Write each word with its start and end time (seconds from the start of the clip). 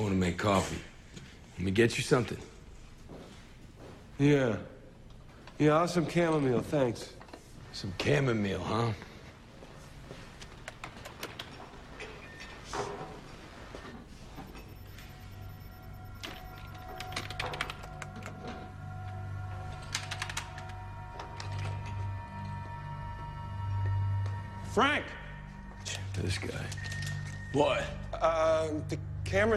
I 0.00 0.02
want 0.02 0.14
to 0.14 0.18
make 0.18 0.38
coffee. 0.38 0.78
Let 1.58 1.64
me 1.66 1.70
get 1.72 1.98
you 1.98 2.02
something. 2.02 2.38
Yeah. 4.18 4.56
Yeah, 5.58 5.72
I'll 5.74 5.80
have 5.80 5.90
some 5.90 6.08
chamomile, 6.08 6.62
thanks. 6.62 7.12
Some 7.74 7.92
chamomile, 8.02 8.60
huh? 8.60 8.92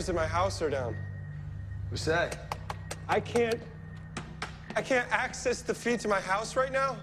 Cameras 0.04 0.10
in 0.10 0.16
my 0.16 0.28
house 0.28 0.62
are 0.62 0.70
down. 0.70 0.96
What's 1.90 2.06
that? 2.06 2.58
I 3.08 3.20
can't. 3.20 3.60
I 4.76 4.82
can't 4.82 5.08
access 5.12 5.62
the 5.62 5.74
feed 5.74 6.00
to 6.02 6.08
my 6.08 6.20
house 6.20 6.56
right 6.56 6.72
now. 6.72 6.98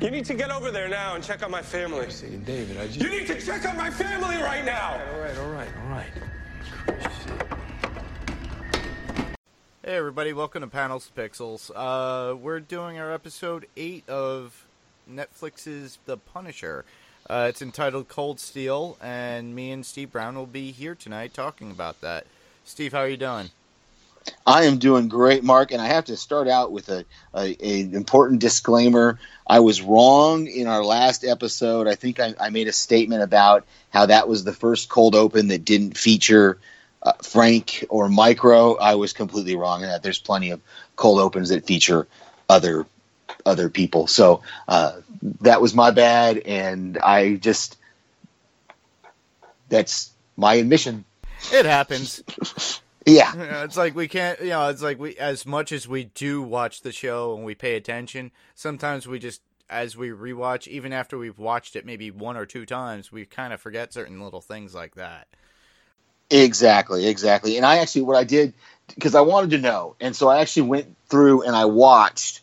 You 0.00 0.10
need 0.10 0.24
to 0.26 0.34
get 0.34 0.50
over 0.50 0.70
there 0.70 0.88
now 0.88 1.14
and 1.14 1.24
check 1.24 1.42
on 1.42 1.50
my 1.50 1.62
family. 1.62 2.10
Saying, 2.10 2.42
David, 2.42 2.76
I 2.76 2.86
just. 2.88 3.00
You 3.00 3.08
need 3.08 3.26
to 3.28 3.40
check 3.40 3.66
on 3.66 3.76
my 3.76 3.90
family 3.90 4.36
right 4.36 4.64
now! 4.64 5.00
All 5.14 5.20
right, 5.20 5.38
all 5.38 5.50
right, 5.50 5.68
all 5.82 5.90
right. 5.90 6.10
Hey 9.84 9.96
everybody, 9.96 10.32
welcome 10.32 10.60
to 10.60 10.68
Panels 10.68 11.08
to 11.08 11.20
Pixels. 11.20 11.70
Uh, 11.74 12.36
we're 12.36 12.60
doing 12.60 12.98
our 12.98 13.12
episode 13.12 13.66
8 13.76 14.08
of 14.08 14.66
Netflix's 15.10 15.98
The 16.04 16.16
Punisher. 16.16 16.84
Uh, 17.28 17.46
it's 17.48 17.62
entitled 17.62 18.08
Cold 18.08 18.40
Steel, 18.40 18.96
and 19.00 19.54
me 19.54 19.70
and 19.70 19.86
Steve 19.86 20.12
Brown 20.12 20.34
will 20.34 20.46
be 20.46 20.72
here 20.72 20.94
tonight 20.94 21.32
talking 21.32 21.70
about 21.70 22.00
that. 22.00 22.26
Steve, 22.64 22.92
how 22.92 23.00
are 23.00 23.08
you 23.08 23.16
doing? 23.16 23.50
I 24.46 24.64
am 24.64 24.78
doing 24.78 25.08
great, 25.08 25.42
Mark, 25.42 25.72
and 25.72 25.80
I 25.80 25.86
have 25.86 26.04
to 26.06 26.16
start 26.16 26.48
out 26.48 26.72
with 26.72 26.88
a, 26.88 27.04
a, 27.34 27.56
a 27.60 27.80
important 27.80 28.40
disclaimer. 28.40 29.18
I 29.46 29.60
was 29.60 29.82
wrong 29.82 30.46
in 30.46 30.66
our 30.66 30.84
last 30.84 31.24
episode. 31.24 31.88
I 31.88 31.94
think 31.94 32.20
I, 32.20 32.34
I 32.40 32.50
made 32.50 32.68
a 32.68 32.72
statement 32.72 33.22
about 33.22 33.64
how 33.90 34.06
that 34.06 34.28
was 34.28 34.44
the 34.44 34.52
first 34.52 34.88
cold 34.88 35.14
open 35.14 35.48
that 35.48 35.64
didn't 35.64 35.96
feature 35.96 36.58
uh, 37.02 37.12
Frank 37.22 37.84
or 37.88 38.08
Micro. 38.08 38.76
I 38.76 38.94
was 38.94 39.12
completely 39.12 39.56
wrong 39.56 39.82
in 39.82 39.88
that. 39.88 40.02
There's 40.02 40.20
plenty 40.20 40.50
of 40.50 40.60
cold 40.96 41.18
opens 41.18 41.48
that 41.48 41.66
feature 41.66 42.06
other 42.48 42.86
other 43.44 43.68
people. 43.68 44.06
So 44.06 44.42
uh, 44.68 45.00
that 45.40 45.60
was 45.60 45.74
my 45.74 45.90
bad, 45.90 46.38
and 46.38 46.98
I 46.98 47.34
just 47.36 47.78
that's 49.68 50.10
my 50.36 50.54
admission. 50.54 51.04
It 51.52 51.66
happens. 51.66 52.22
Yeah. 53.06 53.32
You 53.32 53.50
know, 53.50 53.64
it's 53.64 53.76
like 53.76 53.94
we 53.94 54.08
can't, 54.08 54.40
you 54.40 54.50
know, 54.50 54.68
it's 54.68 54.82
like 54.82 54.98
we, 54.98 55.16
as 55.16 55.44
much 55.44 55.72
as 55.72 55.88
we 55.88 56.04
do 56.04 56.42
watch 56.42 56.82
the 56.82 56.92
show 56.92 57.34
and 57.34 57.44
we 57.44 57.54
pay 57.54 57.74
attention, 57.74 58.30
sometimes 58.54 59.06
we 59.06 59.18
just, 59.18 59.42
as 59.68 59.96
we 59.96 60.10
rewatch, 60.10 60.68
even 60.68 60.92
after 60.92 61.18
we've 61.18 61.38
watched 61.38 61.74
it 61.74 61.86
maybe 61.86 62.10
one 62.10 62.36
or 62.36 62.46
two 62.46 62.66
times, 62.66 63.10
we 63.10 63.24
kind 63.24 63.52
of 63.52 63.60
forget 63.60 63.92
certain 63.92 64.22
little 64.22 64.40
things 64.40 64.74
like 64.74 64.94
that. 64.94 65.26
Exactly, 66.30 67.08
exactly. 67.08 67.56
And 67.56 67.66
I 67.66 67.78
actually, 67.78 68.02
what 68.02 68.16
I 68.16 68.24
did, 68.24 68.54
because 68.94 69.14
I 69.14 69.22
wanted 69.22 69.50
to 69.50 69.58
know, 69.58 69.96
and 70.00 70.14
so 70.14 70.28
I 70.28 70.40
actually 70.40 70.68
went 70.68 70.96
through 71.08 71.42
and 71.42 71.56
I 71.56 71.64
watched 71.64 72.40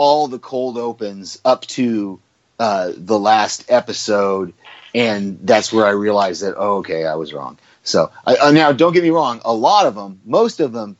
all 0.00 0.28
the 0.28 0.38
cold 0.38 0.78
opens 0.78 1.38
up 1.44 1.66
to 1.66 2.18
uh, 2.58 2.90
the 2.96 3.18
last 3.18 3.70
episode, 3.70 4.54
and 4.94 5.38
that's 5.42 5.74
where 5.74 5.84
I 5.84 5.90
realized 5.90 6.42
that, 6.42 6.54
oh, 6.56 6.78
okay, 6.78 7.04
I 7.04 7.16
was 7.16 7.34
wrong. 7.34 7.58
So 7.82 8.10
I, 8.26 8.36
uh, 8.36 8.50
now, 8.52 8.72
don't 8.72 8.94
get 8.94 9.02
me 9.02 9.10
wrong, 9.10 9.42
a 9.44 9.52
lot 9.52 9.84
of 9.84 9.94
them, 9.94 10.18
most 10.24 10.60
of 10.60 10.72
them 10.72 10.96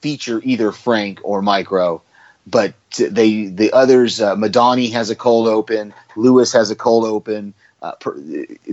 feature 0.00 0.40
either 0.42 0.72
Frank 0.72 1.20
or 1.22 1.42
Micro, 1.42 2.02
but 2.44 2.74
they 2.98 3.46
the 3.46 3.72
others, 3.72 4.20
uh, 4.20 4.34
Madani 4.34 4.90
has 4.94 5.10
a 5.10 5.16
cold 5.16 5.46
open, 5.46 5.94
Lewis 6.16 6.52
has 6.52 6.72
a 6.72 6.76
cold 6.76 7.04
open. 7.04 7.54
Uh, 7.80 7.92
for, 8.00 8.18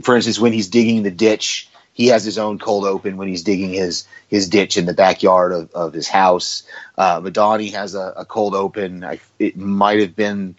for 0.01 0.15
instance, 0.15 0.39
when 0.39 0.53
he's 0.53 0.69
digging 0.69 1.03
the 1.03 1.11
ditch, 1.11 1.69
he 1.97 2.07
has 2.09 2.23
his 2.23 2.37
own 2.37 2.59
cold 2.59 2.85
open 2.85 3.17
when 3.17 3.27
he's 3.27 3.41
digging 3.41 3.73
his 3.73 4.07
his 4.27 4.47
ditch 4.47 4.77
in 4.77 4.85
the 4.85 4.93
backyard 4.93 5.51
of, 5.51 5.71
of 5.71 5.93
his 5.93 6.07
house. 6.07 6.61
Uh, 6.95 7.19
Madani 7.21 7.73
has 7.73 7.95
a, 7.95 8.13
a 8.17 8.23
cold 8.23 8.53
open. 8.53 9.03
I, 9.03 9.19
it 9.39 9.57
might 9.57 9.99
have 9.99 10.15
been 10.15 10.55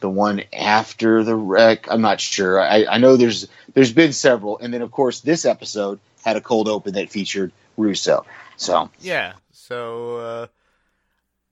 the 0.00 0.10
one 0.10 0.42
after 0.52 1.22
the 1.22 1.36
wreck. 1.36 1.86
I'm 1.88 2.00
not 2.00 2.20
sure. 2.20 2.60
I, 2.60 2.86
I 2.86 2.98
know 2.98 3.16
there's 3.16 3.46
there's 3.72 3.92
been 3.92 4.12
several, 4.12 4.58
and 4.58 4.74
then 4.74 4.82
of 4.82 4.90
course 4.90 5.20
this 5.20 5.44
episode 5.44 6.00
had 6.24 6.36
a 6.36 6.40
cold 6.40 6.66
open 6.66 6.94
that 6.94 7.08
featured 7.08 7.52
Russo. 7.76 8.26
So 8.56 8.90
Yeah. 9.00 9.34
So 9.52 10.16
uh, 10.16 10.46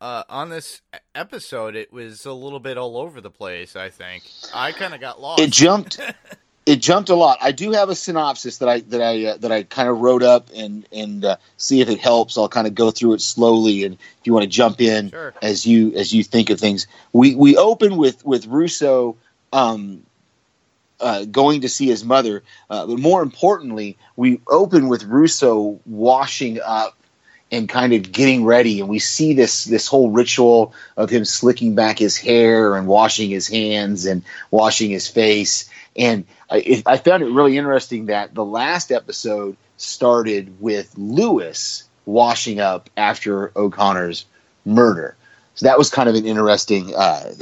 uh, 0.01 0.25
on 0.29 0.49
this 0.49 0.83
episode, 1.15 1.77
it 1.77 1.93
was 1.93 2.27
a 2.27 2.33
little 2.33 2.59
bit 2.59 2.77
all 2.77 2.97
over 2.97 3.21
the 3.21 3.31
place. 3.31 3.77
I 3.77 3.91
think 3.91 4.25
I 4.53 4.73
kind 4.73 4.95
of 4.95 5.01
got 5.01 5.21
lost. 5.21 5.41
it 5.41 5.53
jumped. 5.53 6.01
It 6.69 6.83
jumped 6.83 7.09
a 7.09 7.15
lot. 7.15 7.39
I 7.41 7.53
do 7.53 7.73
have 7.73 7.89
a 7.89 7.95
synopsis 7.95 8.59
that 8.59 8.69
I 8.69 8.81
that 8.81 9.01
I 9.01 9.25
uh, 9.25 9.37
that 9.39 9.51
I 9.51 9.63
kind 9.63 9.89
of 9.89 10.01
wrote 10.01 10.23
up 10.23 10.51
and 10.55 10.87
and 10.93 11.25
uh, 11.25 11.37
see 11.57 11.81
if 11.81 11.89
it 11.89 11.99
helps. 11.99 12.37
I'll 12.37 12.47
kind 12.51 12.67
of 12.67 12.75
go 12.75 12.91
through 12.91 13.15
it 13.15 13.23
slowly, 13.23 13.85
and 13.85 13.95
if 13.95 14.27
you 14.27 14.35
want 14.35 14.43
to 14.43 14.51
jump 14.51 14.83
in 14.83 15.09
Sure. 15.09 15.33
as 15.41 15.65
you 15.65 15.95
as 15.95 16.13
you 16.13 16.23
think 16.23 16.51
of 16.51 16.61
things, 16.61 16.87
we 17.15 17.35
we 17.35 17.57
open 17.57 17.97
with 17.97 18.23
with 18.23 18.47
Russo 18.47 19.17
um, 19.51 20.03
uh, 21.01 21.25
going 21.25 21.63
to 21.63 21.71
see 21.71 21.87
his 21.87 22.05
mother, 22.05 22.43
uh, 22.69 22.87
but 22.87 22.99
more 22.99 23.23
importantly, 23.23 23.97
we 24.17 24.39
open 24.47 24.89
with 24.89 25.05
Russo 25.05 25.81
washing 25.87 26.61
up 26.61 26.99
and 27.51 27.67
kind 27.67 27.95
of 27.95 28.13
getting 28.13 28.45
ready, 28.45 28.81
and 28.81 28.91
we 28.91 28.99
see 28.99 29.33
this 29.33 29.65
this 29.65 29.87
whole 29.87 30.11
ritual 30.11 30.75
of 30.99 31.09
him 31.09 31.25
slicking 31.25 31.75
back 31.75 31.99
his 31.99 32.19
hair 32.19 32.77
and 32.77 32.87
washing 32.87 33.31
his 33.31 33.49
hands 33.49 34.05
and 34.05 34.23
washing 34.51 34.91
his 34.91 35.09
face. 35.09 35.71
And 35.97 36.27
I, 36.51 36.83
I 36.87 36.97
found 36.97 37.23
it 37.23 37.31
really 37.31 37.57
interesting 37.57 38.07
that 38.07 38.35
the 38.35 38.45
last 38.45 38.93
episode 38.93 39.57
started 39.77 40.61
with 40.61 40.93
Lewis 40.97 41.85
washing 42.07 42.61
up 42.61 42.89
after 42.97 43.53
O'Connor's 43.57 44.25
murder. 44.65 45.17
So 45.55 45.67
that 45.67 45.79
was 45.79 45.91
kind 45.91 46.09
of 46.09 46.15
an 46.15 46.25
interesting 46.25 46.95
uh, 46.95 47.33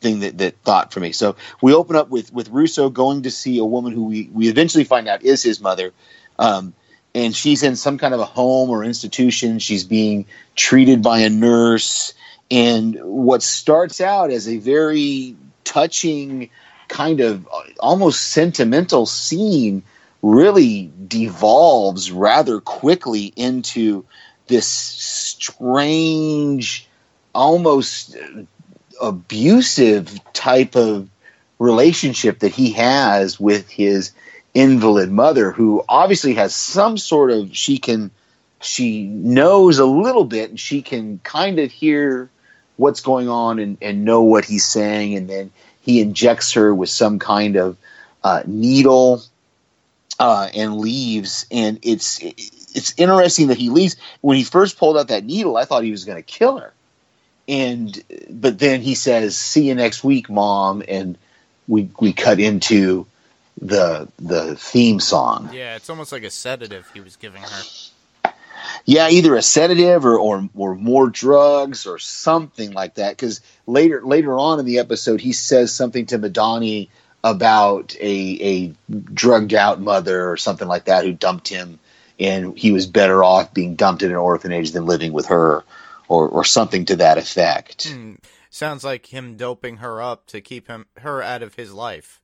thing 0.00 0.20
that, 0.20 0.38
that 0.38 0.56
thought 0.58 0.92
for 0.92 1.00
me. 1.00 1.12
So 1.12 1.36
we 1.62 1.74
open 1.74 1.96
up 1.96 2.10
with 2.10 2.32
with 2.32 2.50
Russo 2.50 2.90
going 2.90 3.22
to 3.22 3.30
see 3.30 3.58
a 3.58 3.64
woman 3.64 3.92
who 3.92 4.04
we, 4.04 4.28
we 4.32 4.48
eventually 4.48 4.84
find 4.84 5.08
out 5.08 5.22
is 5.22 5.42
his 5.42 5.60
mother. 5.60 5.92
Um, 6.38 6.74
and 7.14 7.34
she's 7.34 7.62
in 7.62 7.76
some 7.76 7.96
kind 7.96 8.12
of 8.12 8.20
a 8.20 8.24
home 8.24 8.70
or 8.70 8.84
institution. 8.84 9.60
She's 9.60 9.84
being 9.84 10.26
treated 10.56 11.02
by 11.02 11.20
a 11.20 11.30
nurse. 11.30 12.12
And 12.50 12.98
what 13.02 13.42
starts 13.42 14.00
out 14.00 14.30
as 14.30 14.48
a 14.48 14.58
very 14.58 15.36
touching, 15.62 16.50
kind 16.88 17.20
of 17.20 17.46
uh, 17.46 17.62
almost 17.80 18.28
sentimental 18.28 19.06
scene 19.06 19.82
really 20.22 20.90
devolves 21.06 22.10
rather 22.10 22.60
quickly 22.60 23.32
into 23.36 24.04
this 24.46 24.66
strange, 24.66 26.88
almost 27.34 28.16
abusive 29.00 30.18
type 30.32 30.76
of 30.76 31.08
relationship 31.58 32.40
that 32.40 32.52
he 32.52 32.72
has 32.72 33.38
with 33.38 33.68
his 33.68 34.12
invalid 34.54 35.10
mother 35.10 35.50
who 35.50 35.84
obviously 35.88 36.34
has 36.34 36.54
some 36.54 36.96
sort 36.96 37.30
of 37.30 37.56
she 37.56 37.78
can 37.78 38.10
she 38.60 39.04
knows 39.04 39.78
a 39.78 39.84
little 39.84 40.24
bit 40.24 40.50
and 40.50 40.60
she 40.60 40.80
can 40.80 41.18
kind 41.22 41.58
of 41.58 41.70
hear 41.70 42.30
what's 42.76 43.00
going 43.00 43.28
on 43.28 43.58
and, 43.58 43.78
and 43.80 44.04
know 44.04 44.22
what 44.22 44.44
he's 44.44 44.64
saying. 44.64 45.14
And 45.14 45.28
then 45.28 45.50
he 45.84 46.00
injects 46.00 46.52
her 46.52 46.74
with 46.74 46.88
some 46.88 47.18
kind 47.18 47.56
of 47.56 47.76
uh, 48.22 48.42
needle 48.46 49.22
uh, 50.18 50.48
and 50.54 50.78
leaves. 50.78 51.46
And 51.50 51.78
it's 51.82 52.18
it's 52.22 52.94
interesting 52.96 53.48
that 53.48 53.58
he 53.58 53.68
leaves. 53.68 53.96
When 54.22 54.36
he 54.36 54.44
first 54.44 54.78
pulled 54.78 54.96
out 54.96 55.08
that 55.08 55.24
needle 55.24 55.56
i 55.56 55.64
thought 55.64 55.84
he 55.84 55.90
was 55.90 56.04
going 56.04 56.16
to 56.16 56.22
kill 56.22 56.58
her. 56.58 56.72
And 57.46 58.02
but 58.30 58.58
then 58.58 58.80
he 58.80 58.94
says 58.94 59.36
see 59.36 59.68
you 59.68 59.74
next 59.74 60.02
week 60.02 60.30
mom 60.30 60.82
and 60.88 61.18
we 61.68 61.90
we 62.00 62.12
cut 62.12 62.40
into 62.40 63.06
the 63.60 64.08
the 64.18 64.56
theme 64.56 65.00
song. 65.00 65.50
Yeah, 65.52 65.76
it's 65.76 65.90
almost 65.90 66.12
like 66.12 66.22
a 66.22 66.30
sedative 66.30 66.90
he 66.94 67.00
was 67.00 67.16
giving 67.16 67.42
her. 67.42 67.62
Yeah 68.84 69.08
either 69.08 69.34
a 69.34 69.42
sedative 69.42 70.04
or 70.04 70.18
or, 70.18 70.48
or 70.54 70.74
more 70.74 71.08
drugs 71.08 71.86
or 71.86 71.98
something 71.98 72.72
like 72.72 72.94
that 72.94 73.10
because 73.10 73.40
later 73.66 74.02
later 74.04 74.38
on 74.38 74.58
in 74.58 74.66
the 74.66 74.78
episode 74.78 75.20
he 75.20 75.32
says 75.32 75.72
something 75.72 76.06
to 76.06 76.18
madani 76.18 76.88
about 77.22 77.96
a 78.00 78.38
a 78.40 78.74
drugged 79.12 79.54
out 79.54 79.80
mother 79.80 80.30
or 80.30 80.36
something 80.36 80.68
like 80.68 80.84
that 80.86 81.04
who 81.04 81.12
dumped 81.12 81.48
him 81.48 81.78
and 82.20 82.56
he 82.56 82.70
was 82.72 82.86
better 82.86 83.24
off 83.24 83.52
being 83.54 83.74
dumped 83.74 84.02
in 84.02 84.10
an 84.10 84.16
orphanage 84.16 84.72
than 84.72 84.86
living 84.86 85.12
with 85.12 85.26
her 85.26 85.64
or 86.08 86.28
or 86.28 86.44
something 86.44 86.84
to 86.84 86.96
that 86.96 87.18
effect 87.18 87.88
Hmm. 87.88 88.14
Sounds 88.54 88.84
like 88.84 89.06
him 89.06 89.36
doping 89.36 89.78
her 89.78 90.00
up 90.00 90.26
to 90.26 90.40
keep 90.40 90.68
him 90.68 90.86
her 90.98 91.20
out 91.20 91.42
of 91.42 91.56
his 91.56 91.72
life. 91.72 92.20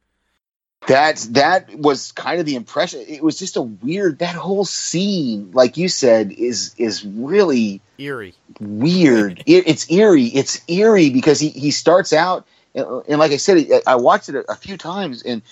That 0.87 1.19
that 1.31 1.75
was 1.75 2.13
kind 2.13 2.41
of 2.41 2.47
the 2.47 2.57
impression. 2.57 3.05
It 3.07 3.23
was 3.23 3.39
just 3.39 3.57
a 3.57 3.63
weird. 3.63 4.19
That 4.21 4.35
whole 4.35 4.65
scene, 4.65 5.51
like 5.53 5.77
you 5.77 5.89
said, 5.89 6.33
is 6.33 6.75
is 6.79 7.05
really 7.05 7.81
Eerie. 7.99 8.35
weird. 8.59 9.43
It, 9.47 9.69
it's 9.69 9.91
eerie. 9.91 10.27
It's 10.27 10.61
eerie 10.69 11.11
because 11.11 11.39
he 11.39 11.51
he 11.51 11.71
starts 11.71 12.13
out 12.13 12.47
and, 12.75 13.03
and 13.09 13.19
like 13.19 13.33
I 13.33 13.37
said, 13.37 13.67
I 13.87 13.97
watched 13.97 14.29
it 14.29 14.37
a, 14.37 14.53
a 14.53 14.55
few 14.55 14.77
times, 14.77 15.23
and 15.23 15.43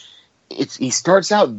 it's 0.51 0.77
he 0.77 0.91
starts 0.91 1.33
out. 1.33 1.51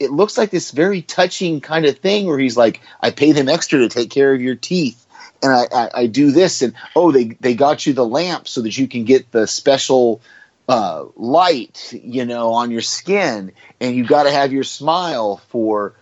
It 0.00 0.10
looks 0.10 0.36
like 0.36 0.50
this 0.50 0.72
very 0.72 1.02
touching 1.02 1.60
kind 1.60 1.86
of 1.86 1.98
thing 1.98 2.26
where 2.26 2.38
he's 2.38 2.56
like, 2.56 2.80
"I 3.00 3.10
pay 3.10 3.32
them 3.32 3.48
extra 3.48 3.78
to 3.80 3.88
take 3.88 4.10
care 4.10 4.34
of 4.34 4.40
your 4.42 4.56
teeth." 4.56 5.00
And 5.42 5.52
I, 5.52 5.66
I, 5.72 5.90
I 5.94 6.06
do 6.06 6.30
this, 6.30 6.62
and 6.62 6.74
oh, 6.96 7.12
they 7.12 7.24
they 7.40 7.54
got 7.54 7.86
you 7.86 7.92
the 7.92 8.06
lamp 8.06 8.48
so 8.48 8.62
that 8.62 8.76
you 8.76 8.88
can 8.88 9.04
get 9.04 9.30
the 9.30 9.46
special 9.46 10.20
uh, 10.68 11.04
light, 11.16 11.92
you 11.92 12.24
know, 12.24 12.52
on 12.52 12.70
your 12.70 12.80
skin, 12.80 13.52
and 13.80 13.94
you 13.94 14.06
got 14.06 14.24
to 14.24 14.30
have 14.30 14.52
your 14.52 14.64
smile 14.64 15.38
for 15.48 15.94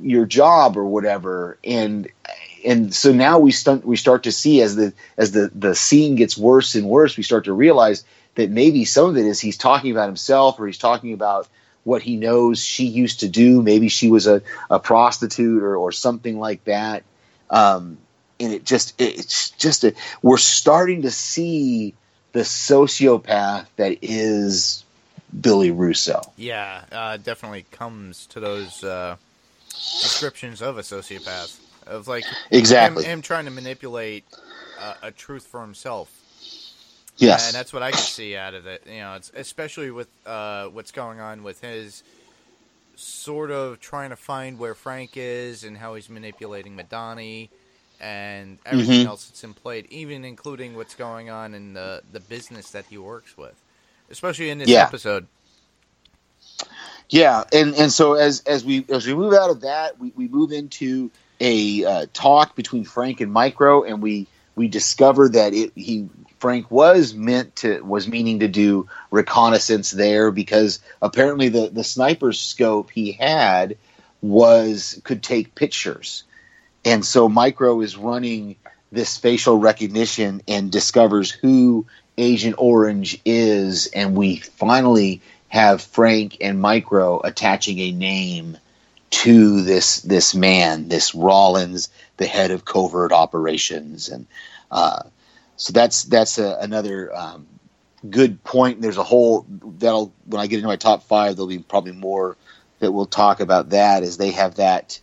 your 0.00 0.26
job 0.26 0.76
or 0.76 0.84
whatever. 0.84 1.58
And 1.64 2.08
and 2.64 2.94
so 2.94 3.12
now 3.12 3.38
we 3.38 3.52
start 3.52 3.84
we 3.84 3.96
start 3.96 4.24
to 4.24 4.32
see 4.32 4.62
as 4.62 4.76
the 4.76 4.92
as 5.16 5.32
the 5.32 5.50
the 5.54 5.74
scene 5.74 6.16
gets 6.16 6.36
worse 6.36 6.74
and 6.74 6.88
worse, 6.88 7.16
we 7.16 7.22
start 7.22 7.44
to 7.44 7.52
realize 7.52 8.04
that 8.34 8.50
maybe 8.50 8.84
some 8.84 9.10
of 9.10 9.16
it 9.16 9.26
is 9.26 9.40
he's 9.40 9.58
talking 9.58 9.90
about 9.90 10.06
himself 10.06 10.58
or 10.58 10.66
he's 10.66 10.78
talking 10.78 11.12
about 11.12 11.48
what 11.84 12.02
he 12.02 12.16
knows 12.16 12.64
she 12.64 12.86
used 12.86 13.20
to 13.20 13.28
do. 13.28 13.62
Maybe 13.62 13.88
she 13.88 14.10
was 14.10 14.26
a, 14.26 14.42
a 14.70 14.78
prostitute 14.78 15.62
or, 15.62 15.76
or 15.76 15.92
something 15.92 16.38
like 16.38 16.64
that. 16.64 17.02
Um, 17.50 17.98
and 18.40 18.52
it 18.52 18.64
just 18.64 19.00
it's 19.00 19.50
just 19.50 19.84
a, 19.84 19.94
we're 20.22 20.38
starting 20.38 21.02
to 21.02 21.10
see 21.10 21.94
the 22.32 22.40
sociopath 22.40 23.66
that 23.76 23.98
is 24.02 24.84
Billy 25.38 25.70
Russo. 25.70 26.20
Yeah, 26.36 26.84
uh, 26.90 27.16
definitely 27.18 27.64
comes 27.70 28.26
to 28.28 28.40
those 28.40 28.82
uh, 28.84 29.16
descriptions 29.70 30.62
of 30.62 30.78
a 30.78 30.82
sociopath 30.82 31.58
of 31.86 32.08
like 32.08 32.24
Exactly. 32.50 33.04
him, 33.04 33.10
him 33.10 33.22
trying 33.22 33.44
to 33.46 33.50
manipulate 33.50 34.24
uh, 34.80 34.94
a 35.02 35.10
truth 35.10 35.46
for 35.46 35.60
himself. 35.60 36.10
Yes. 37.18 37.46
and 37.48 37.54
that's 37.54 37.72
what 37.72 37.82
I 37.82 37.90
could 37.90 38.00
see 38.00 38.36
out 38.36 38.54
of 38.54 38.66
it. 38.66 38.82
You 38.86 38.98
know, 39.00 39.14
it's 39.14 39.30
especially 39.34 39.90
with 39.90 40.08
uh, 40.26 40.66
what's 40.68 40.90
going 40.90 41.20
on 41.20 41.42
with 41.42 41.60
his 41.60 42.02
sort 42.96 43.50
of 43.50 43.80
trying 43.80 44.10
to 44.10 44.16
find 44.16 44.58
where 44.58 44.74
Frank 44.74 45.12
is 45.16 45.62
and 45.64 45.76
how 45.76 45.94
he's 45.94 46.08
manipulating 46.08 46.76
Madani 46.76 47.48
and 48.02 48.60
everything 48.66 49.04
Mhm. 49.04 49.06
else 49.06 49.26
that's 49.28 49.44
in 49.44 49.54
play, 49.54 49.86
even 49.90 50.26
including 50.26 50.76
what's 50.76 50.96
going 50.96 51.30
on 51.30 51.54
in 51.54 51.74
the 51.74 52.04
the 52.12 52.20
business 52.20 52.72
that 52.72 52.86
he 52.88 52.98
works 52.98 53.38
with, 53.38 53.64
especially 54.10 54.50
in 54.50 54.58
this 54.58 54.76
Yeah. 54.76 54.78
episode. 54.78 55.28
Yeah, 57.08 57.44
and 57.52 57.74
and 57.76 57.92
so 57.92 58.14
as 58.14 58.42
as 58.42 58.64
we 58.64 58.84
as 58.90 59.06
we 59.06 59.14
move 59.14 59.32
out 59.34 59.50
of 59.50 59.60
that, 59.62 59.98
we, 60.00 60.12
we 60.16 60.28
move 60.28 60.52
into 60.52 61.10
a 61.40 61.84
uh, 61.84 62.06
talk 62.12 62.56
between 62.56 62.84
Frank 62.84 63.20
and 63.20 63.32
Micro, 63.32 63.84
and 63.84 64.02
we 64.02 64.28
we 64.56 64.68
discover 64.68 65.28
that 65.30 65.54
it 65.54 65.72
he 65.76 66.10
Frank 66.40 66.70
was 66.70 67.14
meant 67.14 67.56
to 67.56 67.80
was 67.82 68.08
meaning 68.08 68.40
to 68.40 68.48
do 68.48 68.88
reconnaissance 69.12 69.92
there 69.92 70.32
because 70.32 70.80
apparently 71.00 71.48
the 71.48 71.70
the 71.70 71.84
sniper 71.84 72.32
scope 72.32 72.90
he 72.90 73.12
had 73.12 73.78
was 74.20 75.00
could 75.04 75.22
take 75.22 75.54
pictures, 75.54 76.24
and 76.84 77.04
so 77.04 77.28
Micro 77.28 77.80
is 77.80 77.96
running 77.96 78.56
this 78.90 79.16
facial 79.16 79.58
recognition 79.58 80.42
and 80.48 80.70
discovers 80.70 81.30
who 81.30 81.86
Agent 82.18 82.56
Orange 82.58 83.20
is, 83.24 83.86
and 83.86 84.14
we 84.14 84.36
finally 84.36 85.22
have 85.48 85.82
Frank 85.82 86.38
and 86.40 86.60
Micro 86.60 87.20
attaching 87.20 87.78
a 87.78 87.92
name 87.92 88.58
to 89.10 89.62
this 89.62 90.00
this 90.00 90.34
man, 90.34 90.88
this 90.88 91.14
Rawlins, 91.14 91.90
the 92.16 92.26
head 92.26 92.50
of 92.50 92.64
covert 92.64 93.12
operations, 93.12 94.08
and 94.08 94.26
uh, 94.70 95.02
so 95.56 95.72
that's 95.72 96.04
that's 96.04 96.38
a, 96.38 96.58
another 96.60 97.14
um, 97.14 97.46
good 98.08 98.42
point. 98.42 98.80
There's 98.80 98.96
a 98.96 99.04
whole 99.04 99.46
that'll 99.48 100.12
when 100.26 100.40
I 100.40 100.46
get 100.46 100.56
into 100.56 100.68
my 100.68 100.76
top 100.76 101.04
five, 101.04 101.36
there'll 101.36 101.46
be 101.46 101.58
probably 101.58 101.92
more 101.92 102.36
that 102.80 102.92
we'll 102.92 103.06
talk 103.06 103.40
about 103.40 103.70
that 103.70 104.02
as 104.02 104.16
they 104.16 104.32
have 104.32 104.56
that 104.56 104.98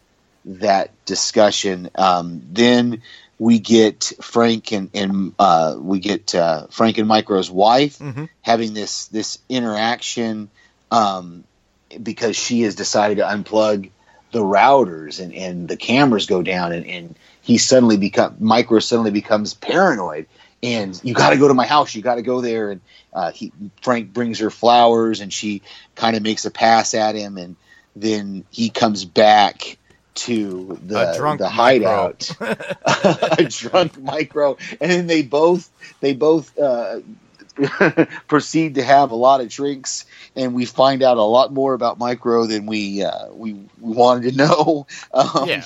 that 0.57 0.91
discussion. 1.05 1.89
Um, 1.95 2.41
then 2.51 3.01
we 3.37 3.59
get 3.59 4.11
Frank 4.21 4.71
and, 4.73 4.89
and 4.93 5.33
uh, 5.39 5.75
we 5.79 5.99
get 5.99 6.35
uh, 6.35 6.67
Frank 6.67 6.97
and 6.97 7.07
Micro's 7.07 7.49
wife 7.49 7.99
Mm-hmm. 7.99 8.25
having 8.41 8.73
this 8.73 9.07
this 9.07 9.39
interaction 9.47 10.49
um, 10.91 11.43
because 12.01 12.35
she 12.35 12.61
has 12.63 12.75
decided 12.75 13.17
to 13.17 13.23
unplug 13.23 13.89
the 14.31 14.39
routers 14.39 15.19
and, 15.23 15.33
and 15.33 15.67
the 15.67 15.77
cameras 15.77 16.25
go 16.27 16.43
down 16.43 16.71
and, 16.71 16.85
and 16.85 17.15
he 17.41 17.57
suddenly 17.57 17.97
become 17.97 18.35
micro 18.39 18.77
suddenly 18.79 19.09
becomes 19.11 19.55
paranoid 19.55 20.27
and 20.61 20.99
you 21.03 21.15
got 21.15 21.31
to 21.31 21.37
go 21.37 21.47
to 21.47 21.53
my 21.55 21.65
house 21.65 21.95
you 21.95 22.03
got 22.03 22.15
to 22.15 22.21
go 22.21 22.39
there 22.41 22.69
and 22.69 22.81
uh, 23.13 23.31
he 23.31 23.51
frank 23.81 24.13
brings 24.13 24.37
her 24.37 24.51
flowers 24.51 25.19
and 25.21 25.33
she 25.33 25.63
kind 25.95 26.15
of 26.15 26.21
makes 26.21 26.45
a 26.45 26.51
pass 26.51 26.93
at 26.93 27.15
him 27.15 27.37
and 27.37 27.55
then 27.95 28.45
he 28.51 28.69
comes 28.69 29.03
back 29.03 29.78
to 30.25 30.77
the, 30.85 30.95
the 31.39 31.49
hideout 31.49 32.29
a 33.39 33.45
drunk 33.49 33.97
micro 34.01 34.57
and 34.81 34.91
then 34.91 35.07
they 35.07 35.21
both 35.21 35.69
they 36.01 36.13
both 36.13 36.57
uh, 36.59 36.99
proceed 38.27 38.75
to 38.75 38.83
have 38.83 39.11
a 39.11 39.15
lot 39.15 39.41
of 39.41 39.49
drinks 39.49 40.05
and 40.35 40.53
we 40.53 40.65
find 40.65 41.03
out 41.03 41.17
a 41.17 41.21
lot 41.23 41.51
more 41.53 41.73
about 41.73 41.99
micro 41.99 42.45
than 42.45 42.65
we 42.65 43.03
uh, 43.03 43.27
we, 43.31 43.53
we 43.53 43.67
wanted 43.95 44.31
to 44.31 44.37
know 44.37 44.87
um, 45.13 45.47
Yeah. 45.49 45.65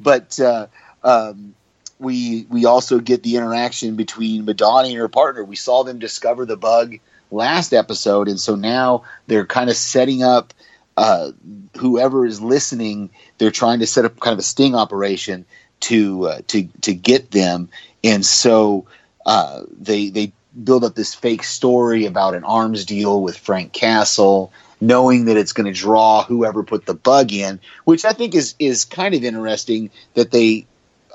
but 0.00 0.38
uh, 0.40 0.66
um, 1.02 1.54
we 1.98 2.46
we 2.50 2.64
also 2.66 2.98
get 2.98 3.22
the 3.22 3.36
interaction 3.36 3.96
between 3.96 4.44
Madani 4.46 4.88
and 4.90 4.96
her 4.98 5.08
partner. 5.08 5.44
We 5.44 5.56
saw 5.56 5.82
them 5.84 5.98
discover 5.98 6.44
the 6.44 6.56
bug 6.56 6.96
last 7.30 7.72
episode, 7.72 8.28
and 8.28 8.38
so 8.38 8.54
now 8.54 9.04
they're 9.26 9.46
kind 9.46 9.70
of 9.70 9.76
setting 9.76 10.22
up. 10.22 10.52
Uh, 10.96 11.32
whoever 11.76 12.24
is 12.24 12.40
listening, 12.40 13.10
they're 13.38 13.50
trying 13.50 13.80
to 13.80 13.86
set 13.86 14.04
up 14.04 14.18
kind 14.20 14.32
of 14.32 14.38
a 14.38 14.42
sting 14.42 14.74
operation 14.74 15.44
to 15.80 16.26
uh, 16.26 16.40
to 16.46 16.68
to 16.82 16.94
get 16.94 17.30
them, 17.30 17.68
and 18.02 18.24
so 18.24 18.86
uh, 19.26 19.62
they 19.78 20.08
they 20.08 20.32
build 20.64 20.84
up 20.84 20.94
this 20.94 21.14
fake 21.14 21.44
story 21.44 22.06
about 22.06 22.34
an 22.34 22.44
arms 22.44 22.86
deal 22.86 23.22
with 23.22 23.36
Frank 23.36 23.74
Castle, 23.74 24.50
knowing 24.80 25.26
that 25.26 25.36
it's 25.36 25.52
going 25.52 25.66
to 25.66 25.78
draw 25.78 26.24
whoever 26.24 26.62
put 26.62 26.86
the 26.86 26.94
bug 26.94 27.32
in, 27.32 27.60
which 27.84 28.04
I 28.04 28.12
think 28.12 28.34
is 28.34 28.54
is 28.58 28.84
kind 28.86 29.14
of 29.14 29.22
interesting 29.22 29.90
that 30.14 30.30
they 30.30 30.66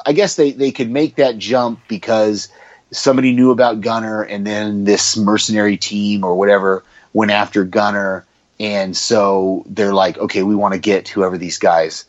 I 0.05 0.13
guess 0.13 0.35
they, 0.35 0.51
they 0.51 0.71
could 0.71 0.89
make 0.89 1.15
that 1.15 1.37
jump 1.37 1.79
because 1.87 2.49
somebody 2.91 3.33
knew 3.33 3.51
about 3.51 3.81
Gunner 3.81 4.23
and 4.23 4.45
then 4.45 4.83
this 4.83 5.17
mercenary 5.17 5.77
team 5.77 6.23
or 6.23 6.35
whatever 6.35 6.83
went 7.13 7.31
after 7.31 7.63
Gunner 7.63 8.25
and 8.61 8.95
so 8.95 9.63
they're 9.65 9.93
like, 9.93 10.19
okay, 10.19 10.43
we 10.43 10.53
want 10.55 10.75
to 10.75 10.79
get 10.79 11.07
whoever 11.07 11.35
these 11.35 11.57
guys 11.57 12.05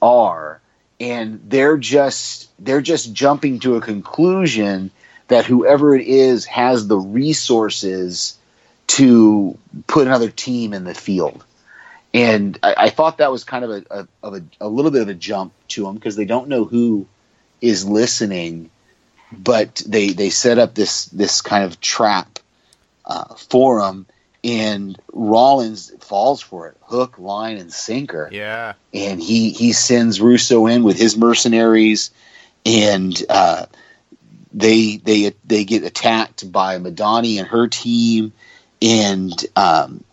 are. 0.00 0.60
And 1.00 1.40
they're 1.44 1.76
just 1.76 2.48
they're 2.64 2.80
just 2.80 3.12
jumping 3.12 3.58
to 3.60 3.74
a 3.74 3.80
conclusion 3.80 4.92
that 5.26 5.46
whoever 5.46 5.96
it 5.96 6.06
is 6.06 6.44
has 6.44 6.86
the 6.86 6.96
resources 6.96 8.38
to 8.86 9.58
put 9.88 10.06
another 10.06 10.30
team 10.30 10.72
in 10.74 10.84
the 10.84 10.94
field. 10.94 11.44
And 12.14 12.56
I, 12.62 12.74
I 12.78 12.90
thought 12.90 13.18
that 13.18 13.32
was 13.32 13.42
kind 13.42 13.64
of 13.64 13.70
a, 13.70 13.84
a 13.90 14.08
of 14.22 14.34
a, 14.34 14.42
a 14.60 14.68
little 14.68 14.92
bit 14.92 15.02
of 15.02 15.08
a 15.08 15.14
jump 15.14 15.52
to 15.70 15.82
them 15.82 15.96
because 15.96 16.14
they 16.14 16.24
don't 16.24 16.48
know 16.48 16.64
who 16.64 17.08
is 17.60 17.84
listening, 17.84 18.70
but 19.32 19.82
they 19.84 20.10
they 20.10 20.30
set 20.30 20.60
up 20.60 20.72
this 20.72 21.06
this 21.06 21.40
kind 21.42 21.64
of 21.64 21.80
trap 21.80 22.38
uh, 23.04 23.34
for 23.34 23.80
them, 23.80 24.06
and 24.46 24.96
Rawlins 25.12 25.90
falls 26.00 26.40
for 26.40 26.68
it, 26.68 26.76
hook, 26.82 27.18
line, 27.18 27.56
and 27.58 27.72
sinker 27.72 28.28
Yeah. 28.32 28.74
and 28.94 29.20
he 29.20 29.50
he 29.50 29.72
sends 29.72 30.20
Russo 30.20 30.66
in 30.66 30.84
with 30.84 30.96
his 30.96 31.16
mercenaries, 31.16 32.12
and 32.64 33.20
uh, 33.28 33.66
they 34.52 34.96
they 34.98 35.34
they 35.44 35.64
get 35.64 35.82
attacked 35.82 36.50
by 36.50 36.78
Madani 36.78 37.38
and 37.38 37.48
her 37.48 37.66
team, 37.66 38.32
and 38.80 39.32
um, 39.56 40.04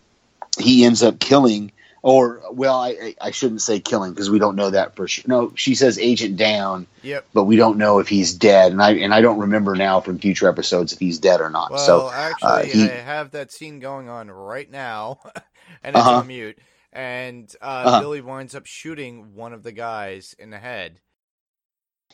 he 0.58 0.84
ends 0.84 1.02
up 1.02 1.20
killing. 1.20 1.70
Or 2.06 2.42
well, 2.52 2.76
I 2.76 3.14
I- 3.18 3.30
shouldn't 3.30 3.62
say 3.62 3.80
killing 3.80 4.12
because 4.12 4.28
we 4.28 4.38
don't 4.38 4.56
know 4.56 4.68
that 4.68 4.94
for 4.94 5.08
sure. 5.08 5.24
No, 5.26 5.52
she 5.54 5.74
says 5.74 5.98
agent 5.98 6.36
down, 6.36 6.86
Yep. 7.02 7.24
but 7.32 7.44
we 7.44 7.56
don't 7.56 7.78
know 7.78 7.98
if 7.98 8.08
he's 8.08 8.34
dead, 8.34 8.72
and 8.72 8.82
I 8.82 8.90
and 8.96 9.14
I 9.14 9.22
don't 9.22 9.38
remember 9.38 9.74
now 9.74 10.02
from 10.02 10.18
future 10.18 10.46
episodes 10.46 10.92
if 10.92 10.98
he's 10.98 11.18
dead 11.18 11.40
or 11.40 11.48
not. 11.48 11.70
Well, 11.70 11.78
so 11.86 12.10
actually, 12.12 12.48
uh, 12.50 12.62
he- 12.64 12.84
I 12.90 12.96
have 12.96 13.30
that 13.30 13.52
scene 13.52 13.80
going 13.80 14.10
on 14.10 14.30
right 14.30 14.70
now, 14.70 15.18
and 15.82 15.96
it's 15.96 16.06
Uh-huh. 16.06 16.18
on 16.18 16.26
mute. 16.26 16.58
And 16.92 17.50
uh, 17.62 17.64
Uh-huh. 17.86 18.00
Billy 18.00 18.20
winds 18.20 18.54
up 18.54 18.66
shooting 18.66 19.34
one 19.34 19.54
of 19.54 19.62
the 19.62 19.72
guys 19.72 20.36
in 20.38 20.50
the 20.50 20.58
head. 20.58 21.00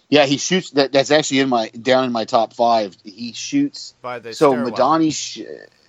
Yeah, 0.08 0.24
he 0.26 0.38
shoots. 0.38 0.70
That 0.70 0.92
that's 0.92 1.10
actually 1.10 1.40
in 1.40 1.48
my 1.48 1.68
down 1.70 2.04
in 2.04 2.12
my 2.12 2.26
top 2.26 2.52
five. 2.54 2.96
He 3.04 3.32
shoots. 3.32 3.94
by 4.02 4.20
the 4.20 4.32
so. 4.34 4.54
Madani, 4.54 5.12
sh- 5.12 5.42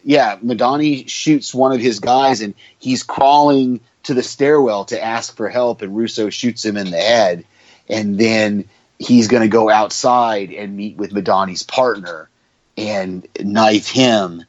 yeah, 0.04 0.38
Madani 0.38 1.08
shoots 1.08 1.54
one 1.54 1.72
of 1.72 1.80
his 1.82 2.00
guys, 2.00 2.42
and 2.42 2.56
he's 2.80 3.04
crawling 3.04 3.80
to 4.04 4.14
the 4.14 4.24
stairwell 4.24 4.86
to 4.86 5.04
ask 5.04 5.36
for 5.36 5.50
help, 5.50 5.82
and 5.82 5.96
Russo 5.96 6.30
shoots 6.30 6.66
him 6.66 6.78
in 6.78 6.92
the 6.92 6.98
head, 6.98 7.46
and 7.88 8.18
then 8.18 8.66
he's 9.00 9.28
going 9.28 9.44
to 9.44 9.50
go 9.50 9.70
outside 9.70 10.52
and 10.52 10.76
meet 10.76 10.98
with 10.98 11.12
Madani's 11.12 11.64
partner 11.64 12.30
and 12.78 13.28
knife 13.40 13.90
him 13.90 14.44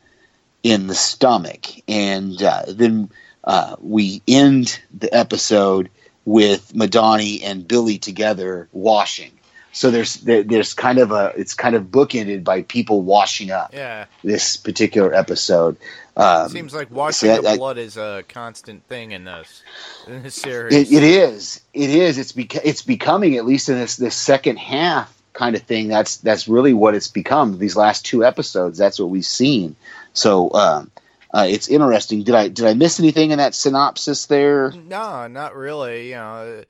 in 0.62 0.86
the 0.86 0.94
stomach, 0.94 1.66
and 1.88 2.40
uh, 2.42 2.62
then 2.68 3.10
uh, 3.44 3.76
we 3.80 4.22
end 4.28 4.80
the 4.96 5.12
episode 5.12 5.90
with 6.24 6.72
Madani 6.72 7.40
and 7.42 7.66
Billy 7.66 7.98
together 7.98 8.68
washing. 8.72 9.32
So 9.72 9.90
there's 9.90 10.16
there, 10.16 10.42
there's 10.42 10.74
kind 10.74 10.98
of 10.98 11.12
a 11.12 11.32
it's 11.36 11.54
kind 11.54 11.74
of 11.74 11.84
bookended 11.84 12.44
by 12.44 12.62
people 12.62 13.02
washing 13.02 13.50
up 13.50 13.72
Yeah, 13.72 14.04
this 14.22 14.56
particular 14.56 15.12
episode. 15.14 15.78
Um, 16.16 16.48
seems 16.50 16.74
like 16.74 16.90
washing 16.90 17.30
I- 17.30 17.40
the 17.40 17.48
I- 17.50 17.56
blood 17.56 17.78
is 17.78 17.96
a 17.96 18.22
constant 18.28 18.86
thing 18.86 19.12
in 19.12 19.24
this 19.24 19.62
in 20.06 20.22
this 20.22 20.34
series. 20.34 20.74
it, 20.74 20.92
it 20.92 21.02
is 21.02 21.60
it 21.72 21.90
is 21.90 22.18
it's 22.18 22.32
beca- 22.32 22.60
it's 22.64 22.82
becoming 22.82 23.36
at 23.36 23.46
least 23.46 23.68
in 23.68 23.76
this 23.76 23.96
this 23.96 24.14
second 24.14 24.58
half 24.58 25.12
kind 25.32 25.56
of 25.56 25.62
thing. 25.62 25.88
That's 25.88 26.18
that's 26.18 26.46
really 26.48 26.74
what 26.74 26.94
it's 26.94 27.08
become. 27.08 27.58
These 27.58 27.76
last 27.76 28.04
two 28.04 28.24
episodes, 28.24 28.76
that's 28.76 28.98
what 28.98 29.08
we've 29.08 29.24
seen. 29.24 29.74
So 30.12 30.52
um, 30.52 30.90
uh, 31.32 31.46
it's 31.48 31.68
interesting. 31.68 32.24
Did 32.24 32.34
I 32.34 32.48
did 32.48 32.66
I 32.66 32.74
miss 32.74 33.00
anything 33.00 33.30
in 33.30 33.38
that 33.38 33.54
synopsis 33.54 34.26
there? 34.26 34.70
No, 34.72 35.26
not 35.28 35.56
really. 35.56 36.10
You 36.10 36.16
know, 36.16 36.64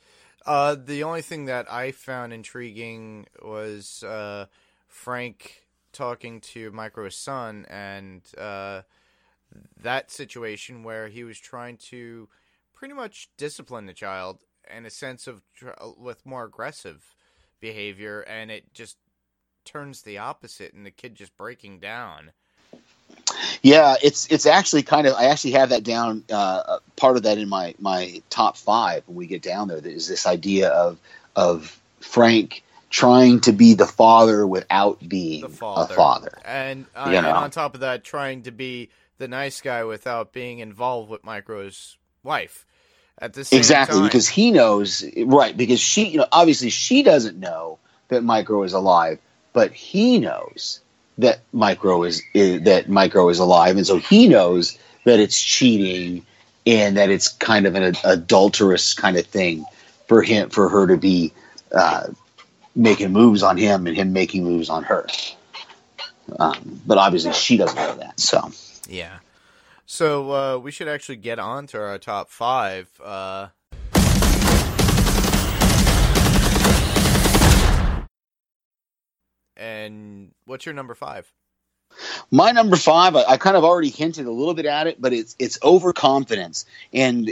uh, 0.47 0.77
the 0.77 1.03
only 1.03 1.23
thing 1.23 1.47
that 1.47 1.71
I 1.73 1.91
found 1.91 2.33
intriguing 2.33 3.27
was 3.43 4.05
uh, 4.05 4.47
Frank 4.87 5.65
talking 5.93 6.41
to 6.41 6.71
Micro's 6.71 7.17
son 7.17 7.67
and 7.69 8.23
uh, 8.39 8.83
that 9.81 10.11
situation 10.11 10.83
where 10.83 11.09
he 11.09 11.25
was 11.25 11.39
trying 11.39 11.77
to 11.91 12.29
pretty 12.75 12.95
much 12.95 13.31
discipline 13.37 13.87
the 13.87 13.95
child 13.95 14.45
in 14.75 14.87
a 14.87 14.91
sense 14.91 15.27
of 15.27 15.43
tr- 15.55 15.71
with 15.97 16.27
more 16.27 16.45
aggressive 16.45 17.15
behavior, 17.61 18.21
and 18.23 18.51
it 18.51 18.73
just 18.75 18.97
turns 19.65 20.03
the 20.03 20.19
opposite, 20.19 20.75
and 20.75 20.87
the 20.87 20.91
kid 20.91 21.15
just 21.15 21.37
breaking 21.37 21.81
down. 21.81 22.33
Yeah, 23.63 23.97
it's 24.03 24.27
it's 24.31 24.47
actually 24.47 24.83
kind 24.83 25.07
of 25.07 25.15
I 25.15 25.27
actually 25.27 25.53
have 25.53 25.71
that 25.71 25.85
down 25.85 26.25
uh, 26.33 26.79
part 26.97 27.17
of 27.17 27.25
that 27.25 27.39
in 27.39 27.49
my 27.49 27.75
my 27.79 28.23
top 28.31 28.57
five 28.57 29.05
when 29.07 29.17
we 29.17 29.27
get 29.27 29.43
down 29.43 29.69
there. 29.69 29.79
Is 29.79 30.09
this 30.09 30.27
idea 30.27 30.71
of 30.71 30.99
of 31.37 31.81
Frank 32.01 32.63
trying 32.91 33.41
to 33.43 33.53
be 33.53 33.75
the 33.75 33.87
father 33.87 34.47
without 34.47 35.07
being 35.09 35.43
The 35.43 35.49
father. 35.49 35.95
a 35.95 35.95
father. 35.95 36.39
And, 36.45 36.87
uh, 36.95 37.13
You 37.13 37.23
and 37.23 37.27
know. 37.27 37.35
on 37.37 37.51
top 37.51 37.75
of 37.75 37.81
that, 37.81 38.05
trying 38.05 38.43
to 38.43 38.53
be 38.53 38.91
the 39.23 39.29
nice 39.29 39.61
guy 39.61 39.85
without 39.85 40.33
being 40.33 40.59
involved 40.59 41.09
with 41.09 41.23
Micro's 41.23 41.97
wife 42.25 42.67
at 43.19 43.33
the 43.35 43.49
Exactly, 43.53 43.99
time. 43.99 44.05
because 44.05 44.27
he 44.27 44.51
knows 44.51 45.05
right 45.17 45.57
because 45.57 45.79
she 45.79 46.09
you 46.09 46.19
know 46.19 46.27
obviously 46.33 46.71
she 46.71 47.05
doesn't 47.05 47.39
know 47.39 47.79
that 48.09 48.25
Micro 48.25 48.65
is 48.65 48.73
alive, 48.73 49.21
but 49.53 49.73
he 49.73 50.19
knows 50.19 50.81
that 51.19 51.39
Micro 51.53 52.03
is, 52.03 52.21
is 52.35 52.63
that 52.63 52.89
Micro 52.89 53.29
is 53.29 53.39
alive, 53.39 53.77
and 53.77 53.87
so 53.87 53.99
he 53.99 54.27
knows 54.27 54.77
that 55.05 55.21
it's 55.21 55.41
cheating 55.41 56.27
and 56.67 56.97
that 56.97 57.09
it's 57.09 57.29
kind 57.29 57.67
of 57.67 57.77
an 57.77 57.95
adulterous 58.05 58.93
kind 58.93 59.17
of 59.17 59.25
thing 59.27 59.65
for 60.09 60.23
him 60.23 60.51
for 60.51 60.69
her 60.69 60.89
to 60.89 60.97
be 60.97 61.33
uh, 61.71 62.09
making 62.75 63.13
moves 63.13 63.45
on 63.45 63.57
him 63.57 63.87
and 63.87 63.97
him 63.97 64.13
making 64.13 64.43
moves 64.43 64.69
on 64.69 64.83
her. 64.83 65.07
Um, 66.41 66.81
but 66.85 66.99
obviously 66.99 67.33
she 67.35 67.57
doesn't 67.57 67.77
know 67.77 67.95
that. 67.97 68.19
So 68.19 68.51
Yeah. 68.89 69.19
So 69.87 70.33
uh, 70.33 70.59
we 70.59 70.71
should 70.71 70.89
actually 70.89 71.17
get 71.17 71.39
on 71.39 71.67
to 71.69 71.79
our 71.79 71.99
top 71.99 72.31
five. 72.31 72.89
Uh, 73.03 73.49
and 79.57 80.33
what's 80.47 80.67
your 80.67 80.75
number 80.75 80.95
five? 80.95 81.33
My 82.31 82.53
number 82.53 82.77
five, 82.77 83.15
I, 83.17 83.25
I 83.25 83.37
kind 83.37 83.57
of 83.57 83.65
already 83.65 83.91
hinted 83.91 84.25
a 84.25 84.31
little 84.31 84.55
bit 84.55 84.65
at 84.65 84.87
it, 84.87 85.01
but 85.01 85.13
it's 85.13 85.37
it's 85.39 85.59
overconfidence, 85.63 86.65
and 86.95 87.31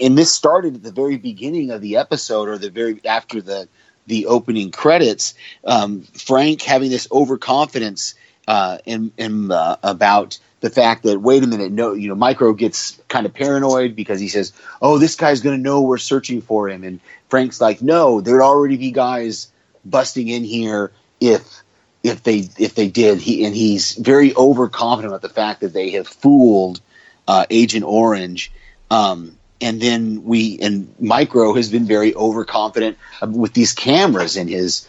and 0.00 0.16
this 0.16 0.32
started 0.32 0.76
at 0.76 0.82
the 0.84 0.92
very 0.92 1.16
beginning 1.16 1.72
of 1.72 1.80
the 1.80 1.96
episode, 1.96 2.48
or 2.48 2.58
the 2.58 2.70
very 2.70 3.00
after 3.04 3.42
the 3.42 3.68
the 4.06 4.26
opening 4.26 4.70
credits. 4.70 5.34
Um, 5.64 6.02
Frank 6.02 6.62
having 6.62 6.90
this 6.90 7.08
overconfidence 7.10 8.14
uh, 8.48 8.78
in, 8.86 9.12
in 9.18 9.52
uh, 9.52 9.76
about 9.82 10.38
the 10.60 10.70
fact 10.70 11.04
that 11.04 11.20
wait 11.20 11.42
a 11.42 11.46
minute, 11.46 11.72
no, 11.72 11.92
you 11.92 12.08
know, 12.08 12.14
Micro 12.14 12.52
gets 12.52 13.00
kind 13.08 13.26
of 13.26 13.34
paranoid 13.34 13.94
because 13.94 14.20
he 14.20 14.28
says, 14.28 14.52
"Oh, 14.82 14.98
this 14.98 15.14
guy's 15.14 15.40
going 15.40 15.56
to 15.56 15.62
know 15.62 15.82
we're 15.82 15.98
searching 15.98 16.40
for 16.40 16.68
him," 16.68 16.84
and 16.84 17.00
Frank's 17.28 17.60
like, 17.60 17.82
"No, 17.82 18.20
there'd 18.20 18.42
already 18.42 18.76
be 18.76 18.90
guys 18.90 19.50
busting 19.84 20.28
in 20.28 20.44
here 20.44 20.92
if." 21.20 21.62
if 22.04 22.22
they 22.22 22.48
if 22.58 22.76
they 22.76 22.88
did 22.88 23.18
he 23.18 23.44
and 23.44 23.56
he's 23.56 23.92
very 23.94 24.32
overconfident 24.36 25.12
about 25.12 25.20
the 25.20 25.28
fact 25.28 25.62
that 25.62 25.72
they 25.72 25.90
have 25.90 26.06
fooled 26.06 26.80
uh, 27.26 27.44
Agent 27.50 27.84
Orange 27.84 28.52
um, 28.88 29.36
and 29.60 29.80
then 29.80 30.24
we 30.24 30.58
and 30.60 30.94
Micro 31.00 31.54
has 31.54 31.70
been 31.70 31.86
very 31.86 32.14
overconfident 32.14 32.96
with 33.26 33.52
these 33.52 33.72
cameras 33.72 34.36
in 34.36 34.48
his 34.48 34.88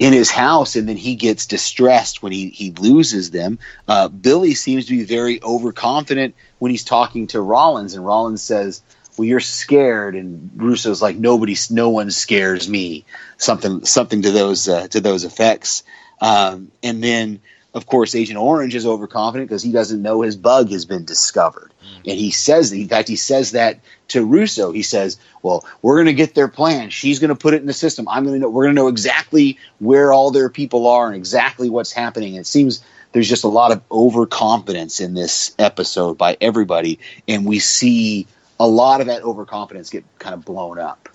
in 0.00 0.14
his 0.14 0.30
house 0.30 0.74
and 0.74 0.88
then 0.88 0.96
he 0.96 1.14
gets 1.14 1.46
distressed 1.46 2.22
when 2.22 2.32
he 2.32 2.48
he 2.48 2.72
loses 2.72 3.30
them. 3.30 3.58
Uh, 3.86 4.08
Billy 4.08 4.54
seems 4.54 4.86
to 4.86 4.96
be 4.96 5.04
very 5.04 5.40
overconfident 5.42 6.34
when 6.58 6.70
he's 6.70 6.84
talking 6.84 7.28
to 7.28 7.40
Rawlins 7.40 7.94
and 7.94 8.04
Rawlins 8.04 8.42
says 8.42 8.82
well 9.16 9.26
you're 9.26 9.40
scared 9.40 10.16
and 10.16 10.50
Russo's 10.56 11.02
like 11.02 11.16
nobody 11.16 11.54
no 11.68 11.90
one 11.90 12.10
scares 12.10 12.68
me. 12.68 13.04
Something 13.36 13.84
something 13.84 14.22
to 14.22 14.30
those 14.32 14.68
uh, 14.68 14.88
to 14.88 15.00
those 15.00 15.24
effects. 15.24 15.84
Um, 16.20 16.70
and 16.82 17.02
then, 17.04 17.40
of 17.72 17.86
course, 17.86 18.14
Agent 18.14 18.38
Orange 18.38 18.74
is 18.74 18.86
overconfident 18.86 19.48
because 19.48 19.62
he 19.62 19.72
doesn't 19.72 20.02
know 20.02 20.22
his 20.22 20.36
bug 20.36 20.70
has 20.70 20.84
been 20.84 21.04
discovered. 21.04 21.70
Hmm. 21.80 22.10
And 22.10 22.18
he 22.18 22.30
says, 22.30 22.72
in 22.72 22.88
fact, 22.88 23.08
he 23.08 23.16
says 23.16 23.52
that 23.52 23.80
to 24.08 24.24
Russo. 24.24 24.72
He 24.72 24.82
says, 24.82 25.18
"Well, 25.42 25.64
we're 25.82 25.96
going 25.96 26.06
to 26.06 26.14
get 26.14 26.34
their 26.34 26.48
plan. 26.48 26.90
She's 26.90 27.20
going 27.20 27.28
to 27.28 27.36
put 27.36 27.54
it 27.54 27.60
in 27.60 27.66
the 27.66 27.72
system. 27.72 28.08
I'm 28.08 28.24
going 28.24 28.34
to 28.34 28.40
know. 28.40 28.50
We're 28.50 28.64
going 28.64 28.74
to 28.74 28.82
know 28.82 28.88
exactly 28.88 29.58
where 29.78 30.12
all 30.12 30.30
their 30.30 30.48
people 30.48 30.86
are 30.88 31.06
and 31.06 31.16
exactly 31.16 31.70
what's 31.70 31.92
happening." 31.92 32.36
And 32.36 32.40
it 32.40 32.46
seems 32.46 32.82
there's 33.12 33.28
just 33.28 33.44
a 33.44 33.48
lot 33.48 33.72
of 33.72 33.82
overconfidence 33.90 35.00
in 35.00 35.14
this 35.14 35.54
episode 35.58 36.18
by 36.18 36.36
everybody, 36.40 36.98
and 37.28 37.46
we 37.46 37.58
see 37.58 38.26
a 38.58 38.66
lot 38.66 39.00
of 39.00 39.06
that 39.06 39.22
overconfidence 39.22 39.90
get 39.90 40.04
kind 40.18 40.34
of 40.34 40.44
blown 40.44 40.78
up. 40.78 41.08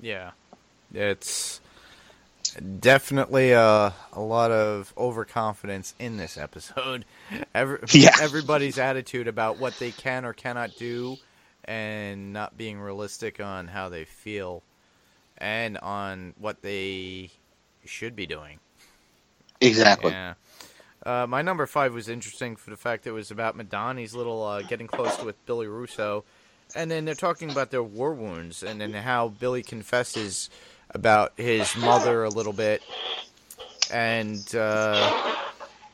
Yeah, 0.00 0.32
it's 0.92 1.60
definitely 2.80 3.52
a 3.52 3.94
a 4.12 4.20
lot 4.20 4.50
of 4.50 4.92
overconfidence 4.96 5.94
in 5.98 6.16
this 6.16 6.36
episode. 6.36 7.04
Every, 7.54 7.78
Yeah. 7.92 8.14
Everybody's 8.20 8.78
attitude 8.78 9.28
about 9.28 9.58
what 9.58 9.78
they 9.78 9.90
can 9.90 10.24
or 10.24 10.32
cannot 10.32 10.70
do, 10.76 11.16
and 11.64 12.32
not 12.32 12.56
being 12.56 12.78
realistic 12.80 13.40
on 13.40 13.68
how 13.68 13.88
they 13.88 14.04
feel, 14.04 14.62
and 15.38 15.78
on 15.78 16.34
what 16.38 16.62
they 16.62 17.30
should 17.84 18.16
be 18.16 18.26
doing. 18.26 18.58
Exactly. 19.60 20.10
Yeah. 20.10 20.34
Uh, 21.04 21.26
my 21.26 21.40
number 21.40 21.66
five 21.66 21.94
was 21.94 22.08
interesting 22.08 22.56
for 22.56 22.70
the 22.70 22.76
fact 22.76 23.04
that 23.04 23.10
it 23.10 23.12
was 23.12 23.30
about 23.30 23.56
Madani's 23.56 24.14
little 24.14 24.42
uh, 24.42 24.62
getting 24.62 24.88
close 24.88 25.22
with 25.22 25.44
Billy 25.46 25.68
Russo, 25.68 26.24
and 26.74 26.90
then 26.90 27.04
they're 27.04 27.14
talking 27.14 27.50
about 27.50 27.70
their 27.70 27.82
war 27.82 28.12
wounds, 28.12 28.62
and 28.64 28.80
then 28.80 28.92
how 28.92 29.28
Billy 29.28 29.62
confesses 29.62 30.50
about 30.96 31.32
his 31.36 31.76
mother 31.76 32.24
a 32.24 32.30
little 32.30 32.54
bit, 32.54 32.82
and 33.92 34.42
uh, 34.54 35.36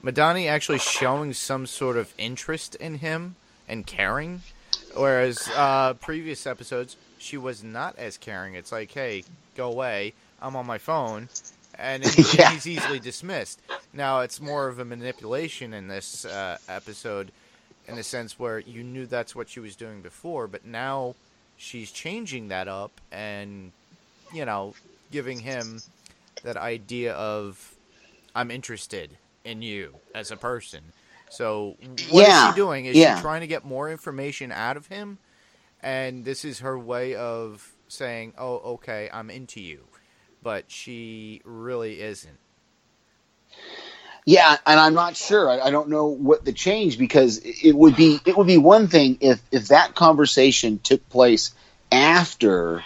Madani 0.02 0.48
actually 0.48 0.78
showing 0.78 1.32
some 1.32 1.66
sort 1.66 1.96
of 1.96 2.14
interest 2.16 2.76
in 2.76 2.94
him 2.98 3.34
and 3.68 3.84
caring, 3.86 4.42
whereas 4.94 5.48
uh, 5.56 5.94
previous 5.94 6.46
episodes 6.46 6.96
she 7.18 7.36
was 7.36 7.62
not 7.64 7.98
as 7.98 8.16
caring. 8.16 8.54
It's 8.54 8.70
like, 8.72 8.92
hey, 8.92 9.24
go 9.56 9.70
away, 9.70 10.14
I'm 10.40 10.54
on 10.56 10.66
my 10.66 10.78
phone, 10.78 11.28
and, 11.76 12.04
Yeah. 12.38 12.50
he's 12.52 12.66
easily 12.68 13.00
dismissed. 13.00 13.60
Now 13.92 14.20
it's 14.20 14.40
more 14.40 14.68
of 14.68 14.78
a 14.78 14.84
manipulation 14.84 15.74
in 15.74 15.88
this 15.88 16.24
uh, 16.24 16.58
episode, 16.68 17.32
in 17.88 17.96
the 17.96 18.04
sense 18.04 18.38
where 18.38 18.60
you 18.60 18.84
knew 18.84 19.06
that's 19.06 19.34
what 19.34 19.48
she 19.48 19.58
was 19.58 19.74
doing 19.74 20.00
before, 20.00 20.46
but 20.46 20.64
now 20.64 21.16
she's 21.56 21.90
changing 21.90 22.48
that 22.48 22.68
up 22.68 22.92
and 23.10 23.72
you 24.32 24.44
know 24.44 24.74
giving 25.12 25.40
him 25.40 25.84
that 26.44 26.58
idea 26.58 27.14
of 27.14 27.76
I'm 28.34 28.50
interested 28.52 29.18
in 29.44 29.62
you 29.62 29.96
as 30.14 30.32
a 30.32 30.38
person. 30.38 30.92
So 31.30 31.76
what 31.96 32.26
is 32.26 32.34
Yeah, 32.34 32.40
she 32.40 32.52
doing? 32.52 32.86
Is 32.86 32.98
yeah. 32.98 33.12
she 33.14 33.14
trying 33.14 33.42
to 33.42 33.48
get 33.48 33.64
more 33.64 33.90
information 33.90 34.52
out 34.52 34.76
of 34.78 34.88
him? 34.88 35.18
And 35.82 36.24
this 36.24 36.44
is 36.44 36.60
her 36.60 36.78
way 36.78 37.14
of 37.16 37.72
saying, 37.88 38.34
"Oh, 38.38 38.58
okay, 38.76 39.10
I'm 39.12 39.30
into 39.30 39.60
you." 39.60 39.86
but 40.42 40.70
she 40.70 41.42
really 41.44 42.00
isn't. 42.02 42.38
Yeah, 44.24 44.56
and 44.66 44.78
I'm 44.78 44.94
not 44.94 45.16
sure. 45.16 45.50
I, 45.50 45.60
I 45.60 45.70
don't 45.70 45.88
know 45.88 46.06
what 46.06 46.44
the 46.44 46.52
change 46.52 46.98
because 46.98 47.38
it 47.38 47.74
would 47.74 47.96
be 47.96 48.20
it 48.24 48.36
would 48.36 48.46
be 48.46 48.58
one 48.58 48.88
thing 48.88 49.18
if 49.20 49.42
if 49.50 49.68
that 49.68 49.94
conversation 49.96 50.78
took 50.78 51.08
place 51.08 51.52
after 51.90 52.84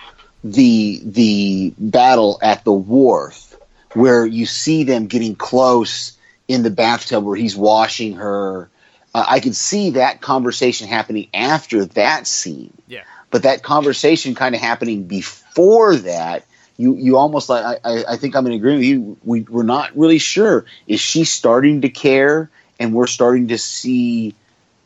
the 0.52 1.00
the 1.04 1.74
battle 1.78 2.38
at 2.42 2.64
the 2.64 2.72
wharf, 2.72 3.56
where 3.94 4.24
you 4.24 4.46
see 4.46 4.84
them 4.84 5.06
getting 5.06 5.34
close 5.34 6.16
in 6.46 6.62
the 6.62 6.70
bathtub 6.70 7.24
where 7.24 7.36
he's 7.36 7.56
washing 7.56 8.14
her. 8.14 8.70
Uh, 9.14 9.24
I 9.26 9.40
could 9.40 9.56
see 9.56 9.90
that 9.90 10.20
conversation 10.20 10.86
happening 10.88 11.28
after 11.34 11.84
that 11.86 12.26
scene. 12.26 12.72
Yeah. 12.86 13.02
But 13.30 13.42
that 13.42 13.62
conversation 13.62 14.34
kind 14.34 14.54
of 14.54 14.60
happening 14.60 15.04
before 15.04 15.96
that, 15.96 16.46
you 16.76 16.94
you 16.94 17.16
almost 17.16 17.48
like 17.48 17.80
I, 17.84 18.04
I 18.08 18.16
think 18.16 18.36
I'm 18.36 18.46
in 18.46 18.52
agreement 18.52 18.80
with 18.80 18.88
you. 18.88 19.16
We 19.24 19.40
we're 19.42 19.64
not 19.64 19.96
really 19.96 20.18
sure. 20.18 20.64
Is 20.86 21.00
she 21.00 21.24
starting 21.24 21.80
to 21.80 21.88
care, 21.88 22.50
and 22.78 22.94
we're 22.94 23.08
starting 23.08 23.48
to 23.48 23.58
see 23.58 24.34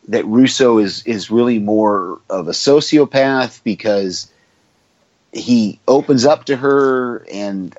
that 0.09 0.25
Russo 0.25 0.79
is 0.79 1.03
is 1.05 1.31
really 1.31 1.59
more 1.59 2.21
of 2.31 2.49
a 2.49 2.53
sociopath 2.53 3.63
because 3.63 4.31
he 5.33 5.79
opens 5.87 6.25
up 6.25 6.45
to 6.47 6.57
her, 6.57 7.25
and 7.31 7.77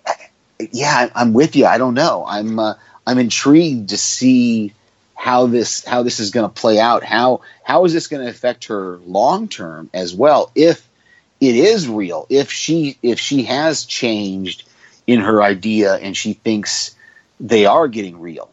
yeah, 0.71 1.09
I'm 1.13 1.33
with 1.33 1.55
you. 1.55 1.65
I 1.65 1.77
don't 1.77 1.93
know. 1.93 2.25
I'm 2.27 2.59
uh, 2.59 2.75
I'm 3.05 3.17
intrigued 3.17 3.89
to 3.89 3.97
see 3.97 4.73
how 5.15 5.47
this 5.47 5.85
how 5.85 6.03
this 6.03 6.19
is 6.19 6.31
going 6.31 6.49
to 6.49 6.61
play 6.61 6.79
out. 6.79 7.03
How 7.03 7.41
how 7.63 7.85
is 7.85 7.93
this 7.93 8.07
going 8.07 8.23
to 8.23 8.29
affect 8.29 8.65
her 8.65 8.97
long 9.05 9.47
term 9.47 9.89
as 9.93 10.15
well? 10.15 10.51
If 10.55 10.87
it 11.39 11.55
is 11.55 11.87
real, 11.87 12.25
if 12.29 12.51
she 12.51 12.97
if 13.01 13.19
she 13.19 13.43
has 13.43 13.85
changed 13.85 14.63
in 15.07 15.19
her 15.21 15.43
idea 15.43 15.95
and 15.95 16.15
she 16.15 16.33
thinks 16.33 16.95
they 17.39 17.65
are 17.65 17.87
getting 17.87 18.19
real, 18.19 18.49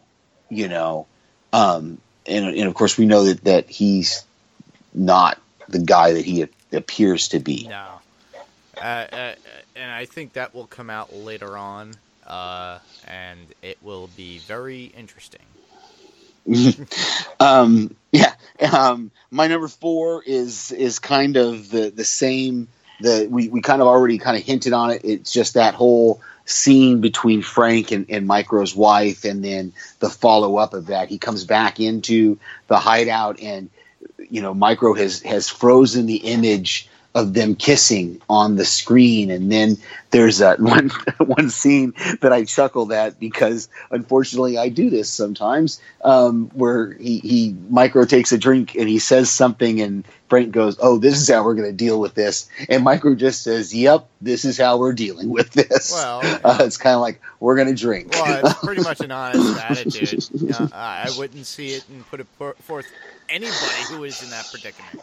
you 0.50 0.68
know, 0.68 1.06
um, 1.52 1.98
and 2.26 2.46
and 2.46 2.68
of 2.68 2.74
course 2.74 2.98
we 2.98 3.06
know 3.06 3.24
that 3.24 3.44
that 3.44 3.70
he's 3.70 4.24
not 4.92 5.40
the 5.68 5.78
guy 5.78 6.14
that 6.14 6.24
he 6.24 6.48
appears 6.72 7.28
to 7.28 7.38
be. 7.38 7.66
No. 7.68 7.97
Uh, 8.80 8.84
uh, 8.84 9.34
and 9.76 9.90
I 9.90 10.04
think 10.04 10.34
that 10.34 10.54
will 10.54 10.66
come 10.66 10.90
out 10.90 11.14
later 11.14 11.56
on, 11.56 11.94
uh, 12.26 12.78
and 13.06 13.40
it 13.62 13.78
will 13.82 14.08
be 14.16 14.38
very 14.38 14.84
interesting. 14.96 15.40
um, 17.40 17.94
yeah, 18.12 18.32
um, 18.72 19.10
my 19.30 19.46
number 19.48 19.68
four 19.68 20.22
is 20.22 20.72
is 20.72 20.98
kind 20.98 21.36
of 21.36 21.70
the 21.70 21.90
the 21.90 22.04
same. 22.04 22.68
The 23.00 23.28
we, 23.30 23.48
we 23.48 23.60
kind 23.60 23.80
of 23.80 23.88
already 23.88 24.18
kind 24.18 24.36
of 24.36 24.42
hinted 24.42 24.72
on 24.72 24.90
it. 24.90 25.02
It's 25.04 25.32
just 25.32 25.54
that 25.54 25.74
whole 25.74 26.20
scene 26.46 27.00
between 27.00 27.42
Frank 27.42 27.92
and, 27.92 28.06
and 28.08 28.26
Micro's 28.26 28.74
wife, 28.74 29.24
and 29.24 29.44
then 29.44 29.72
the 30.00 30.08
follow 30.08 30.56
up 30.56 30.74
of 30.74 30.86
that. 30.86 31.08
He 31.08 31.18
comes 31.18 31.44
back 31.44 31.80
into 31.80 32.38
the 32.66 32.78
hideout, 32.78 33.40
and 33.40 33.70
you 34.30 34.40
know 34.40 34.54
Micro 34.54 34.94
has 34.94 35.20
has 35.22 35.48
frozen 35.48 36.06
the 36.06 36.16
image 36.16 36.88
of 37.18 37.34
them 37.34 37.56
kissing 37.56 38.22
on 38.28 38.54
the 38.54 38.64
screen 38.64 39.30
and 39.30 39.50
then 39.50 39.76
there's 40.10 40.40
a 40.40 40.54
one 40.58 40.88
one 41.18 41.50
scene 41.50 41.92
that 42.20 42.32
I 42.32 42.44
chuckled 42.44 42.92
at 42.92 43.18
because 43.18 43.68
unfortunately 43.90 44.56
I 44.56 44.68
do 44.68 44.88
this 44.88 45.10
sometimes 45.10 45.80
um, 46.04 46.48
where 46.54 46.92
he, 46.92 47.18
he 47.18 47.56
micro 47.68 48.04
takes 48.04 48.30
a 48.30 48.38
drink 48.38 48.76
and 48.76 48.88
he 48.88 49.00
says 49.00 49.30
something 49.30 49.80
and 49.80 50.06
Frank 50.28 50.52
goes 50.52 50.78
oh 50.80 50.98
this 50.98 51.20
is 51.20 51.28
how 51.28 51.44
we're 51.44 51.54
going 51.54 51.68
to 51.68 51.76
deal 51.76 51.98
with 51.98 52.14
this 52.14 52.48
and 52.68 52.84
micro 52.84 53.14
just 53.16 53.42
says 53.42 53.74
yep 53.74 54.06
this 54.20 54.44
is 54.44 54.56
how 54.56 54.78
we're 54.78 54.92
dealing 54.92 55.28
with 55.28 55.50
this 55.50 55.90
Well, 55.92 56.20
uh, 56.44 56.58
it's 56.60 56.76
kind 56.76 56.94
of 56.94 57.00
like 57.00 57.20
we're 57.40 57.56
going 57.56 57.68
to 57.68 57.74
drink 57.74 58.12
Well, 58.12 58.46
it's 58.46 58.58
pretty 58.64 58.82
much 58.82 59.00
an 59.00 59.10
honest 59.10 59.58
attitude. 59.58 60.72
I 60.72 61.10
wouldn't 61.18 61.46
see 61.46 61.70
it 61.70 61.88
and 61.88 62.06
put 62.06 62.20
it 62.20 62.26
forth 62.60 62.86
anybody 63.28 63.82
who 63.88 64.04
is 64.04 64.22
in 64.22 64.30
that 64.30 64.46
predicament. 64.50 65.02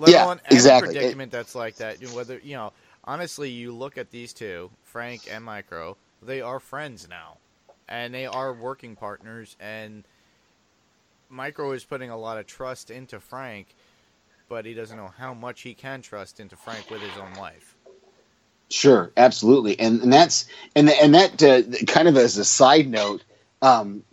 Let 0.00 0.14
Yeah, 0.14 0.16
alone 0.16 0.40
exactly. 0.50 0.78
predicament 0.78 1.32
that's 1.32 1.56
like 1.56 1.78
that. 1.78 2.04
Whether 2.08 2.40
you 2.40 2.56
know, 2.56 2.72
honestly, 3.04 3.50
you 3.50 3.72
look 3.76 3.98
at 3.98 4.10
these 4.12 4.34
two, 4.34 4.72
Frank 4.82 5.28
and 5.30 5.44
Micro. 5.44 5.98
They 6.22 6.42
are 6.42 6.60
friends 6.60 7.08
now, 7.08 7.38
and 7.88 8.14
they 8.14 8.26
are 8.26 8.54
working 8.54 8.96
partners. 8.96 9.56
And 9.60 10.08
Micro 11.30 11.72
is 11.72 11.84
putting 11.84 12.10
a 12.10 12.18
lot 12.18 12.38
of 12.38 12.46
trust 12.46 12.90
into 12.90 13.20
Frank, 13.20 13.76
but 14.48 14.66
he 14.66 14.74
doesn't 14.74 14.96
know 14.98 15.12
how 15.18 15.34
much 15.34 15.62
he 15.62 15.74
can 15.74 16.02
trust 16.02 16.40
into 16.40 16.56
Frank 16.56 16.90
with 16.90 17.02
his 17.02 17.18
own 17.18 17.34
life. 17.36 17.76
Sure, 18.70 19.12
absolutely, 19.16 19.78
and 19.80 20.02
and 20.02 20.12
that's 20.12 20.46
and 20.76 20.90
and 20.90 21.14
that 21.14 21.42
uh, 21.42 21.62
kind 21.86 22.08
of 22.08 22.16
as 22.16 22.38
a 22.38 22.44
side 22.44 22.88
note, 22.88 23.24
um, 23.62 24.04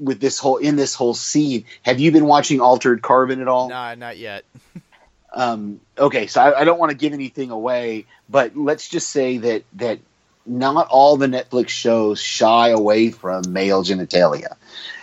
with 0.00 0.20
this 0.20 0.38
whole 0.38 0.58
in 0.58 0.76
this 0.76 0.94
whole 0.94 1.14
scene, 1.14 1.64
have 1.82 2.00
you 2.00 2.12
been 2.12 2.26
watching 2.26 2.60
Altered 2.60 3.02
Carbon 3.02 3.40
at 3.42 3.48
all? 3.48 3.78
Nah, 3.78 3.94
not 3.96 4.18
yet. 4.18 4.44
Um, 5.32 5.80
okay, 5.96 6.26
so 6.26 6.40
I, 6.40 6.60
I 6.60 6.64
don't 6.64 6.78
want 6.78 6.90
to 6.90 6.96
give 6.96 7.12
anything 7.12 7.50
away, 7.50 8.06
but 8.28 8.56
let's 8.56 8.88
just 8.88 9.10
say 9.10 9.38
that 9.38 9.64
that 9.74 10.00
not 10.46 10.88
all 10.88 11.16
the 11.16 11.26
Netflix 11.26 11.68
shows 11.68 12.20
shy 12.20 12.68
away 12.68 13.10
from 13.10 13.52
male 13.52 13.84
genitalia. 13.84 14.56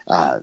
Uh, 0.05 0.41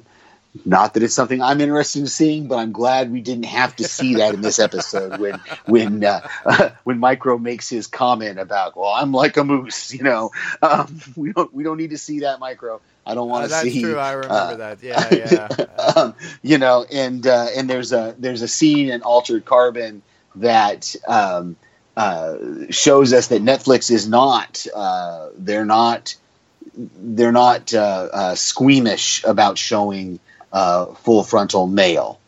not 0.64 0.94
that 0.94 1.02
it's 1.02 1.14
something 1.14 1.42
I'm 1.42 1.60
interested 1.60 2.00
in 2.00 2.06
seeing, 2.06 2.46
but 2.46 2.56
I'm 2.56 2.70
glad 2.72 3.10
we 3.10 3.20
didn't 3.20 3.46
have 3.46 3.74
to 3.76 3.84
see 3.84 4.14
that 4.16 4.34
in 4.34 4.40
this 4.40 4.58
episode 4.58 5.18
when 5.18 5.40
when 5.66 6.04
uh, 6.04 6.28
when 6.84 6.98
Micro 6.98 7.38
makes 7.38 7.68
his 7.68 7.86
comment 7.86 8.38
about, 8.38 8.76
"Well, 8.76 8.90
I'm 8.90 9.12
like 9.12 9.36
a 9.36 9.44
moose," 9.44 9.92
you 9.92 10.02
know. 10.02 10.30
Um, 10.62 11.00
we 11.16 11.32
don't 11.32 11.52
we 11.52 11.64
don't 11.64 11.76
need 11.76 11.90
to 11.90 11.98
see 11.98 12.20
that, 12.20 12.38
Micro. 12.38 12.80
I 13.06 13.14
don't 13.14 13.28
want 13.28 13.44
Uh, 13.44 13.48
to 13.48 13.50
that's 13.50 13.72
see. 13.72 13.80
true. 13.82 13.98
I 13.98 14.12
remember 14.12 14.34
uh, 14.34 14.56
that. 14.56 14.82
Yeah, 14.82 15.10
yeah. 15.10 15.48
Uh, 15.78 15.92
um, 15.96 16.14
you 16.42 16.58
know, 16.58 16.84
and 16.90 17.26
uh, 17.26 17.48
and 17.56 17.68
there's 17.68 17.92
a 17.92 18.14
there's 18.18 18.42
a 18.42 18.48
scene 18.48 18.90
in 18.90 19.02
Altered 19.02 19.44
Carbon 19.44 20.02
that 20.36 20.94
um, 21.06 21.56
uh, 21.96 22.36
shows 22.70 23.12
us 23.12 23.28
that 23.28 23.42
Netflix 23.42 23.90
is 23.90 24.08
not 24.08 24.66
uh, 24.74 25.28
they're 25.36 25.64
not 25.66 26.14
they're 26.76 27.32
not 27.32 27.72
uh, 27.74 28.08
uh, 28.12 28.34
squeamish 28.34 29.22
about 29.24 29.58
showing 29.58 30.18
uh, 30.52 30.86
full 30.86 31.22
frontal 31.22 31.66
male 31.66 32.18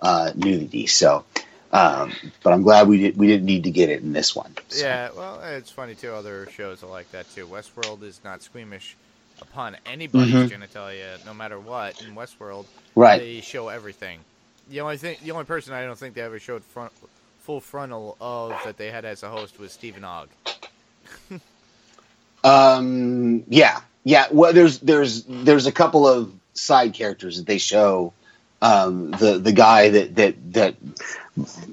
uh, 0.00 0.32
nudity. 0.34 0.86
So, 0.86 1.24
um, 1.72 2.12
but 2.42 2.52
I'm 2.52 2.62
glad 2.62 2.88
we 2.88 2.98
did 2.98 3.16
we 3.16 3.26
didn't 3.26 3.46
need 3.46 3.64
to 3.64 3.70
get 3.70 3.88
it 3.88 4.02
in 4.02 4.12
this 4.12 4.34
one. 4.36 4.54
So, 4.68 4.84
Yeah, 4.84 5.10
well, 5.16 5.40
it's 5.42 5.70
funny 5.70 5.94
too. 5.94 6.12
Other 6.12 6.46
shows 6.46 6.82
are 6.82 6.90
like 6.90 7.10
that 7.12 7.28
too. 7.34 7.46
Westworld 7.46 8.02
is 8.02 8.20
not 8.24 8.42
squeamish 8.42 8.96
upon 9.40 9.76
anybody's 9.86 10.50
genitalia, 10.50 11.24
no 11.26 11.34
matter 11.34 11.58
what. 11.58 12.00
In 12.02 12.14
Westworld, 12.14 12.64
Mm-hmm. 12.64 13.00
Right. 13.00 13.20
they 13.20 13.40
show 13.42 13.68
everything. 13.68 14.20
The 14.70 14.80
only 14.80 14.96
thing, 14.96 15.16
the 15.22 15.30
only 15.32 15.44
person 15.44 15.74
I 15.74 15.84
don't 15.84 15.98
think 15.98 16.14
they 16.14 16.22
ever 16.22 16.38
showed 16.38 16.64
front, 16.64 16.92
full 17.42 17.60
frontal 17.60 18.16
of 18.20 18.52
that 18.64 18.76
they 18.78 18.90
had 18.90 19.04
as 19.04 19.22
a 19.22 19.28
host 19.28 19.58
was 19.60 19.72
Steven 19.72 20.02
Ogg. 20.04 20.28
Um, 22.44 23.42
yeah, 23.48 23.80
yeah. 24.04 24.26
Well, 24.30 24.52
there's 24.52 24.78
there's 24.78 25.24
there's 25.24 25.66
a 25.66 25.72
couple 25.72 26.06
of 26.06 26.32
side 26.54 26.94
characters 26.94 27.38
that 27.38 27.46
they 27.46 27.58
show. 27.58 28.12
Um, 28.62 29.10
the 29.10 29.38
the 29.38 29.52
guy 29.52 29.88
that 29.90 30.14
that 30.16 30.52
that 30.52 30.76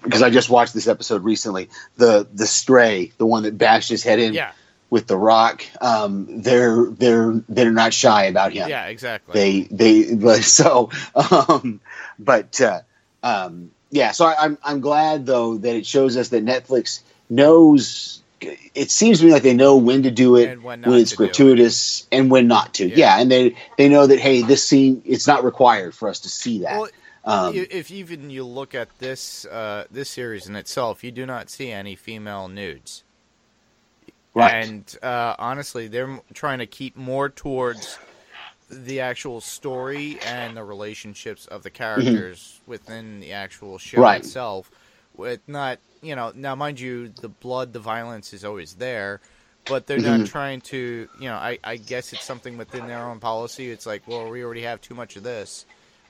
because 0.04 0.22
I 0.22 0.30
just 0.30 0.50
watched 0.50 0.74
this 0.74 0.88
episode 0.88 1.24
recently. 1.24 1.70
The 1.98 2.28
the 2.34 2.48
stray, 2.48 3.12
the 3.18 3.26
one 3.26 3.44
that 3.44 3.58
bashed 3.58 3.90
his 3.90 4.04
head 4.04 4.20
in 4.20 4.34
Yeah, 4.34 4.52
with 4.94 5.08
the 5.08 5.18
rock. 5.18 5.66
Um, 5.82 6.44
they're 6.44 6.86
they're 6.86 7.42
they're 7.50 7.72
not 7.72 7.94
shy 7.96 8.26
about 8.26 8.54
him. 8.54 8.70
yeah, 8.70 8.86
exactly. 8.86 9.34
They 9.34 9.62
they 9.72 10.16
but 10.16 10.44
so 10.60 10.92
um, 11.16 11.82
but 12.20 12.62
uh, 12.62 12.82
um, 13.24 13.72
yeah. 13.90 14.12
So 14.12 14.26
I, 14.26 14.36
I'm 14.46 14.58
I'm 14.64 14.80
glad 14.82 15.26
though 15.26 15.58
that 15.58 15.76
it 15.76 15.86
shows 15.88 16.16
us 16.16 16.30
that 16.30 16.46
Netflix 16.46 17.02
knows. 17.28 18.22
It 18.76 18.92
seems 18.92 19.20
to 19.20 19.26
me 19.26 19.32
like 19.32 19.42
they 19.42 19.54
know 19.56 19.78
when 19.78 20.04
to 20.04 20.12
do 20.12 20.36
it 20.36 20.50
And 20.50 20.64
when 20.64 20.82
when 20.84 21.00
it's 21.00 21.12
to 21.12 21.18
do 21.18 21.24
it. 21.24 21.28
gratuitous 21.28 22.06
and 22.12 22.30
when 22.30 22.48
not 22.48 22.74
to. 22.76 22.88
Yeah. 22.88 22.96
Yeah. 22.98 23.22
and 23.22 23.32
they 23.32 23.56
they 23.78 23.90
know 23.90 24.06
that 24.06 24.20
hey, 24.20 24.44
this 24.44 24.68
scene 24.68 25.02
it's 25.06 25.26
not 25.26 25.44
required 25.44 25.96
for 25.96 26.08
us 26.08 26.20
to 26.20 26.30
see 26.30 26.60
that. 26.60 26.78
Well, 26.80 26.90
um, 27.26 27.56
if 27.56 27.90
even 27.90 28.30
you 28.30 28.44
look 28.44 28.76
at 28.76 28.90
this 29.00 29.46
uh, 29.46 29.86
this 29.90 30.10
series 30.10 30.46
in 30.46 30.56
itself, 30.56 31.04
you 31.04 31.12
do 31.12 31.26
not 31.26 31.50
see 31.50 31.72
any 31.72 31.96
female 31.96 32.48
nudes. 32.50 33.04
Right. 34.36 34.58
And 34.62 34.96
uh, 35.04 35.36
honestly, 35.40 35.88
they're 35.88 36.20
trying 36.34 36.60
to 36.60 36.66
keep 36.68 36.96
more 36.98 37.30
towards 37.30 38.00
the 38.70 39.00
actual 39.02 39.42
story 39.42 40.20
and 40.22 40.58
the 40.58 40.64
relationships 40.64 41.46
of 41.48 41.64
the 41.64 41.70
characters 41.70 42.62
within 42.66 43.20
the 43.20 43.32
actual 43.34 43.78
show 43.78 43.98
Mm-hmm. 44.02 44.04
Right. 44.04 44.18
itself. 44.18 44.72
With 45.16 45.42
not, 45.48 45.80
you 46.02 46.16
know, 46.16 46.32
now 46.36 46.56
mind 46.56 46.80
you, 46.80 47.10
the 47.22 47.30
blood, 47.30 47.74
the 47.74 47.80
violence 47.80 48.34
is 48.34 48.44
always 48.44 48.76
there, 48.76 49.22
but 49.68 49.88
they're 49.88 50.00
Mm-hmm. 50.00 50.24
not 50.24 50.26
trying 50.26 50.62
to, 50.62 51.08
you 51.14 51.30
know, 51.30 51.36
I, 51.36 51.60
I 51.64 51.78
guess 51.78 52.14
it's 52.14 52.26
something 52.26 52.58
within 52.58 52.88
their 52.88 53.08
own 53.10 53.20
policy. 53.20 53.70
It's 53.72 53.86
like, 53.86 54.04
well, 54.08 54.28
we 54.30 54.44
already 54.44 54.64
have 54.64 54.82
too 54.82 54.96
much 54.96 55.16
of 55.16 55.24
this. 55.24 55.66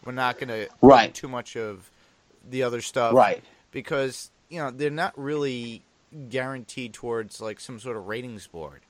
We're 0.06 0.14
not 0.14 0.38
going 0.38 0.50
to 0.50 0.70
Right. 0.82 1.14
too 1.14 1.28
much 1.28 1.56
of 1.58 1.92
the 2.50 2.64
other 2.64 2.82
stuff, 2.82 3.14
Right. 3.16 3.44
Because 3.72 4.32
you 4.50 4.60
know 4.60 4.72
they're 4.72 4.90
not 4.92 5.14
really 5.18 5.84
guaranteed 6.30 6.94
towards 6.94 7.42
like 7.42 7.60
some 7.60 7.80
sort 7.80 7.98
of 7.98 8.08
ratings 8.08 8.48
board. 8.48 8.82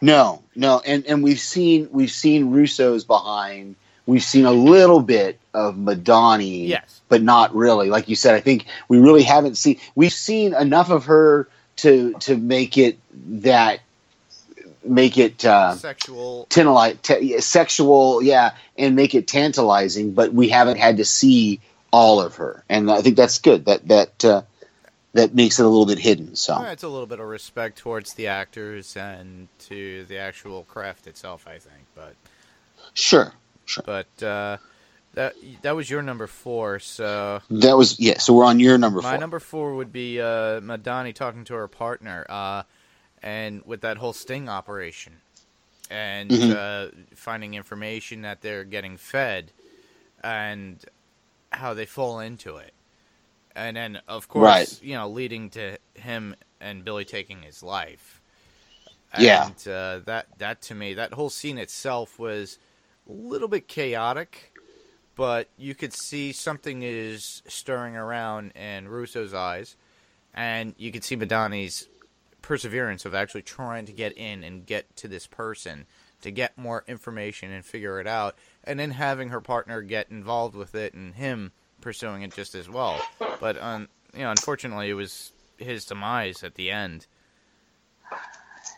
No, 0.00 0.42
no, 0.54 0.80
and 0.84 1.04
and 1.06 1.22
we've 1.22 1.40
seen 1.40 1.88
we've 1.90 2.10
seen 2.10 2.52
Russo's 2.52 3.04
behind. 3.04 3.76
We've 4.06 4.22
seen 4.22 4.44
a 4.44 4.52
little 4.52 5.00
bit 5.00 5.38
of 5.54 5.76
Madani, 5.76 6.68
Yes. 6.68 7.00
but 7.08 7.22
not 7.22 7.54
really. 7.54 7.88
Like 7.88 8.08
you 8.08 8.16
said, 8.16 8.34
I 8.34 8.40
think 8.40 8.66
we 8.86 8.98
really 8.98 9.22
haven't 9.22 9.56
seen. 9.56 9.78
We've 9.94 10.12
seen 10.12 10.54
enough 10.54 10.90
of 10.90 11.06
her 11.06 11.48
to 11.76 12.12
to 12.20 12.36
make 12.36 12.76
it 12.78 12.98
that 13.40 13.80
make 14.84 15.16
it 15.16 15.44
uh, 15.44 15.74
Sexual. 15.76 16.46
tantalize, 16.50 16.96
t- 17.02 17.40
sexual, 17.40 18.22
yeah, 18.22 18.52
and 18.76 18.94
make 18.94 19.14
it 19.14 19.26
tantalizing. 19.26 20.12
But 20.12 20.32
we 20.34 20.50
haven't 20.50 20.76
had 20.76 20.98
to 20.98 21.04
see 21.04 21.60
all 21.90 22.20
of 22.20 22.36
her, 22.36 22.62
and 22.68 22.90
I 22.90 23.00
think 23.00 23.16
that's 23.16 23.38
good. 23.38 23.64
That 23.64 23.88
that 23.88 24.24
uh, 24.24 24.42
that 25.14 25.34
makes 25.34 25.58
it 25.58 25.64
a 25.64 25.68
little 25.68 25.86
bit 25.86 25.98
hidden. 25.98 26.36
So 26.36 26.54
Uh, 26.54 26.64
It's 26.72 26.82
a 26.82 26.88
little 26.88 27.06
bit 27.06 27.18
of 27.20 27.26
respect 27.26 27.78
towards 27.78 28.12
the 28.14 28.26
actors 28.28 28.96
and 28.96 29.48
to 29.68 30.04
the 30.04 30.18
actual 30.18 30.64
craft 30.64 31.06
itself, 31.06 31.46
I 31.48 31.58
think. 31.58 31.86
But 31.94 32.14
sure, 32.92 33.32
sure. 33.64 33.84
but 33.86 34.22
uh, 34.22 34.58
that 35.14 35.34
that 35.62 35.74
was 35.76 35.88
your 35.88 36.02
number 36.02 36.26
four. 36.26 36.78
So 36.80 37.40
That 37.50 37.76
was 37.76 37.98
yeah. 37.98 38.18
So 38.18 38.34
we're 38.34 38.44
on 38.44 38.60
your 38.60 38.76
number 38.78 39.00
my 39.00 39.12
four. 39.12 39.18
number 39.18 39.40
four 39.40 39.74
would 39.74 39.92
be 39.92 40.20
uh, 40.20 40.60
Madani 40.60 41.14
talking 41.14 41.44
to 41.44 41.54
her 41.54 41.68
partner, 41.68 42.26
uh, 42.28 42.62
and 43.22 43.62
with 43.64 43.80
that 43.82 43.96
whole 43.98 44.12
sting 44.12 44.48
operation, 44.48 45.14
and 45.90 46.30
Mhm. 46.30 46.54
uh, 46.56 46.90
finding 47.14 47.54
information 47.54 48.22
that 48.22 48.40
they're 48.42 48.64
getting 48.64 48.96
fed, 48.96 49.52
and 50.22 50.84
how 51.52 51.72
they 51.74 51.86
fall 51.86 52.18
into 52.18 52.56
it, 52.56 52.74
and 53.54 53.76
then 53.76 54.00
of 54.08 54.28
course 54.28 54.42
Right. 54.44 54.82
you 54.82 54.94
know 54.94 55.08
leading 55.08 55.50
to 55.50 55.78
him 55.94 56.34
and 56.60 56.84
Billy 56.84 57.04
taking 57.04 57.42
his 57.42 57.62
life. 57.62 58.20
Yeah. 59.18 59.50
Uh, 59.66 60.00
that 60.06 60.26
that 60.38 60.60
to 60.62 60.74
me, 60.74 60.94
that 60.94 61.12
whole 61.14 61.30
scene 61.30 61.58
itself 61.58 62.18
was 62.18 62.58
a 63.08 63.12
little 63.12 63.48
bit 63.48 63.68
chaotic, 63.68 64.52
but 65.14 65.48
you 65.56 65.74
could 65.74 65.92
see 65.92 66.32
something 66.32 66.82
is 66.82 67.42
stirring 67.46 67.96
around 67.96 68.50
in 68.56 68.88
Russo's 68.88 69.32
eyes, 69.32 69.76
and 70.34 70.74
you 70.78 70.90
could 70.90 71.04
see 71.04 71.16
Madani's 71.16 71.88
perseverance 72.42 73.04
of 73.04 73.14
actually 73.14 73.42
trying 73.42 73.86
to 73.86 73.92
get 73.92 74.12
in 74.18 74.42
and 74.42 74.66
get 74.66 74.94
to 74.96 75.08
this 75.08 75.26
person 75.26 75.86
to 76.20 76.30
get 76.30 76.56
more 76.58 76.84
information 76.88 77.52
and 77.52 77.64
figure 77.64 78.00
it 78.00 78.06
out, 78.06 78.34
and 78.64 78.80
then 78.80 78.92
having 78.92 79.28
her 79.28 79.40
partner 79.40 79.80
get 79.82 80.10
involved 80.10 80.56
with 80.56 80.74
it 80.74 80.92
and 80.94 81.14
him 81.14 81.52
pursuing 81.84 82.22
it 82.22 82.34
just 82.34 82.56
as 82.56 82.68
well. 82.68 83.00
But 83.38 83.62
um, 83.62 83.88
you 84.12 84.22
know, 84.22 84.30
unfortunately, 84.30 84.90
it 84.90 84.94
was 84.94 85.30
his 85.58 85.84
demise 85.84 86.42
at 86.42 86.56
the 86.56 86.72
end. 86.72 87.06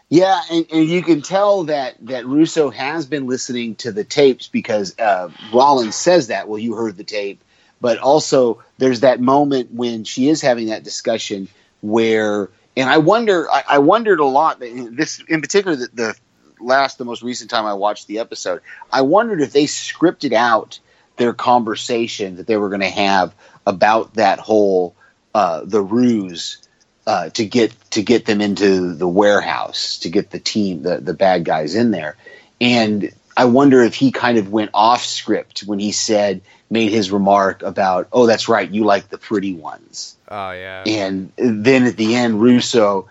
Yeah, 0.08 0.40
and, 0.50 0.66
and 0.70 0.84
you 0.84 1.02
can 1.02 1.22
tell 1.22 1.64
that 1.64 1.94
that 2.06 2.26
Russo 2.26 2.70
has 2.70 3.06
been 3.06 3.26
listening 3.26 3.76
to 3.76 3.92
the 3.92 4.04
tapes 4.04 4.48
because 4.48 4.98
uh, 4.98 5.30
Rawlins 5.52 5.96
says 5.96 6.28
that. 6.28 6.48
Well, 6.48 6.58
you 6.58 6.74
heard 6.74 6.96
the 6.96 7.04
tape, 7.04 7.40
but 7.80 7.98
also 7.98 8.62
there's 8.78 9.00
that 9.00 9.20
moment 9.20 9.72
when 9.72 10.04
she 10.04 10.28
is 10.28 10.42
having 10.42 10.68
that 10.68 10.84
discussion 10.84 11.48
where, 11.80 12.50
and 12.76 12.88
I 12.88 12.98
wonder, 12.98 13.50
I, 13.50 13.64
I 13.68 13.78
wondered 13.78 14.20
a 14.20 14.24
lot. 14.24 14.60
This, 14.60 15.22
in 15.28 15.40
particular, 15.40 15.76
the, 15.76 15.88
the 15.92 16.14
last, 16.60 16.98
the 16.98 17.04
most 17.04 17.22
recent 17.22 17.50
time 17.50 17.66
I 17.66 17.74
watched 17.74 18.06
the 18.06 18.18
episode, 18.20 18.60
I 18.92 19.02
wondered 19.02 19.40
if 19.40 19.52
they 19.52 19.64
scripted 19.64 20.32
out 20.32 20.78
their 21.16 21.32
conversation 21.32 22.36
that 22.36 22.46
they 22.46 22.56
were 22.56 22.68
going 22.68 22.80
to 22.80 22.88
have 22.88 23.34
about 23.66 24.14
that 24.14 24.38
whole 24.38 24.94
uh, 25.34 25.62
the 25.64 25.82
ruse 25.82 26.58
uh, 27.06 27.28
to 27.30 27.44
get 27.44 27.72
to 27.90 28.02
get 28.02 28.24
them 28.24 28.40
into 28.40 28.94
the 28.94 29.08
warehouse 29.08 29.98
to 29.98 30.08
get 30.08 30.30
the 30.30 30.38
team 30.38 30.82
the 30.82 30.98
the 30.98 31.14
bad 31.14 31.44
guys 31.44 31.74
in 31.74 31.90
there. 31.90 32.16
And 32.60 33.12
i 33.36 33.44
wonder 33.44 33.82
if 33.82 33.94
he 33.94 34.12
kind 34.12 34.38
of 34.38 34.50
went 34.50 34.70
off 34.72 35.04
script 35.04 35.60
when 35.60 35.78
he 35.78 35.92
said 35.92 36.40
made 36.70 36.90
his 36.90 37.10
remark 37.10 37.62
about 37.62 38.08
oh 38.10 38.26
that's 38.26 38.48
right 38.48 38.70
you 38.70 38.84
like 38.84 39.08
the 39.08 39.18
pretty 39.18 39.54
ones. 39.54 40.16
Oh 40.28 40.52
yeah. 40.52 40.84
and 40.86 41.32
then 41.36 41.84
at 41.84 41.96
the 41.96 42.14
end 42.14 42.40
russo 42.40 43.08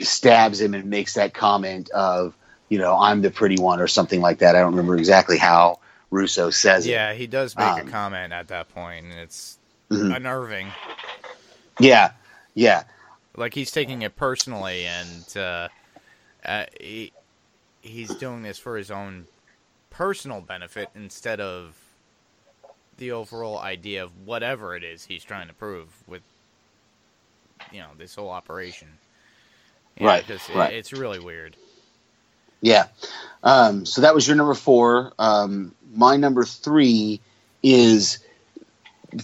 stabs 0.00 0.60
him 0.60 0.72
and 0.74 0.86
makes 0.86 1.14
that 1.14 1.34
comment 1.34 1.90
of 1.90 2.34
you 2.70 2.78
know 2.78 2.96
i'm 2.98 3.20
the 3.20 3.30
pretty 3.30 3.60
one 3.60 3.80
or 3.80 3.88
something 3.88 4.20
like 4.20 4.38
that. 4.38 4.56
I 4.56 4.60
don't 4.60 4.70
remember 4.70 4.96
exactly 4.96 5.38
how 5.38 5.80
russo 6.10 6.50
says 6.50 6.88
it 6.88 7.02
Yeah, 7.02 7.14
he 7.14 7.26
does 7.26 7.56
make 7.56 7.76
Um, 7.76 7.78
a 7.78 7.84
comment 7.84 8.32
at 8.32 8.48
that 8.48 8.68
point, 8.68 9.06
and 9.06 9.14
it's 9.14 9.58
Mhm. 9.92 10.16
unnerving. 10.16 10.76
yeah 11.78 12.12
yeah 12.54 12.84
Like 13.36 13.54
he's 13.54 13.70
taking 13.70 14.02
it 14.02 14.16
personally, 14.16 14.86
and 14.86 15.24
uh, 15.36 15.68
uh, 16.44 16.66
he, 16.80 17.12
he's 17.82 18.14
doing 18.16 18.42
this 18.42 18.58
for 18.58 18.76
his 18.76 18.90
own 18.90 19.28
personal 19.90 20.40
benefit 20.42 20.90
instead 20.94 21.40
of 21.40 21.76
the 22.96 23.12
overall 23.12 23.58
idea 23.58 24.02
of 24.04 24.16
whatever 24.16 24.74
it 24.76 24.84
is 24.84 25.04
he's 25.06 25.24
trying 25.24 25.48
to 25.48 25.54
prove 25.54 26.02
with, 26.06 26.22
you 27.70 27.80
know, 27.80 27.90
this 27.96 28.14
whole 28.16 28.30
operation. 28.30 28.98
Yeah, 29.96 30.06
Right, 30.06 30.22
'cause 30.22 30.48
right. 30.54 30.72
It, 30.72 30.78
it's 30.78 30.92
really 30.92 31.20
weird. 31.20 31.56
Yeah. 32.60 32.86
Um, 33.42 33.86
so 33.86 34.02
that 34.02 34.14
was 34.14 34.26
your 34.26 34.36
number 34.36 34.54
four. 34.54 35.12
Um, 35.18 35.74
my 35.94 36.16
number 36.16 36.44
three 36.44 37.20
is 37.62 38.18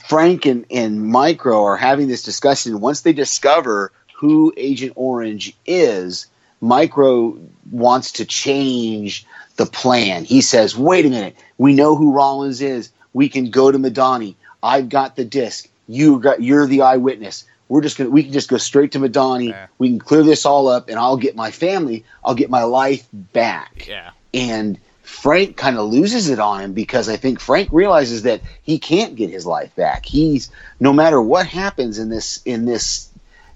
Frank 0.08 0.46
and, 0.46 0.64
and 0.70 1.06
Micro 1.06 1.64
are 1.64 1.76
having 1.76 2.08
this 2.08 2.22
discussion. 2.22 2.80
Once 2.80 3.02
they 3.02 3.12
discover 3.12 3.92
who 4.14 4.52
Agent 4.56 4.92
Orange 4.96 5.54
is, 5.66 6.26
Micro 6.60 7.36
wants 7.70 8.12
to 8.12 8.24
change 8.24 9.26
the 9.56 9.66
plan. 9.66 10.24
He 10.24 10.40
says, 10.40 10.76
wait 10.76 11.04
a 11.06 11.10
minute, 11.10 11.36
we 11.58 11.74
know 11.74 11.96
who 11.96 12.12
Rawlins 12.12 12.60
is. 12.60 12.90
We 13.12 13.28
can 13.28 13.50
go 13.50 13.70
to 13.70 13.78
Madani. 13.78 14.34
I've 14.62 14.88
got 14.88 15.16
the 15.16 15.24
disc. 15.24 15.68
You 15.86 16.18
got 16.18 16.42
you're 16.42 16.66
the 16.66 16.80
eyewitness. 16.82 17.44
We're 17.68 17.82
just 17.82 17.98
gonna 17.98 18.10
we 18.10 18.22
can 18.24 18.32
just 18.32 18.48
go 18.48 18.56
straight 18.56 18.92
to 18.92 18.98
Madani. 18.98 19.50
Yeah. 19.50 19.66
We 19.78 19.90
can 19.90 19.98
clear 19.98 20.22
this 20.22 20.46
all 20.46 20.68
up 20.68 20.88
and 20.88 20.98
I'll 20.98 21.18
get 21.18 21.36
my 21.36 21.50
family, 21.50 22.04
I'll 22.24 22.34
get 22.34 22.48
my 22.50 22.62
life 22.64 23.06
back 23.12 23.86
Yeah. 23.86 24.10
and 24.32 24.78
Frank 25.04 25.56
kind 25.58 25.76
of 25.76 25.92
loses 25.92 26.30
it 26.30 26.38
on 26.38 26.62
him 26.62 26.72
because 26.72 27.10
I 27.10 27.16
think 27.16 27.38
Frank 27.38 27.68
realizes 27.72 28.22
that 28.22 28.40
he 28.62 28.78
can't 28.78 29.14
get 29.14 29.28
his 29.28 29.44
life 29.44 29.74
back. 29.76 30.06
He's 30.06 30.50
no 30.80 30.94
matter 30.94 31.20
what 31.20 31.46
happens 31.46 31.98
in 31.98 32.08
this 32.08 32.40
in 32.46 32.64
this 32.64 33.10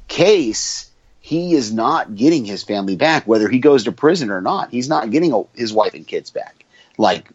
case, 0.09 0.91
he 1.21 1.55
is 1.55 1.73
not 1.73 2.15
getting 2.15 2.45
his 2.45 2.63
family 2.65 2.97
back, 2.97 3.27
whether 3.27 3.49
he 3.49 3.61
goes 3.61 3.85
to 3.85 3.93
prison 3.93 4.31
or 4.31 4.43
not. 4.43 4.71
He's 4.71 4.91
not 4.91 5.11
getting 5.11 5.33
a, 5.33 5.45
his 5.55 5.73
wife 5.73 5.95
and 5.95 6.07
kids 6.07 6.31
back. 6.31 6.67
Like 6.99 7.31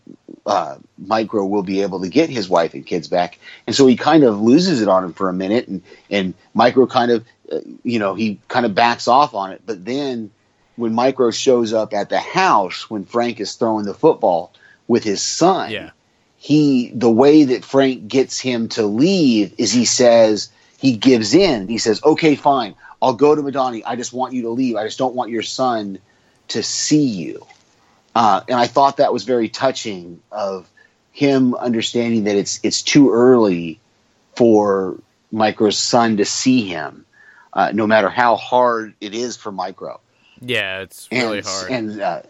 uh, 0.45 0.77
Micro 0.99 1.43
will 1.45 1.63
be 1.63 1.81
able 1.81 2.01
to 2.01 2.09
get 2.09 2.29
his 2.29 2.47
wife 2.47 2.75
and 2.75 2.85
kids 2.85 3.07
back, 3.07 3.39
and 3.65 3.75
so 3.75 3.87
he 3.87 3.95
kind 3.95 4.23
of 4.23 4.39
loses 4.39 4.81
it 4.81 4.87
on 4.89 5.05
him 5.05 5.13
for 5.13 5.27
a 5.27 5.33
minute, 5.33 5.67
and 5.67 5.81
and 6.11 6.35
Micro 6.53 6.85
kind 6.85 7.11
of, 7.11 7.25
uh, 7.51 7.61
you 7.83 7.97
know, 7.97 8.13
he 8.13 8.39
kind 8.47 8.67
of 8.67 8.75
backs 8.75 9.07
off 9.07 9.33
on 9.33 9.53
it, 9.53 9.63
but 9.65 9.83
then 9.83 10.29
when 10.75 10.93
Micro 10.93 11.31
shows 11.31 11.73
up 11.73 11.93
at 11.93 12.09
the 12.09 12.19
house 12.19 12.89
when 12.89 13.05
Frank 13.05 13.39
is 13.39 13.53
throwing 13.55 13.85
the 13.85 13.93
football 13.93 14.51
with 14.87 15.03
his 15.03 15.21
son, 15.21 15.71
Yeah. 15.71 15.91
he 16.37 16.91
the 16.93 17.11
way 17.11 17.43
that 17.45 17.63
Frank 17.63 18.07
gets 18.07 18.39
him 18.39 18.69
to 18.69 18.83
leave 18.85 19.53
is 19.57 19.71
he 19.71 19.85
says 19.85 20.49
he 20.77 20.95
gives 20.97 21.33
in. 21.33 21.67
He 21.67 21.77
says, 21.77 22.01
"Okay, 22.03 22.35
fine, 22.35 22.75
I'll 23.01 23.13
go 23.13 23.35
to 23.35 23.41
Madani. 23.41 23.83
I 23.85 23.95
just 23.95 24.13
want 24.13 24.33
you 24.33 24.43
to 24.43 24.49
leave. 24.49 24.75
I 24.75 24.83
just 24.83 24.97
don't 24.97 25.15
want 25.15 25.31
your 25.31 25.43
son 25.43 25.99
to 26.49 26.63
see 26.63 27.05
you." 27.05 27.45
Uh, 28.15 28.41
and 28.47 28.59
I 28.59 28.67
thought 28.67 28.97
that 28.97 29.13
was 29.13 29.23
very 29.23 29.49
touching 29.49 30.21
of 30.31 30.69
him 31.11 31.55
understanding 31.55 32.25
that 32.25 32.35
it's 32.35 32.59
it's 32.63 32.81
too 32.81 33.11
early 33.11 33.79
for 34.35 34.97
Micro's 35.31 35.77
son 35.77 36.17
to 36.17 36.25
see 36.25 36.67
him, 36.67 37.05
uh, 37.53 37.71
no 37.73 37.87
matter 37.87 38.09
how 38.09 38.35
hard 38.35 38.93
it 38.99 39.13
is 39.13 39.37
for 39.37 39.51
Micro 39.51 39.99
Yeah, 40.45 40.81
it's 40.81 41.07
and, 41.11 41.23
really 41.23 41.41
hard. 41.41 41.71
And 41.71 42.01
uh, 42.01 42.21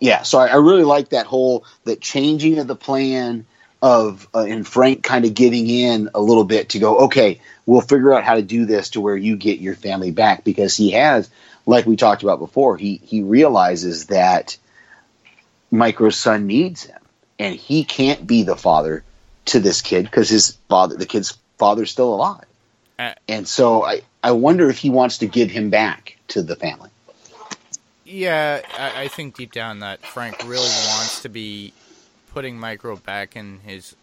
yeah, 0.00 0.22
so 0.22 0.38
I, 0.38 0.48
I 0.48 0.56
really 0.56 0.84
like 0.84 1.10
that 1.10 1.26
whole 1.26 1.64
the 1.84 1.96
changing 1.96 2.58
of 2.58 2.66
the 2.66 2.76
plan 2.76 3.46
of 3.80 4.28
uh, 4.34 4.40
and 4.40 4.66
Frank 4.66 5.02
kind 5.02 5.24
of 5.24 5.34
giving 5.34 5.68
in 5.68 6.10
a 6.14 6.20
little 6.20 6.44
bit 6.44 6.70
to 6.70 6.78
go. 6.78 6.98
Okay, 7.06 7.40
we'll 7.66 7.80
figure 7.80 8.12
out 8.12 8.24
how 8.24 8.34
to 8.34 8.42
do 8.42 8.64
this 8.64 8.90
to 8.90 9.00
where 9.00 9.16
you 9.16 9.36
get 9.36 9.60
your 9.60 9.74
family 9.74 10.10
back 10.10 10.44
because 10.44 10.76
he 10.76 10.92
has, 10.92 11.30
like 11.66 11.86
we 11.86 11.96
talked 11.96 12.22
about 12.22 12.38
before, 12.38 12.76
he 12.76 13.00
he 13.04 13.22
realizes 13.22 14.06
that 14.06 14.56
Micro's 15.70 16.16
son 16.16 16.46
needs 16.46 16.84
him, 16.84 17.00
and 17.38 17.54
he 17.54 17.84
can't 17.84 18.26
be 18.26 18.42
the 18.42 18.56
father 18.56 19.04
to 19.46 19.60
this 19.60 19.82
kid 19.82 20.04
because 20.04 20.28
his 20.28 20.56
father, 20.68 20.96
the 20.96 21.06
kid's 21.06 21.38
father's 21.58 21.90
still 21.90 22.14
alive. 22.14 22.44
Uh, 22.98 23.14
and 23.28 23.46
so 23.46 23.84
I, 23.84 24.02
I 24.22 24.32
wonder 24.32 24.68
if 24.68 24.78
he 24.78 24.90
wants 24.90 25.18
to 25.18 25.26
give 25.26 25.50
him 25.50 25.70
back 25.70 26.18
to 26.28 26.42
the 26.42 26.56
family. 26.56 26.90
Yeah, 28.08 28.62
I, 28.78 29.02
I 29.02 29.08
think 29.08 29.36
deep 29.36 29.52
down 29.52 29.80
that 29.80 30.00
Frank 30.00 30.36
really 30.46 30.60
wants 30.60 31.20
to 31.22 31.28
be 31.28 31.74
putting 32.32 32.58
Micro 32.58 32.96
back 32.96 33.36
in 33.36 33.60
his 33.60 33.94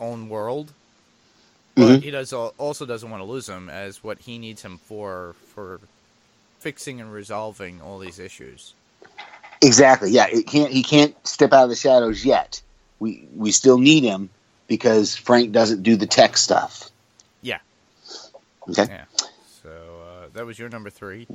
own 0.00 0.30
world, 0.30 0.72
but 1.74 2.00
Mhm. 2.00 2.02
he 2.02 2.10
does 2.10 2.32
also 2.32 2.86
doesn't 2.86 3.10
want 3.10 3.20
to 3.20 3.26
lose 3.26 3.46
him 3.48 3.68
as 3.68 4.02
what 4.02 4.20
he 4.20 4.38
needs 4.38 4.62
him 4.62 4.78
for 4.78 5.34
for 5.54 5.80
fixing 6.60 7.00
and 7.00 7.12
resolving 7.12 7.82
all 7.82 7.98
these 7.98 8.18
issues. 8.18 8.72
Exactly. 9.62 10.10
Yeah, 10.10 10.26
it 10.28 10.46
can't. 10.46 10.72
He 10.72 10.82
can't 10.82 11.14
step 11.26 11.52
out 11.52 11.64
of 11.64 11.68
the 11.70 11.76
shadows 11.76 12.24
yet. 12.24 12.62
We 12.98 13.28
we 13.36 13.52
still 13.52 13.78
need 13.78 14.02
him 14.02 14.30
because 14.66 15.14
Frank 15.14 15.52
doesn't 15.52 15.82
do 15.82 15.96
the 15.96 16.06
tech 16.06 16.38
stuff. 16.38 16.90
Yeah. 17.42 17.58
Okay, 18.68 18.86
Yeah. 18.88 19.04
So 19.62 19.68
uh, 19.68 20.28
that 20.32 20.46
was 20.46 20.58
your 20.58 20.70
number 20.70 20.88
three. 20.88 21.26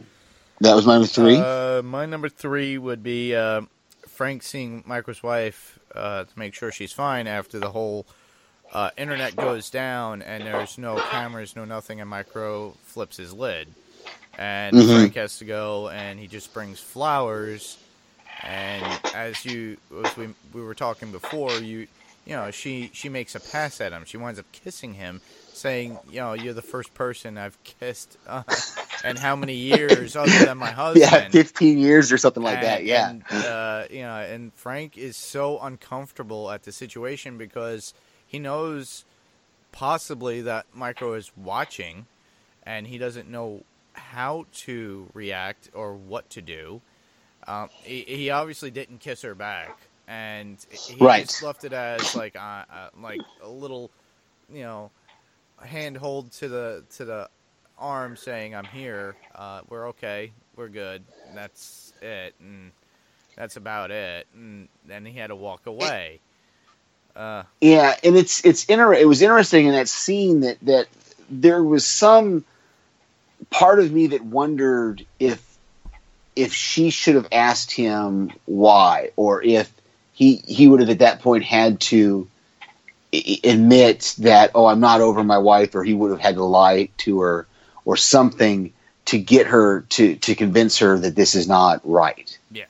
That 0.61 0.75
was 0.75 0.85
my 0.85 0.93
number 0.95 1.07
three. 1.07 1.37
Uh, 1.37 1.81
my 1.83 2.05
number 2.05 2.29
three 2.29 2.77
would 2.77 3.03
be 3.03 3.35
uh, 3.35 3.63
Frank 4.07 4.43
seeing 4.43 4.83
Micro's 4.87 5.23
wife 5.23 5.79
uh, 5.95 6.25
to 6.25 6.39
make 6.39 6.53
sure 6.55 6.71
she's 6.71 6.93
fine 6.93 7.27
after 7.27 7.59
the 7.59 7.71
whole 7.71 8.07
uh, 8.71 8.91
internet 8.97 9.37
goes 9.37 9.69
down 9.69 10.21
and 10.21 10.45
there's 10.45 10.77
no 10.77 11.01
cameras, 11.01 11.55
no 11.55 11.65
nothing, 11.65 12.01
and 12.01 12.09
Micro 12.09 12.77
flips 12.83 13.17
his 13.17 13.33
lid. 13.33 13.75
And 14.37 14.81
Mhm. 14.81 14.85
Frank 14.85 15.15
has 15.15 15.37
to 15.39 15.45
go 15.45 15.89
and 15.89 16.19
he 16.19 16.27
just 16.27 16.53
brings 16.53 16.79
flowers. 16.81 17.79
And 18.41 19.01
as 19.13 19.45
you, 19.45 19.77
as 20.03 20.17
we, 20.17 20.35
we 20.53 20.61
were 20.61 20.75
talking 20.75 21.11
before, 21.11 21.61
you, 21.61 21.87
you 22.25 22.35
know, 22.35 22.51
she, 22.51 22.91
she 22.93 23.09
makes 23.09 23.35
a 23.35 23.41
pass 23.41 23.81
at 23.81 23.93
him. 23.93 24.05
She 24.05 24.17
winds 24.17 24.39
up 24.39 24.51
kissing 24.51 24.95
him, 24.95 25.21
saying, 25.53 26.01
you 26.07 26.19
know, 26.19 26.33
you're 26.33 26.53
the 26.53 26.61
first 26.63 26.93
person 26.93 27.37
I've 27.37 27.61
kissed, 27.63 28.17
uh, 28.27 28.43
and 29.05 29.19
how 29.19 29.35
many 29.35 29.55
years 29.55 30.15
other 30.15 30.39
than 30.45 30.57
my 30.57 30.71
husband. 30.71 31.01
yeah, 31.01 31.29
fifteen 31.29 31.77
years 31.77 32.11
or 32.11 32.17
something 32.17 32.43
like 32.43 32.61
that. 32.61 32.85
Yeah, 32.85 33.09
and, 33.09 33.23
uh, 33.31 33.85
you 33.89 34.01
know, 34.01 34.15
and 34.17 34.53
Frank 34.55 34.97
is 34.97 35.17
so 35.17 35.59
uncomfortable 35.59 36.51
at 36.51 36.63
the 36.63 36.71
situation 36.71 37.37
because 37.37 37.93
he 38.25 38.39
knows 38.39 39.05
possibly 39.71 40.41
that 40.41 40.65
Micro 40.73 41.13
is 41.13 41.31
watching, 41.37 42.07
and 42.63 42.87
he 42.87 42.97
doesn't 42.97 43.29
know 43.29 43.63
how 43.93 44.45
to 44.53 45.07
react 45.13 45.69
or 45.73 45.93
what 45.93 46.29
to 46.31 46.41
do. 46.41 46.81
Um, 47.47 47.69
he, 47.83 48.01
he 48.01 48.29
obviously 48.31 48.71
didn't 48.71 48.99
kiss 48.99 49.21
her 49.21 49.35
back, 49.35 49.75
and 50.07 50.57
he 50.71 50.95
Right. 50.99 51.23
just 51.23 51.41
left 51.43 51.63
it 51.63 51.73
as 51.73 52.15
like 52.15 52.35
uh, 52.35 52.65
uh, 52.71 52.89
like 53.01 53.21
a 53.43 53.49
little, 53.49 53.91
you 54.51 54.63
know, 54.63 54.91
handhold 55.63 56.31
to 56.33 56.47
the 56.49 56.83
to 56.97 57.05
the 57.05 57.29
arm 57.77 58.15
saying 58.15 58.55
I'm 58.55 58.65
here. 58.65 59.15
Uh, 59.33 59.61
we're 59.69 59.89
okay. 59.89 60.31
We're 60.55 60.69
good. 60.69 61.03
That's 61.33 61.93
it, 62.01 62.33
and 62.39 62.71
that's 63.35 63.57
about 63.57 63.91
it. 63.91 64.27
And 64.33 64.67
then 64.85 65.05
he 65.05 65.17
had 65.17 65.27
to 65.27 65.35
walk 65.35 65.65
away. 65.65 66.19
Uh, 67.15 67.43
yeah, 67.61 67.95
and 68.03 68.15
it's 68.15 68.43
it's 68.45 68.65
inter- 68.65 68.93
It 68.93 69.07
was 69.07 69.21
interesting 69.21 69.67
in 69.67 69.73
that 69.73 69.87
scene 69.87 70.41
that 70.41 70.59
that 70.61 70.87
there 71.29 71.63
was 71.63 71.85
some 71.85 72.43
part 73.49 73.79
of 73.79 73.91
me 73.91 74.07
that 74.07 74.23
wondered 74.23 75.05
if 75.19 75.41
if 76.35 76.53
she 76.53 76.89
should 76.89 77.15
have 77.15 77.27
asked 77.31 77.71
him 77.71 78.31
why, 78.45 79.11
or 79.15 79.41
if 79.41 79.71
he 80.13 80.43
he 80.47 80.67
would 80.67 80.81
have 80.81 80.89
at 80.89 80.99
that 80.99 81.21
point 81.21 81.43
had 81.43 81.79
to 81.79 82.27
admit 83.45 84.15
that 84.19 84.51
oh 84.55 84.65
I'm 84.65 84.81
not 84.81 84.99
over 85.01 85.23
my 85.23 85.37
wife, 85.37 85.73
or 85.75 85.83
he 85.83 85.93
would 85.93 86.11
have 86.11 86.19
had 86.19 86.35
to 86.35 86.43
lie 86.43 86.89
to 86.97 87.21
her 87.21 87.47
or 87.85 87.95
something 87.95 88.73
to 89.05 89.19
get 89.19 89.47
her 89.47 89.81
to 89.81 90.15
to 90.15 90.35
convince 90.35 90.79
her 90.79 90.97
that 90.97 91.15
this 91.15 91.35
is 91.35 91.47
not 91.47 91.81
right. 91.83 92.37
Yeah. 92.51 92.65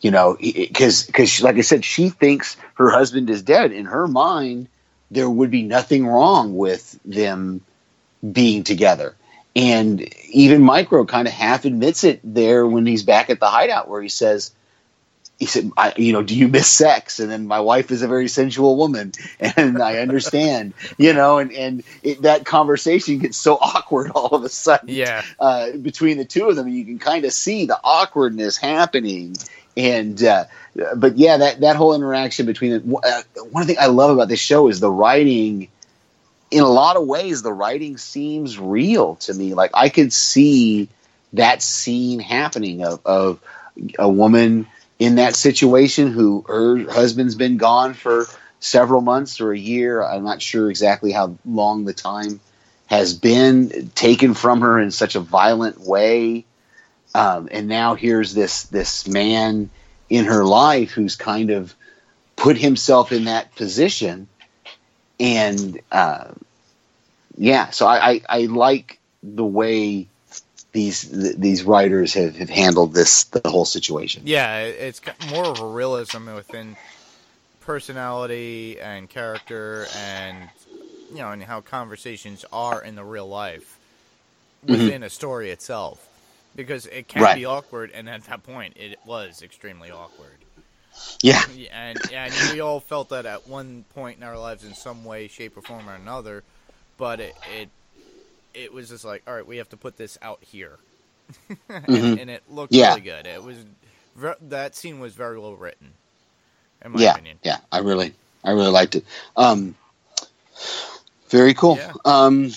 You 0.00 0.10
know, 0.10 0.36
because 0.40 1.04
because 1.04 1.42
like 1.42 1.56
I 1.56 1.60
said, 1.60 1.84
she 1.84 2.08
thinks 2.08 2.56
her 2.74 2.90
husband 2.90 3.30
is 3.30 3.42
dead. 3.42 3.72
In 3.72 3.86
her 3.86 4.08
mind, 4.08 4.68
there 5.10 5.30
would 5.30 5.50
be 5.50 5.62
nothing 5.62 6.06
wrong 6.06 6.56
with 6.56 6.98
them 7.04 7.60
being 8.32 8.64
together. 8.64 9.14
And 9.56 10.12
even 10.30 10.62
Micro 10.62 11.04
kind 11.04 11.28
of 11.28 11.34
half 11.34 11.64
admits 11.64 12.02
it 12.02 12.20
there 12.24 12.66
when 12.66 12.86
he's 12.86 13.04
back 13.04 13.30
at 13.30 13.38
the 13.38 13.46
hideout, 13.46 13.88
where 13.88 14.02
he 14.02 14.08
says, 14.08 14.50
"He 15.44 15.50
said, 15.50 15.70
I, 15.76 15.92
you 15.98 16.14
know, 16.14 16.22
do 16.22 16.34
you 16.34 16.48
miss 16.48 16.72
sex?" 16.72 17.20
And 17.20 17.30
then 17.30 17.46
my 17.46 17.60
wife 17.60 17.90
is 17.90 18.00
a 18.00 18.08
very 18.08 18.28
sensual 18.28 18.78
woman, 18.78 19.12
and 19.40 19.82
I 19.82 19.98
understand, 19.98 20.72
you 20.96 21.12
know, 21.12 21.36
and 21.36 21.52
and 21.52 21.82
it, 22.02 22.22
that 22.22 22.46
conversation 22.46 23.18
gets 23.18 23.36
so 23.36 23.54
awkward 23.60 24.10
all 24.12 24.28
of 24.28 24.42
a 24.42 24.48
sudden 24.48 24.88
yeah, 24.88 25.22
uh, 25.38 25.72
between 25.72 26.16
the 26.16 26.24
two 26.24 26.48
of 26.48 26.56
them. 26.56 26.66
You 26.66 26.82
can 26.86 26.98
kind 26.98 27.26
of 27.26 27.32
see 27.34 27.66
the 27.66 27.78
awkwardness 27.84 28.56
happening. 28.56 29.36
And 29.76 30.22
uh, 30.24 30.44
but 30.96 31.18
yeah, 31.18 31.36
that 31.36 31.60
that 31.60 31.76
whole 31.76 31.94
interaction 31.94 32.46
between 32.46 32.70
the, 32.70 32.96
uh, 32.96 33.22
one 33.50 33.66
thing 33.66 33.76
I 33.78 33.88
love 33.88 34.12
about 34.12 34.28
this 34.28 34.40
show 34.40 34.68
is 34.68 34.80
the 34.80 34.90
writing. 34.90 35.68
In 36.50 36.62
a 36.62 36.68
lot 36.68 36.96
of 36.96 37.06
ways, 37.06 37.42
the 37.42 37.52
writing 37.52 37.98
seems 37.98 38.58
real 38.58 39.16
to 39.16 39.34
me. 39.34 39.52
Like 39.52 39.72
I 39.74 39.90
could 39.90 40.10
see 40.10 40.88
that 41.34 41.60
scene 41.60 42.20
happening 42.20 42.82
of, 42.82 43.04
of 43.04 43.40
a 43.98 44.08
woman 44.08 44.68
in 45.04 45.16
that 45.16 45.36
situation 45.36 46.10
who 46.10 46.42
her 46.48 46.90
husband's 46.90 47.34
been 47.34 47.58
gone 47.58 47.92
for 47.92 48.24
several 48.58 49.02
months 49.02 49.38
or 49.38 49.52
a 49.52 49.58
year. 49.58 50.02
I'm 50.02 50.24
not 50.24 50.40
sure 50.40 50.70
exactly 50.70 51.12
how 51.12 51.36
long 51.44 51.84
the 51.84 51.92
time 51.92 52.40
has 52.86 53.12
been 53.12 53.90
taken 53.94 54.32
from 54.32 54.62
her 54.62 54.80
in 54.80 54.90
such 54.90 55.14
a 55.14 55.20
violent 55.20 55.78
way. 55.78 56.46
Um, 57.14 57.50
and 57.52 57.68
now 57.68 57.94
here's 57.96 58.32
this 58.32 58.64
this 58.64 59.06
man 59.06 59.68
in 60.08 60.24
her 60.24 60.42
life 60.42 60.92
who's 60.92 61.16
kind 61.16 61.50
of 61.50 61.74
put 62.34 62.56
himself 62.56 63.12
in 63.12 63.24
that 63.24 63.54
position, 63.54 64.26
and 65.20 65.80
uh, 65.92 66.32
yeah, 67.36 67.70
so 67.70 67.86
I, 67.86 68.10
I, 68.10 68.20
I 68.28 68.38
like 68.46 68.98
the 69.22 69.44
way 69.44 70.08
these 70.74 71.08
th- 71.08 71.36
these 71.38 71.64
writers 71.64 72.14
have, 72.14 72.36
have 72.36 72.50
handled 72.50 72.94
this 72.94 73.24
the 73.26 73.40
whole 73.46 73.64
situation. 73.66 74.22
yeah. 74.26 74.58
it- 74.60 74.76
It's 74.80 75.00
got 75.00 75.16
more 75.30 75.46
of 75.46 75.60
a 75.60 75.66
realism 75.66 76.34
within 76.34 76.76
personality 77.60 78.80
and 78.80 79.08
character, 79.08 79.86
and 79.96 80.50
you 81.10 81.18
know, 81.18 81.30
and 81.30 81.42
how 81.44 81.62
conversations 81.62 82.44
are 82.52 82.82
in 82.82 82.96
the 82.96 83.04
real 83.04 83.28
life 83.28 83.78
mm-hmm. 84.68 84.72
within 84.72 85.02
a 85.02 85.10
story 85.10 85.50
itself. 85.50 86.10
Because 86.56 86.86
it 86.86 87.08
can 87.08 87.22
Right. 87.22 87.34
be 87.34 87.44
awkward, 87.46 87.90
and 87.92 88.08
at 88.08 88.24
that 88.24 88.44
point, 88.44 88.76
it 88.76 88.98
was 89.04 89.42
extremely 89.42 89.90
awkward. 89.90 90.44
Yeah, 91.22 91.42
Yeah, 91.46 91.68
and 91.72 91.98
and 92.12 92.34
we 92.52 92.60
all 92.60 92.80
felt 92.80 93.08
that 93.10 93.26
at 93.26 93.48
one 93.48 93.84
point 93.94 94.18
in 94.18 94.22
our 94.24 94.38
lives 94.38 94.64
in 94.64 94.74
some 94.74 95.04
way, 95.04 95.28
shape, 95.28 95.56
or 95.56 95.62
form 95.62 95.88
or 95.90 95.94
another. 95.94 96.44
But 96.96 97.20
it 97.20 97.34
it, 97.58 97.70
it 98.54 98.72
was 98.72 98.88
just 98.88 99.04
like, 99.04 99.22
all 99.26 99.34
right, 99.34 99.46
we 99.46 99.58
have 99.58 99.68
to 99.70 99.76
put 99.76 99.96
this 99.96 100.18
out 100.22 100.42
here, 100.42 100.78
and, 101.68 102.18
and 102.20 102.30
it 102.30 102.42
looked 102.50 102.72
Yeah. 102.72 102.90
really 102.90 103.00
good. 103.02 103.26
It 103.26 103.42
was 103.42 103.56
ver- 104.16 104.36
that 104.48 104.74
scene 104.74 105.00
was 105.00 105.14
very 105.14 105.38
well 105.38 105.54
written, 105.56 105.92
in 106.84 106.92
my 106.92 107.00
yeah, 107.00 107.12
opinion. 107.12 107.38
yeah. 107.42 107.58
I 107.72 107.78
really 107.78 108.14
I 108.42 108.50
really 108.52 108.70
liked 108.70 108.94
it. 108.96 109.04
Um, 109.36 109.74
very 111.28 111.54
cool. 111.54 111.76
Yeah. 111.76 111.92
Um, 112.04 112.52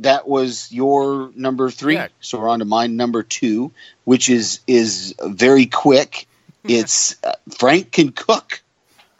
that 0.00 0.26
was 0.28 0.70
your 0.72 1.30
number 1.34 1.70
three. 1.70 1.94
Yeah. 1.94 2.08
So 2.20 2.40
we're 2.40 2.48
on 2.48 2.58
to 2.58 2.64
my 2.64 2.86
number 2.88 3.22
two, 3.22 3.70
which 4.04 4.28
is 4.28 4.60
is 4.66 5.14
very 5.22 5.66
quick. 5.66 6.26
It's 6.66 7.22
uh, 7.22 7.34
Frank 7.58 7.92
can 7.92 8.10
cook. 8.12 8.62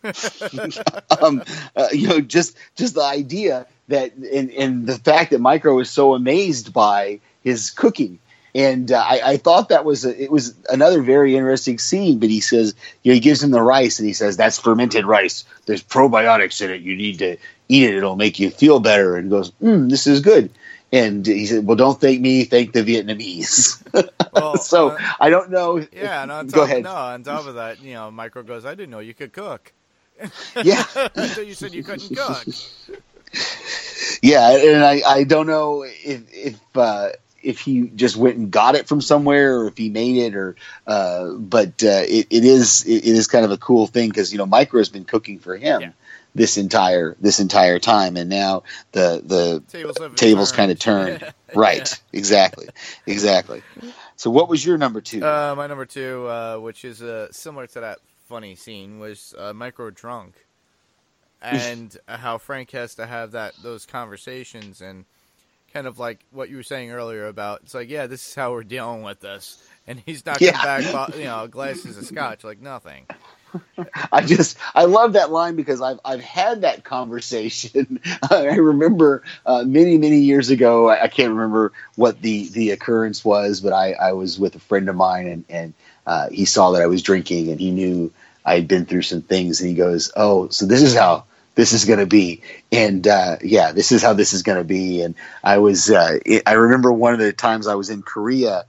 um, 1.20 1.42
uh, 1.76 1.88
you 1.92 2.08
know, 2.08 2.20
just 2.20 2.56
just 2.76 2.94
the 2.94 3.02
idea 3.02 3.66
that 3.88 4.14
and, 4.14 4.50
and 4.50 4.86
the 4.86 4.98
fact 4.98 5.30
that 5.30 5.40
Micro 5.40 5.78
is 5.80 5.90
so 5.90 6.14
amazed 6.14 6.72
by 6.72 7.20
his 7.42 7.70
cooking. 7.70 8.18
And 8.56 8.92
uh, 8.92 8.98
I, 9.04 9.20
I 9.24 9.36
thought 9.36 9.70
that 9.70 9.84
was 9.84 10.04
a, 10.04 10.22
it 10.22 10.30
was 10.30 10.54
another 10.68 11.02
very 11.02 11.36
interesting 11.36 11.78
scene. 11.78 12.20
But 12.20 12.30
he 12.30 12.40
says, 12.40 12.74
you 13.02 13.10
know, 13.10 13.14
he 13.14 13.20
gives 13.20 13.42
him 13.42 13.50
the 13.50 13.62
rice, 13.62 13.98
and 13.98 14.06
he 14.06 14.12
says, 14.12 14.36
"That's 14.36 14.60
fermented 14.60 15.04
rice. 15.04 15.44
There's 15.66 15.82
probiotics 15.82 16.62
in 16.62 16.70
it. 16.70 16.82
You 16.82 16.96
need 16.96 17.18
to 17.18 17.36
eat 17.68 17.82
it. 17.90 17.96
It'll 17.96 18.16
make 18.16 18.38
you 18.38 18.50
feel 18.50 18.78
better." 18.78 19.16
And 19.16 19.26
he 19.26 19.30
goes, 19.30 19.50
mm, 19.62 19.90
"This 19.90 20.06
is 20.06 20.20
good." 20.20 20.50
And 20.92 21.26
he 21.26 21.46
said, 21.46 21.66
"Well, 21.66 21.76
don't 21.76 22.00
thank 22.00 22.20
me. 22.20 22.44
Thank 22.44 22.72
the 22.72 22.82
Vietnamese." 22.82 23.82
Well, 24.34 24.56
so 24.56 24.90
uh, 24.90 24.98
I 25.20 25.30
don't 25.30 25.50
know. 25.50 25.76
yeah, 25.92 26.22
and 26.24 26.32
on 26.32 26.48
top, 26.48 26.54
go 26.56 26.62
ahead. 26.64 26.82
No, 26.82 26.92
on 26.92 27.22
top 27.22 27.46
of 27.46 27.54
that, 27.54 27.80
you 27.80 27.94
know, 27.94 28.10
Micro 28.10 28.42
goes, 28.42 28.64
"I 28.64 28.74
didn't 28.74 28.90
know 28.90 28.98
you 28.98 29.14
could 29.14 29.32
cook." 29.32 29.72
Yeah. 30.62 30.82
so 31.28 31.40
you 31.40 31.54
said 31.54 31.74
you 31.74 31.82
couldn't 31.84 32.14
cook. 32.16 32.44
Yeah, 34.22 34.56
and 34.56 34.84
I, 34.84 35.02
I 35.06 35.24
don't 35.24 35.46
know 35.46 35.82
if 35.82 36.22
if 36.32 36.76
uh, 36.76 37.10
if 37.42 37.60
he 37.60 37.88
just 37.88 38.16
went 38.16 38.36
and 38.36 38.50
got 38.50 38.74
it 38.74 38.86
from 38.88 39.00
somewhere 39.00 39.58
or 39.60 39.68
if 39.68 39.76
he 39.76 39.90
made 39.90 40.16
it 40.16 40.34
or 40.36 40.56
uh, 40.86 41.32
but 41.32 41.82
uh, 41.82 42.02
it, 42.08 42.26
it 42.30 42.44
is 42.44 42.84
it, 42.84 42.98
it 42.98 43.06
is 43.06 43.26
kind 43.26 43.44
of 43.44 43.50
a 43.50 43.58
cool 43.58 43.86
thing 43.86 44.08
because 44.08 44.32
you 44.32 44.38
know 44.38 44.46
Micro 44.46 44.80
has 44.80 44.88
been 44.88 45.04
cooking 45.04 45.38
for 45.40 45.56
him 45.56 45.80
Yeah. 45.82 45.90
this 46.34 46.56
entire 46.56 47.16
this 47.20 47.40
entire 47.40 47.78
time 47.78 48.16
and 48.16 48.30
now 48.30 48.62
the 48.92 49.20
the 49.24 49.62
Tables 49.68 49.98
tables 50.16 50.52
kind 50.52 50.70
of 50.70 50.78
turned. 50.78 51.32
Right. 51.54 52.00
Exactly. 52.12 52.66
Exactly. 53.06 53.62
So 54.16 54.28
what 54.28 54.48
was 54.48 54.66
your 54.66 54.76
number 54.76 55.00
two? 55.00 55.24
Uh, 55.24 55.54
my 55.56 55.68
number 55.68 55.86
two, 55.86 56.26
uh, 56.26 56.56
which 56.58 56.84
is 56.84 57.00
uh, 57.00 57.30
similar 57.30 57.68
to 57.68 57.80
that 57.80 57.98
funny 58.24 58.56
scene, 58.56 58.98
was 59.00 59.34
uh, 59.38 59.52
Micro 59.54 59.90
drunk, 59.90 60.46
and 61.42 61.96
how 62.08 62.38
Frank 62.38 62.70
has 62.72 62.94
to 62.96 63.06
have 63.06 63.32
that 63.32 63.54
those 63.58 63.86
conversations 63.86 64.80
and 64.80 65.06
kind 65.72 65.86
of 65.86 65.98
like 65.98 66.24
what 66.30 66.50
you 66.50 66.56
were 66.56 66.62
saying 66.64 66.90
earlier 66.92 67.26
about 67.26 67.60
it's 67.64 67.74
like, 67.74 67.90
yeah, 67.90 68.06
this 68.06 68.28
is 68.28 68.34
how 68.34 68.52
we're 68.52 68.64
dealing 68.64 69.02
with 69.02 69.20
this, 69.20 69.58
and 69.86 70.00
he's 70.06 70.26
not 70.26 70.42
Yeah. 70.42 70.60
back, 70.60 70.86
you 71.14 71.24
know, 71.24 71.48
glasses 71.48 71.98
of 71.98 72.06
scotch 72.06 72.44
like 72.44 72.60
nothing. 72.60 73.08
I 74.12 74.22
just 74.22 74.58
I 74.74 74.84
love 74.84 75.14
that 75.14 75.30
line 75.30 75.56
because 75.56 75.80
I've 75.82 76.00
I've 76.04 76.20
had 76.22 76.62
that 76.62 76.84
conversation. 76.84 78.00
I 78.30 78.56
remember 78.56 79.22
uh, 79.46 79.64
many 79.64 79.98
many 79.98 80.18
years 80.20 80.50
ago. 80.50 80.88
I, 80.90 81.04
I 81.04 81.08
can't 81.08 81.30
remember 81.30 81.72
what 81.96 82.20
the 82.22 82.48
the 82.50 82.70
occurrence 82.70 83.24
was, 83.24 83.60
but 83.60 83.72
I 83.72 83.92
I 83.94 84.12
was 84.12 84.38
with 84.38 84.54
a 84.56 84.60
friend 84.60 84.88
of 84.88 84.96
mine 84.96 85.28
and 85.28 85.44
and 85.48 85.74
uh, 86.06 86.28
he 86.30 86.44
saw 86.44 86.72
that 86.72 86.82
I 86.82 86.86
was 86.86 87.02
drinking 87.02 87.50
and 87.50 87.60
he 87.60 87.70
knew 87.70 88.12
I 88.44 88.54
had 88.56 88.68
been 88.68 88.86
through 88.86 89.02
some 89.02 89.22
things 89.22 89.60
and 89.60 89.70
he 89.70 89.76
goes, 89.76 90.12
"Oh, 90.16 90.48
so 90.48 90.66
this 90.66 90.82
is 90.82 90.94
how." 90.94 91.24
This 91.56 91.72
is 91.72 91.84
going 91.84 92.00
to 92.00 92.06
be, 92.06 92.42
and 92.72 93.06
uh, 93.06 93.36
yeah, 93.40 93.70
this 93.70 93.92
is 93.92 94.02
how 94.02 94.12
this 94.14 94.32
is 94.32 94.42
going 94.42 94.58
to 94.58 94.64
be. 94.64 95.02
And 95.02 95.14
I 95.44 95.58
was, 95.58 95.88
uh, 95.88 96.18
I 96.44 96.52
remember 96.54 96.92
one 96.92 97.12
of 97.12 97.20
the 97.20 97.32
times 97.32 97.68
I 97.68 97.76
was 97.76 97.90
in 97.90 98.02
Korea, 98.02 98.64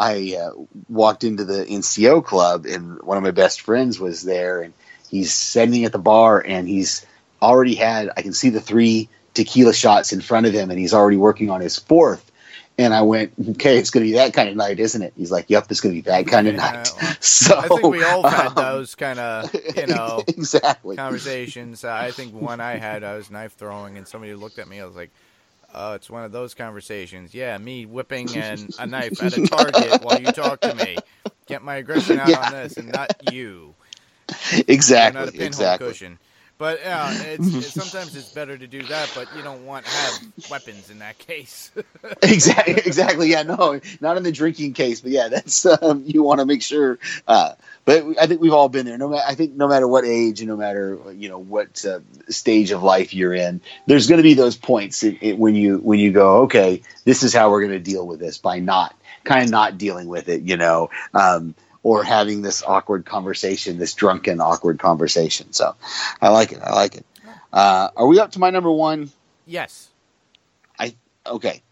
I 0.00 0.38
uh, 0.40 0.52
walked 0.88 1.24
into 1.24 1.44
the 1.44 1.66
NCO 1.66 2.24
club, 2.24 2.64
and 2.64 3.02
one 3.02 3.18
of 3.18 3.22
my 3.22 3.32
best 3.32 3.60
friends 3.60 4.00
was 4.00 4.22
there, 4.22 4.62
and 4.62 4.72
he's 5.10 5.34
sitting 5.34 5.84
at 5.84 5.92
the 5.92 5.98
bar, 5.98 6.40
and 6.40 6.66
he's 6.66 7.04
already 7.42 7.74
had. 7.74 8.10
I 8.16 8.22
can 8.22 8.32
see 8.32 8.48
the 8.48 8.60
three 8.62 9.10
tequila 9.34 9.74
shots 9.74 10.14
in 10.14 10.22
front 10.22 10.46
of 10.46 10.54
him, 10.54 10.70
and 10.70 10.78
he's 10.78 10.94
already 10.94 11.18
working 11.18 11.50
on 11.50 11.60
his 11.60 11.78
fourth. 11.78 12.29
And 12.78 12.94
I 12.94 13.02
went, 13.02 13.34
okay, 13.50 13.78
it's 13.78 13.90
going 13.90 14.04
to 14.06 14.10
be 14.12 14.16
that 14.18 14.34
kind 14.34 14.48
of 14.48 14.56
night, 14.56 14.80
isn't 14.80 15.02
it? 15.02 15.12
He's 15.16 15.30
like, 15.30 15.50
yep, 15.50 15.66
it's 15.70 15.80
going 15.80 15.94
to 15.94 16.02
be 16.02 16.10
that 16.10 16.26
kind 16.28 16.48
of 16.48 16.54
Yeah, 16.54 16.56
night. 16.56 16.80
well, 16.94 17.16
So 17.20 17.60
I 17.60 17.68
think 17.70 17.88
we 17.88 18.02
all 18.02 18.24
had 18.24 18.56
um, 18.56 18.56
those 18.56 18.94
kind 18.94 19.20
of, 19.20 19.48
you 19.76 19.86
know, 19.86 20.28
exactly. 20.28 20.98
conversations. 20.98 21.84
Uh, 21.84 21.92
I 21.92 22.12
think 22.12 22.34
one 22.34 22.60
I 22.60 22.76
had, 22.76 23.04
I 23.04 23.16
was 23.16 23.30
knife 23.30 23.54
throwing, 23.54 23.98
and 23.98 24.06
somebody 24.08 24.34
looked 24.34 24.58
at 24.58 24.68
me. 24.68 24.80
I 24.80 24.86
was 24.86 24.96
like, 24.96 25.12
"Oh, 25.74 25.94
it's 25.94 26.10
one 26.10 26.24
of 26.24 26.32
those 26.32 26.54
conversations." 26.54 27.34
Yeah, 27.34 27.58
me 27.58 27.86
whipping 27.86 28.36
and 28.36 28.70
a 28.78 28.86
knife 28.86 29.20
at 29.20 29.34
a 29.34 29.40
target 29.40 30.00
while 30.00 30.16
you 30.16 30.30
talk 30.30 30.62
to 30.62 30.74
me. 30.74 31.04
Get 31.46 31.62
my 31.62 31.76
aggression 31.76 32.18
out 32.18 32.34
Yeah. 32.34 32.36
on 32.36 32.50
this, 32.50 32.78
and 32.78 32.90
not 32.92 33.12
you. 33.20 33.76
You're 35.00 35.12
not 35.12 35.28
a 35.28 35.32
Exactly. 35.32 35.32
pinhole 35.32 35.70
Exactly. 35.70 35.72
cushion. 35.72 36.18
But 36.60 36.80
yeah, 36.84 37.10
it's, 37.22 37.54
it's 37.54 37.72
sometimes 37.72 38.14
it's 38.14 38.34
better 38.34 38.56
to 38.56 38.66
do 38.66 38.82
that, 38.82 39.10
but 39.14 39.34
you 39.34 39.42
don't 39.42 39.64
want 39.64 39.86
to 39.86 39.90
have 39.90 40.50
weapons 40.50 40.90
in 40.90 40.98
that 40.98 41.16
case. 41.16 41.70
exactly 42.22 42.74
exactly. 42.74 43.30
Yeah 43.30 43.44
no 43.44 43.80
not 44.02 44.16
in 44.18 44.22
the 44.22 44.32
drinking 44.32 44.74
case 44.74 45.00
but 45.00 45.10
yeah 45.10 45.28
that's 45.28 45.64
um, 45.64 46.02
you 46.06 46.22
want 46.22 46.40
to 46.40 46.46
make 46.46 46.62
sure 46.62 46.98
uh, 47.26 47.54
but 47.84 48.04
i 48.20 48.26
think 48.26 48.40
we've 48.40 48.52
all 48.52 48.68
been 48.68 48.84
there. 48.86 48.98
No 48.98 49.16
i 49.16 49.34
think 49.34 49.54
no 49.54 49.68
matter 49.68 49.88
what 49.88 50.04
age 50.04 50.40
and 50.40 50.48
no 50.48 50.56
matter 50.56 50.98
you 51.14 51.28
know 51.28 51.38
what 51.38 51.84
uh, 51.84 52.00
stage 52.28 52.70
of 52.72 52.82
life 52.82 53.14
you're 53.14 53.34
in 53.34 53.60
there's 53.86 54.06
going 54.06 54.18
to 54.18 54.22
be 54.22 54.34
those 54.34 54.56
points 54.56 55.02
it, 55.02 55.18
it, 55.22 55.38
when 55.38 55.54
you 55.54 55.78
when 55.78 55.98
you 55.98 56.12
go 56.12 56.42
okay 56.42 56.82
this 57.04 57.22
is 57.22 57.32
how 57.32 57.50
we're 57.50 57.60
going 57.60 57.72
to 57.72 57.78
deal 57.78 58.06
with 58.06 58.20
this 58.20 58.38
by 58.38 58.58
not 58.58 58.94
kind 59.24 59.44
of 59.44 59.50
not 59.50 59.78
dealing 59.78 60.08
with 60.08 60.28
it 60.28 60.42
you 60.42 60.56
know? 60.56 60.90
Um, 61.14 61.54
or 61.82 62.04
having 62.04 62.42
this 62.42 62.62
awkward 62.62 63.04
conversation 63.04 63.78
this 63.78 63.94
drunken 63.94 64.40
awkward 64.40 64.78
conversation. 64.78 65.52
So 65.52 65.74
i 66.20 66.28
like 66.28 66.52
it. 66.52 66.60
I 66.62 66.74
like 66.74 66.96
it. 66.96 67.06
Uh, 67.52 67.88
are 67.96 68.06
we 68.06 68.20
up 68.20 68.32
to 68.32 68.38
my 68.38 68.50
number 68.50 68.70
one? 68.70 69.10
Yes. 69.46 69.88
I 70.78 70.94
okay. 71.26 71.62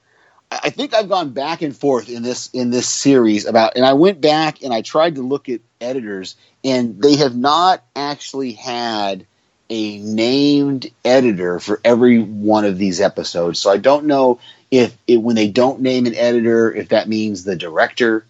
I 0.50 0.60
I 0.64 0.70
think 0.70 0.94
I've 0.94 1.08
gone 1.08 1.30
back 1.30 1.62
and 1.62 1.76
forth 1.76 2.08
in 2.08 2.22
this 2.22 2.48
in 2.52 2.70
this 2.70 2.88
series 2.88 3.46
about, 3.46 3.76
and 3.76 3.84
I 3.84 3.92
went 3.92 4.20
back 4.20 4.62
and 4.62 4.72
I 4.72 4.82
tried 4.82 5.16
to 5.16 5.22
look 5.22 5.48
at 5.48 5.60
editors, 5.80 6.36
and 6.64 7.00
they 7.02 7.16
have 7.16 7.36
not 7.36 7.84
actually 7.94 8.52
had 8.52 9.26
a 9.70 9.98
named 9.98 10.90
editor 11.04 11.60
for 11.60 11.80
every 11.84 12.18
one 12.18 12.64
of 12.64 12.78
these 12.78 13.00
episodes. 13.00 13.58
So 13.58 13.70
I 13.70 13.76
don't 13.76 14.06
know 14.06 14.40
if 14.70 14.96
it, 15.06 15.18
when 15.18 15.36
they 15.36 15.48
don't 15.48 15.80
name 15.80 16.06
an 16.06 16.14
editor, 16.14 16.72
if 16.72 16.88
that 16.88 17.08
means 17.08 17.44
the 17.44 17.56
director 17.56 18.24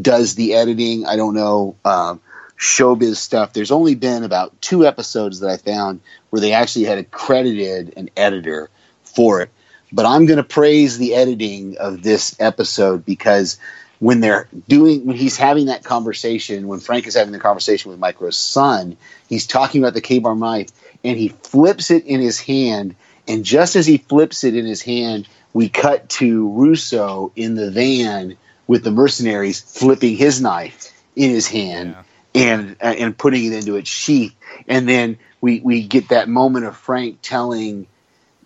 does 0.00 0.34
the 0.34 0.54
editing. 0.54 1.06
I 1.06 1.16
don't 1.16 1.34
know. 1.34 1.76
Um, 1.84 2.20
showbiz 2.58 3.16
stuff. 3.16 3.52
There's 3.52 3.70
only 3.70 3.94
been 3.94 4.24
about 4.24 4.60
two 4.60 4.86
episodes 4.86 5.40
that 5.40 5.50
I 5.50 5.56
found 5.56 6.00
where 6.30 6.40
they 6.40 6.52
actually 6.52 6.84
had 6.84 6.98
accredited 6.98 7.94
an 7.96 8.10
editor 8.16 8.70
for 9.04 9.42
it 9.42 9.50
but 9.92 10.06
I'm 10.06 10.26
going 10.26 10.38
to 10.38 10.44
praise 10.44 10.98
the 10.98 11.14
editing 11.14 11.76
of 11.76 12.02
this 12.02 12.34
episode 12.40 13.04
because 13.04 13.58
when 13.98 14.20
they're 14.20 14.48
doing 14.68 15.06
when 15.06 15.16
he's 15.16 15.36
having 15.36 15.66
that 15.66 15.84
conversation 15.84 16.66
when 16.66 16.80
Frank 16.80 17.06
is 17.06 17.14
having 17.14 17.32
the 17.32 17.38
conversation 17.38 17.90
with 17.90 18.00
Micro's 18.00 18.36
son 18.36 18.96
he's 19.28 19.46
talking 19.46 19.82
about 19.82 19.94
the 19.94 20.00
KA-BAR 20.00 20.34
knife 20.34 20.70
and 21.04 21.18
he 21.18 21.28
flips 21.28 21.90
it 21.90 22.04
in 22.06 22.20
his 22.20 22.40
hand 22.40 22.96
and 23.28 23.44
just 23.44 23.76
as 23.76 23.86
he 23.86 23.98
flips 23.98 24.44
it 24.44 24.56
in 24.56 24.64
his 24.64 24.82
hand 24.82 25.28
we 25.52 25.68
cut 25.68 26.08
to 26.08 26.48
Russo 26.48 27.30
in 27.36 27.54
the 27.54 27.70
van 27.70 28.36
with 28.66 28.84
the 28.84 28.90
mercenaries 28.90 29.60
flipping 29.60 30.16
his 30.16 30.40
knife 30.40 30.92
in 31.16 31.30
his 31.30 31.48
hand 31.48 31.96
Yeah. 32.34 32.42
and 32.56 32.76
and 32.80 33.18
putting 33.18 33.44
it 33.44 33.52
into 33.52 33.76
its 33.76 33.90
sheath. 33.90 34.34
And 34.68 34.88
then 34.88 35.18
we 35.40 35.60
we 35.60 35.82
get 35.86 36.08
that 36.10 36.28
moment 36.28 36.66
of 36.66 36.76
Frank 36.76 37.18
telling 37.22 37.86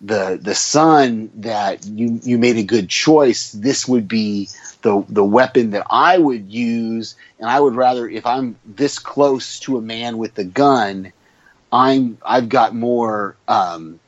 the 0.01 0.39
the 0.41 0.55
son 0.55 1.31
that 1.37 1.85
you 1.85 2.19
you 2.23 2.37
made 2.37 2.57
a 2.57 2.63
good 2.63 2.89
choice. 2.89 3.51
This 3.51 3.87
would 3.87 4.07
be 4.07 4.49
the 4.81 5.03
the 5.09 5.23
weapon 5.23 5.71
that 5.71 5.87
I 5.89 6.17
would 6.17 6.51
use. 6.51 7.15
And 7.39 7.49
I 7.49 7.59
would 7.59 7.75
rather 7.75 8.07
if 8.07 8.25
I'm 8.25 8.57
this 8.65 8.99
close 8.99 9.59
to 9.61 9.77
a 9.77 9.81
man 9.81 10.17
with 10.17 10.37
a 10.39 10.43
gun 10.43 11.13
I'm 11.71 12.17
I've 12.25 12.49
got 12.49 12.73
more 12.75 13.35
um, 13.47 13.99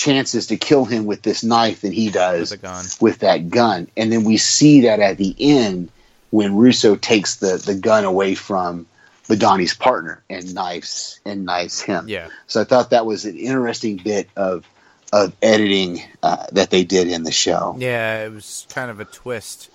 chances 0.00 0.46
to 0.46 0.56
kill 0.56 0.84
him 0.86 1.04
with 1.04 1.20
this 1.22 1.44
knife 1.44 1.82
than 1.82 1.92
he 1.92 2.08
does 2.10 2.50
With 2.50 2.98
with 3.00 3.18
that 3.18 3.50
gun 3.50 3.86
and 3.98 4.10
then 4.10 4.24
we 4.24 4.38
see 4.38 4.80
that 4.82 4.98
at 5.00 5.18
the 5.18 5.34
end 5.38 5.90
when 6.30 6.56
Russo 6.56 6.96
takes 6.96 7.36
the 7.36 7.58
the 7.58 7.74
gun 7.74 8.04
away 8.04 8.34
from 8.34 8.86
Madani's 9.28 9.74
partner 9.74 10.22
and 10.30 10.54
knives 10.54 11.20
and 11.26 11.44
knives 11.44 11.80
him 11.82 12.08
Yeah. 12.08 12.28
so 12.46 12.62
I 12.62 12.64
thought 12.64 12.90
that 12.90 13.04
was 13.04 13.26
an 13.26 13.36
interesting 13.36 13.98
bit 14.02 14.28
of 14.36 14.64
of 15.12 15.34
editing 15.42 16.00
uh, 16.22 16.46
that 16.52 16.70
they 16.70 16.84
did 16.84 17.08
in 17.08 17.24
the 17.24 17.32
show. 17.32 17.74
Yeah, 17.78 18.24
it 18.24 18.32
was 18.32 18.64
kind 18.70 18.92
of 18.92 19.00
a 19.00 19.04
twist. 19.04 19.68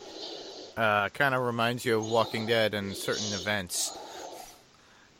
Uh, 0.77 1.09
kind 1.09 1.35
of 1.35 1.41
reminds 1.41 1.83
you 1.83 1.97
of 1.97 2.09
Walking 2.09 2.45
Dead 2.45 2.73
and 2.73 2.95
certain 2.95 3.33
events. 3.33 3.91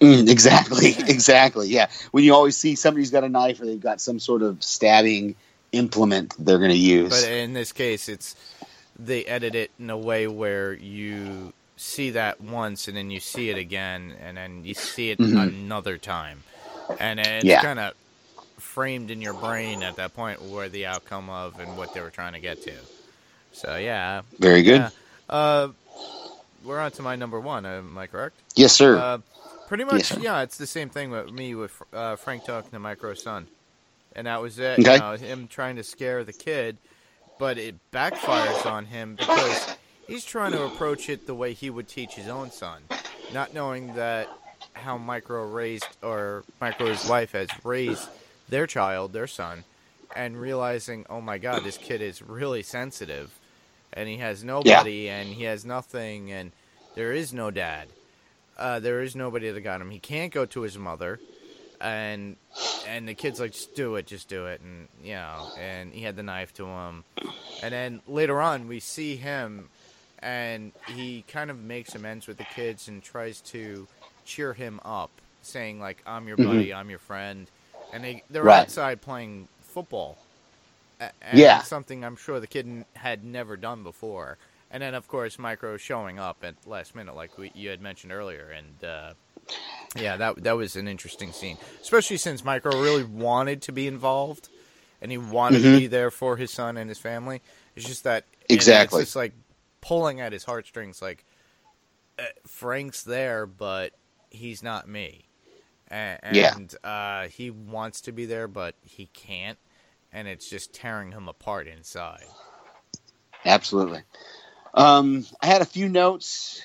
Mm, 0.01 0.29
exactly, 0.29 0.89
exactly. 1.07 1.69
Yeah, 1.69 1.89
when 2.11 2.23
you 2.23 2.33
always 2.35 2.57
see 2.57 2.75
somebody's 2.75 3.11
got 3.11 3.23
a 3.23 3.29
knife 3.29 3.61
or 3.61 3.65
they've 3.65 3.79
got 3.79 4.01
some 4.01 4.19
sort 4.19 4.43
of 4.43 4.63
stabbing 4.63 5.35
implement 5.71 6.35
they're 6.39 6.59
going 6.59 6.71
to 6.71 6.77
use. 6.77 7.09
But 7.09 7.25
in 7.25 7.53
this 7.53 7.71
case, 7.73 8.09
it's 8.09 8.35
they 8.97 9.25
edit 9.25 9.55
it 9.55 9.71
in 9.79 9.89
a 9.89 9.97
way 9.97 10.27
where 10.27 10.73
you 10.73 11.53
see 11.77 12.11
that 12.11 12.41
once 12.41 12.87
and 12.87 12.97
then 12.97 13.11
you 13.11 13.19
see 13.19 13.49
it 13.49 13.57
again 13.57 14.15
and 14.19 14.37
then 14.37 14.65
you 14.65 14.73
see 14.75 15.11
it 15.11 15.21
Mhm. 15.21 15.35
another 15.35 15.97
time, 15.97 16.45
and 16.99 17.19
it's 17.19 17.43
Yeah. 17.43 17.57
kind 17.57 17.79
of 17.79 17.93
framed 18.59 19.11
in 19.11 19.21
your 19.21 19.33
brain 19.33 19.83
at 19.83 19.97
that 19.97 20.13
point 20.13 20.41
where 20.41 20.69
the 20.69 20.85
outcome 20.85 21.29
of 21.29 21.59
and 21.59 21.77
what 21.77 21.93
they 21.93 22.01
were 22.01 22.11
trying 22.11 22.33
to 22.33 22.41
get 22.41 22.61
to. 22.61 22.87
So 23.51 23.77
yeah, 23.77 24.23
Very 24.39 24.63
good. 24.63 24.87
yeah. 24.87 24.91
Uh, 25.29 25.69
we're 26.63 26.79
on 26.79 26.91
to 26.93 27.03
my 27.03 27.15
number 27.15 27.39
one. 27.39 27.65
Am 27.65 27.97
I 27.97 28.07
correct? 28.07 28.43
Yes, 28.55 28.73
sir. 28.73 29.05
Uh, 29.05 29.19
pretty 29.67 29.83
much, 29.83 30.17
yeah. 30.17 30.41
It's 30.41 30.57
the 30.57 30.67
same 30.67 30.89
thing 30.89 31.11
with 31.11 31.31
me 31.31 31.55
with 31.55 31.81
uh, 31.93 32.15
Frank 32.15 32.45
talking 32.45 32.71
to 32.71 32.79
Micro's 32.79 33.23
son, 33.23 33.47
and 34.15 34.27
that 34.27 34.41
was 34.41 34.59
it. 34.59 34.79
Okay. 34.79 34.93
You 34.93 34.99
know, 34.99 35.11
him 35.13 35.47
trying 35.47 35.75
to 35.77 35.83
scare 35.83 36.23
the 36.23 36.33
kid, 36.33 36.77
but 37.39 37.57
it 37.57 37.75
backfires 37.91 38.65
on 38.65 38.85
him 38.85 39.15
because 39.15 39.75
he's 40.07 40.25
trying 40.25 40.51
to 40.53 40.63
approach 40.63 41.09
it 41.09 41.27
the 41.27 41.35
way 41.35 41.53
he 41.53 41.69
would 41.69 41.87
teach 41.87 42.13
his 42.13 42.27
own 42.27 42.51
son, 42.51 42.81
not 43.33 43.53
knowing 43.53 43.93
that 43.95 44.29
how 44.73 44.97
Micro 44.97 45.47
raised 45.47 45.87
or 46.01 46.43
Micro's 46.59 47.07
wife 47.09 47.31
has 47.31 47.49
raised 47.63 48.07
their 48.49 48.67
child, 48.67 49.13
their 49.13 49.27
son, 49.27 49.63
and 50.15 50.39
realizing, 50.39 51.05
oh 51.09 51.21
my 51.21 51.37
God, 51.37 51.63
this 51.63 51.77
kid 51.77 52.01
is 52.01 52.21
really 52.21 52.61
sensitive, 52.63 53.31
and 53.93 54.07
he 54.07 54.17
has 54.17 54.43
nobody, 54.43 55.09
and 55.09 55.29
he 55.29 55.43
has 55.43 55.65
nothing, 55.65 56.31
and 56.31 56.51
there 56.95 57.11
is 57.11 57.33
no 57.33 57.51
dad. 57.51 57.87
Uh, 58.57 58.79
there 58.79 59.01
is 59.01 59.15
nobody 59.15 59.51
that 59.51 59.61
got 59.61 59.81
him. 59.81 59.91
He 59.91 59.99
can't 59.99 60.33
go 60.33 60.45
to 60.45 60.61
his 60.61 60.77
mother, 60.77 61.21
and 61.81 62.37
and 62.83 63.07
the 63.07 63.15
kid's 63.15 63.39
like, 63.39 63.51
just 63.51 63.73
do 63.73 63.95
it, 63.95 64.07
just 64.07 64.29
do 64.29 64.45
it, 64.47 64.61
and 64.61 64.89
you 65.01 65.13
know, 65.13 65.49
and 65.55 65.93
he 65.93 66.03
had 66.03 66.15
the 66.15 66.23
knife 66.23 66.53
to 66.55 66.65
him, 66.67 67.05
and 67.59 67.73
then 67.73 68.01
later 68.07 68.41
on 68.41 68.67
we 68.67 68.79
see 68.79 69.15
him, 69.17 69.69
and 70.19 70.73
he 70.85 71.23
kind 71.27 71.51
of 71.51 71.57
makes 71.59 71.95
amends 71.95 72.27
with 72.27 72.37
the 72.37 72.45
kids 72.45 72.87
and 72.87 73.03
tries 73.03 73.41
to 73.41 73.87
cheer 74.23 74.53
him 74.53 74.79
up, 74.85 75.21
saying 75.41 75.79
like, 75.79 76.01
I'm 76.05 76.27
your 76.27 76.37
Mhm. 76.37 76.37
buddy, 76.37 76.73
I'm 76.73 76.89
your 76.89 76.99
friend, 76.99 77.51
and 77.91 78.03
they 78.03 78.23
they're 78.29 78.49
Right. 78.49 78.69
outside 78.69 79.01
playing 79.01 79.49
football. 79.61 80.19
And 81.21 81.61
Yeah. 81.61 81.63
something 81.63 82.03
I'm 82.05 82.15
sure 82.15 82.39
the 82.39 82.47
kid 82.47 82.85
had 82.95 83.23
never 83.23 83.57
done 83.57 83.83
before. 83.83 84.37
And 84.71 84.83
then, 84.83 84.95
of 84.95 85.07
course, 85.07 85.39
Micro 85.39 85.77
showing 85.77 86.19
up 86.19 86.43
at 86.43 86.55
last 86.65 86.95
minute, 86.95 87.15
like 87.15 87.37
we, 87.37 87.51
you 87.53 87.69
had 87.69 87.81
mentioned 87.81 88.13
earlier, 88.13 88.49
and 88.49 88.83
uh, 88.83 89.13
yeah, 89.95 90.17
that 90.17 90.43
that 90.43 90.57
was 90.57 90.75
an 90.75 90.87
interesting 90.87 91.33
scene, 91.33 91.57
especially 91.81 92.17
since 92.17 92.43
Micro 92.43 92.75
really 92.75 93.03
wanted 93.03 93.61
to 93.63 93.71
be 93.71 93.87
involved, 93.87 94.49
and 95.01 95.11
he 95.11 95.17
wanted 95.17 95.63
to 95.63 95.69
Mhm. 95.69 95.71
be 95.71 95.87
there 95.87 96.11
for 96.11 96.37
his 96.37 96.51
son 96.51 96.77
and 96.77 96.89
his 96.89 96.99
family. 96.99 97.41
It's 97.75 97.85
just 97.85 98.03
that 98.05 98.25
Exactly. 98.49 99.01
It's 99.01 99.11
just 99.11 99.15
like 99.15 99.33
pulling 99.81 100.21
at 100.21 100.33
his 100.33 100.45
heartstrings. 100.45 101.01
Like 101.01 101.25
uh, 102.19 102.23
Frank's 102.47 103.03
there, 103.03 103.45
but 103.45 103.93
he's 104.29 104.63
not 104.63 104.87
me. 104.89 105.25
And, 105.89 106.15
Yeah. 106.29 106.55
uh, 106.83 107.27
he 107.27 107.51
wants 107.51 108.01
to 108.01 108.11
be 108.11 108.25
there, 108.25 108.47
but 108.47 108.75
he 108.81 109.07
can't, 109.07 109.59
and 110.11 110.27
it's 110.27 110.49
just 110.49 110.73
tearing 110.73 111.11
him 111.13 111.27
apart 111.29 111.67
inside. 111.67 112.31
Absolutely. 113.45 114.03
Um, 114.75 115.25
I 115.41 115.47
had 115.47 115.61
a 115.61 115.65
few 115.65 115.87
notes 115.87 116.61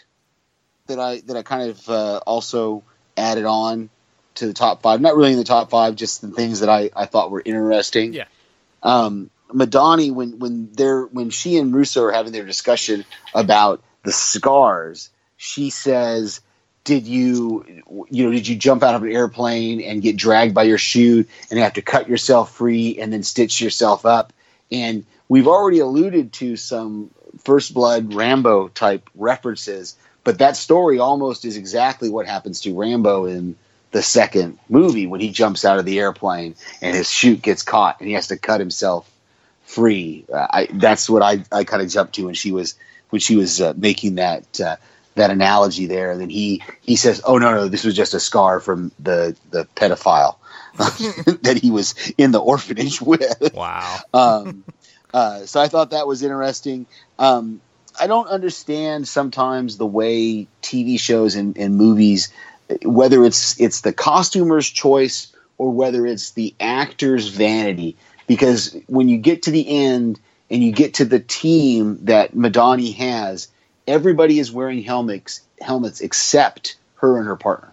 that 0.88 0.98
I 0.98 1.20
that 1.20 1.36
I 1.36 1.42
kind 1.42 1.70
of 1.70 1.88
uh, 1.88 2.20
also 2.26 2.82
added 3.16 3.44
on 3.44 3.88
to 4.34 4.46
the 4.46 4.52
top 4.52 4.82
five. 4.82 5.00
Not 5.00 5.16
really 5.16 5.32
in 5.32 5.38
the 5.38 5.44
top 5.44 5.70
five, 5.70 5.94
just 5.94 6.20
the 6.20 6.30
things 6.30 6.60
that 6.60 6.68
I, 6.68 6.90
I 6.94 7.06
thought 7.06 7.30
were 7.30 7.42
interesting. 7.44 8.12
Yeah. 8.12 8.24
Um, 8.82 9.30
Madani, 9.48 10.12
when 10.12 10.38
when 10.40 10.72
they're 10.72 11.04
when 11.04 11.30
she 11.30 11.56
and 11.56 11.72
Russo 11.72 12.04
are 12.04 12.12
having 12.12 12.32
their 12.32 12.44
discussion 12.44 13.04
about 13.32 13.82
the 14.02 14.12
scars, 14.12 15.10
she 15.36 15.70
says, 15.70 16.40
"Did 16.82 17.06
you 17.06 17.64
you 18.10 18.24
know 18.24 18.32
did 18.32 18.48
you 18.48 18.56
jump 18.56 18.82
out 18.82 18.96
of 18.96 19.04
an 19.04 19.12
airplane 19.12 19.80
and 19.80 20.02
get 20.02 20.16
dragged 20.16 20.54
by 20.54 20.64
your 20.64 20.78
shoe 20.78 21.26
and 21.50 21.60
have 21.60 21.74
to 21.74 21.82
cut 21.82 22.08
yourself 22.08 22.54
free 22.56 22.98
and 22.98 23.12
then 23.12 23.22
stitch 23.22 23.60
yourself 23.60 24.04
up?" 24.04 24.32
And 24.72 25.04
we've 25.28 25.48
already 25.48 25.80
alluded 25.80 26.32
to 26.34 26.56
some 26.56 27.10
First 27.44 27.74
Blood 27.74 28.14
Rambo 28.14 28.68
type 28.68 29.08
references, 29.14 29.96
but 30.24 30.38
that 30.38 30.56
story 30.56 30.98
almost 30.98 31.44
is 31.44 31.56
exactly 31.56 32.08
what 32.10 32.26
happens 32.26 32.60
to 32.62 32.74
Rambo 32.74 33.26
in 33.26 33.56
the 33.90 34.02
second 34.02 34.58
movie 34.68 35.06
when 35.06 35.20
he 35.20 35.30
jumps 35.30 35.64
out 35.64 35.78
of 35.78 35.84
the 35.84 35.98
airplane 35.98 36.54
and 36.80 36.96
his 36.96 37.10
chute 37.10 37.42
gets 37.42 37.62
caught 37.62 37.98
and 37.98 38.08
he 38.08 38.14
has 38.14 38.28
to 38.28 38.36
cut 38.36 38.60
himself 38.60 39.10
free. 39.64 40.24
Uh, 40.32 40.46
I, 40.50 40.68
that's 40.72 41.08
what 41.08 41.22
I, 41.22 41.44
I 41.50 41.64
kind 41.64 41.82
of 41.82 41.88
jumped 41.88 42.14
to 42.16 42.26
when 42.26 42.34
she 42.34 42.52
was 42.52 42.74
when 43.10 43.20
she 43.20 43.36
was 43.36 43.60
uh, 43.60 43.74
making 43.76 44.16
that 44.16 44.60
uh, 44.60 44.76
that 45.14 45.30
analogy 45.30 45.86
there. 45.86 46.12
And 46.12 46.20
then 46.20 46.30
he 46.30 46.62
he 46.80 46.96
says, 46.96 47.20
"Oh 47.24 47.38
no, 47.38 47.52
no, 47.52 47.68
this 47.68 47.84
was 47.84 47.94
just 47.94 48.14
a 48.14 48.20
scar 48.20 48.60
from 48.60 48.92
the 48.98 49.36
the 49.50 49.66
pedophile 49.76 50.36
that 51.42 51.58
he 51.60 51.70
was 51.70 51.94
in 52.16 52.30
the 52.30 52.40
orphanage 52.40 53.00
with." 53.00 53.54
Wow. 53.54 53.98
um, 54.14 54.64
uh, 55.12 55.46
so 55.46 55.60
I 55.60 55.68
thought 55.68 55.90
that 55.90 56.06
was 56.06 56.22
interesting. 56.22 56.86
Um, 57.18 57.60
I 57.98 58.06
don't 58.06 58.28
understand 58.28 59.08
sometimes 59.08 59.76
the 59.76 59.86
way 59.86 60.46
TV 60.62 60.98
shows 60.98 61.34
and, 61.34 61.56
and 61.58 61.76
movies, 61.76 62.32
whether 62.82 63.24
it's 63.24 63.60
it's 63.60 63.80
the 63.80 63.92
costumer's 63.92 64.68
choice 64.68 65.32
or 65.58 65.70
whether 65.72 66.06
it's 66.06 66.30
the 66.32 66.54
actor's 66.60 67.28
vanity, 67.28 67.96
because 68.26 68.76
when 68.86 69.08
you 69.08 69.18
get 69.18 69.42
to 69.42 69.50
the 69.50 69.68
end 69.68 70.20
and 70.50 70.62
you 70.62 70.72
get 70.72 70.94
to 70.94 71.04
the 71.04 71.20
team 71.20 71.98
that 72.04 72.34
Madani 72.34 72.94
has, 72.94 73.48
everybody 73.86 74.38
is 74.38 74.52
wearing 74.52 74.82
helmets 74.82 75.42
helmets 75.60 76.00
except 76.00 76.76
her 76.96 77.18
and 77.18 77.26
her 77.26 77.36
partner. 77.36 77.72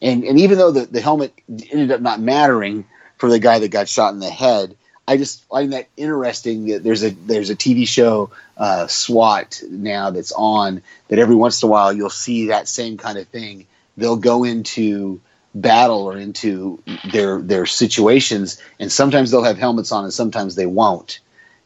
And 0.00 0.24
and 0.24 0.38
even 0.38 0.58
though 0.58 0.70
the, 0.70 0.86
the 0.86 1.00
helmet 1.00 1.32
ended 1.48 1.90
up 1.90 2.00
not 2.00 2.20
mattering 2.20 2.84
for 3.16 3.30
the 3.30 3.38
guy 3.38 3.58
that 3.60 3.68
got 3.70 3.88
shot 3.88 4.12
in 4.12 4.20
the 4.20 4.30
head, 4.30 4.76
I 5.06 5.16
just 5.16 5.44
find 5.44 5.72
that 5.72 5.88
interesting. 5.96 6.66
That 6.66 6.84
there's 6.84 7.02
a 7.02 7.10
there's 7.10 7.50
a 7.50 7.56
TV 7.56 7.86
show 7.86 8.30
uh, 8.56 8.86
SWAT 8.86 9.62
now 9.68 10.10
that's 10.10 10.32
on 10.32 10.82
that 11.08 11.18
every 11.18 11.34
once 11.34 11.62
in 11.62 11.68
a 11.68 11.72
while 11.72 11.92
you'll 11.92 12.10
see 12.10 12.48
that 12.48 12.68
same 12.68 12.96
kind 12.96 13.18
of 13.18 13.26
thing. 13.28 13.66
They'll 13.96 14.16
go 14.16 14.44
into 14.44 15.20
battle 15.54 16.04
or 16.04 16.16
into 16.16 16.82
their 17.12 17.42
their 17.42 17.66
situations, 17.66 18.62
and 18.78 18.92
sometimes 18.92 19.30
they'll 19.30 19.42
have 19.42 19.58
helmets 19.58 19.92
on, 19.92 20.04
and 20.04 20.12
sometimes 20.12 20.54
they 20.54 20.66
won't. 20.66 21.18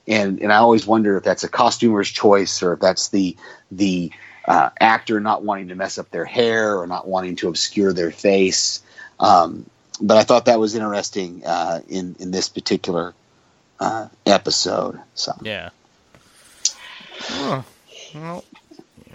And 0.09 0.41
and 0.41 0.53
I 0.53 0.57
always 0.57 0.87
wonder 0.87 1.16
if 1.18 1.24
that's 1.24 1.45
a 1.45 1.49
costumer's 1.49 2.11
choice 2.11 2.62
or 2.62 2.72
if 2.72 2.80
that's 2.80 3.09
the 3.09 3.37
the 3.70 4.12
uh, 4.47 4.70
actor 4.80 5.20
not 5.20 5.45
wanting 5.45 5.68
to 5.68 5.74
mess 5.74 5.99
up 5.99 6.11
their 6.11 6.24
hair 6.24 6.78
or 6.78 6.87
not 6.87 7.07
wanting 7.07 7.37
to 7.37 7.49
obscure 7.49 7.93
their 7.93 8.12
face. 8.12 8.82
Um, 9.20 9.66
but 10.01 10.16
I 10.16 10.22
thought 10.22 10.47
that 10.47 10.59
was 10.59 10.74
interesting 10.74 11.45
uh, 11.45 11.80
in 11.89 12.16
in 12.18 12.30
this 12.30 12.49
particular 12.49 13.14
uh, 13.80 14.08
episode. 14.24 15.00
So 15.14 15.32
Yeah. 15.42 15.70
Huh. 17.18 17.62
Well, 18.14 18.44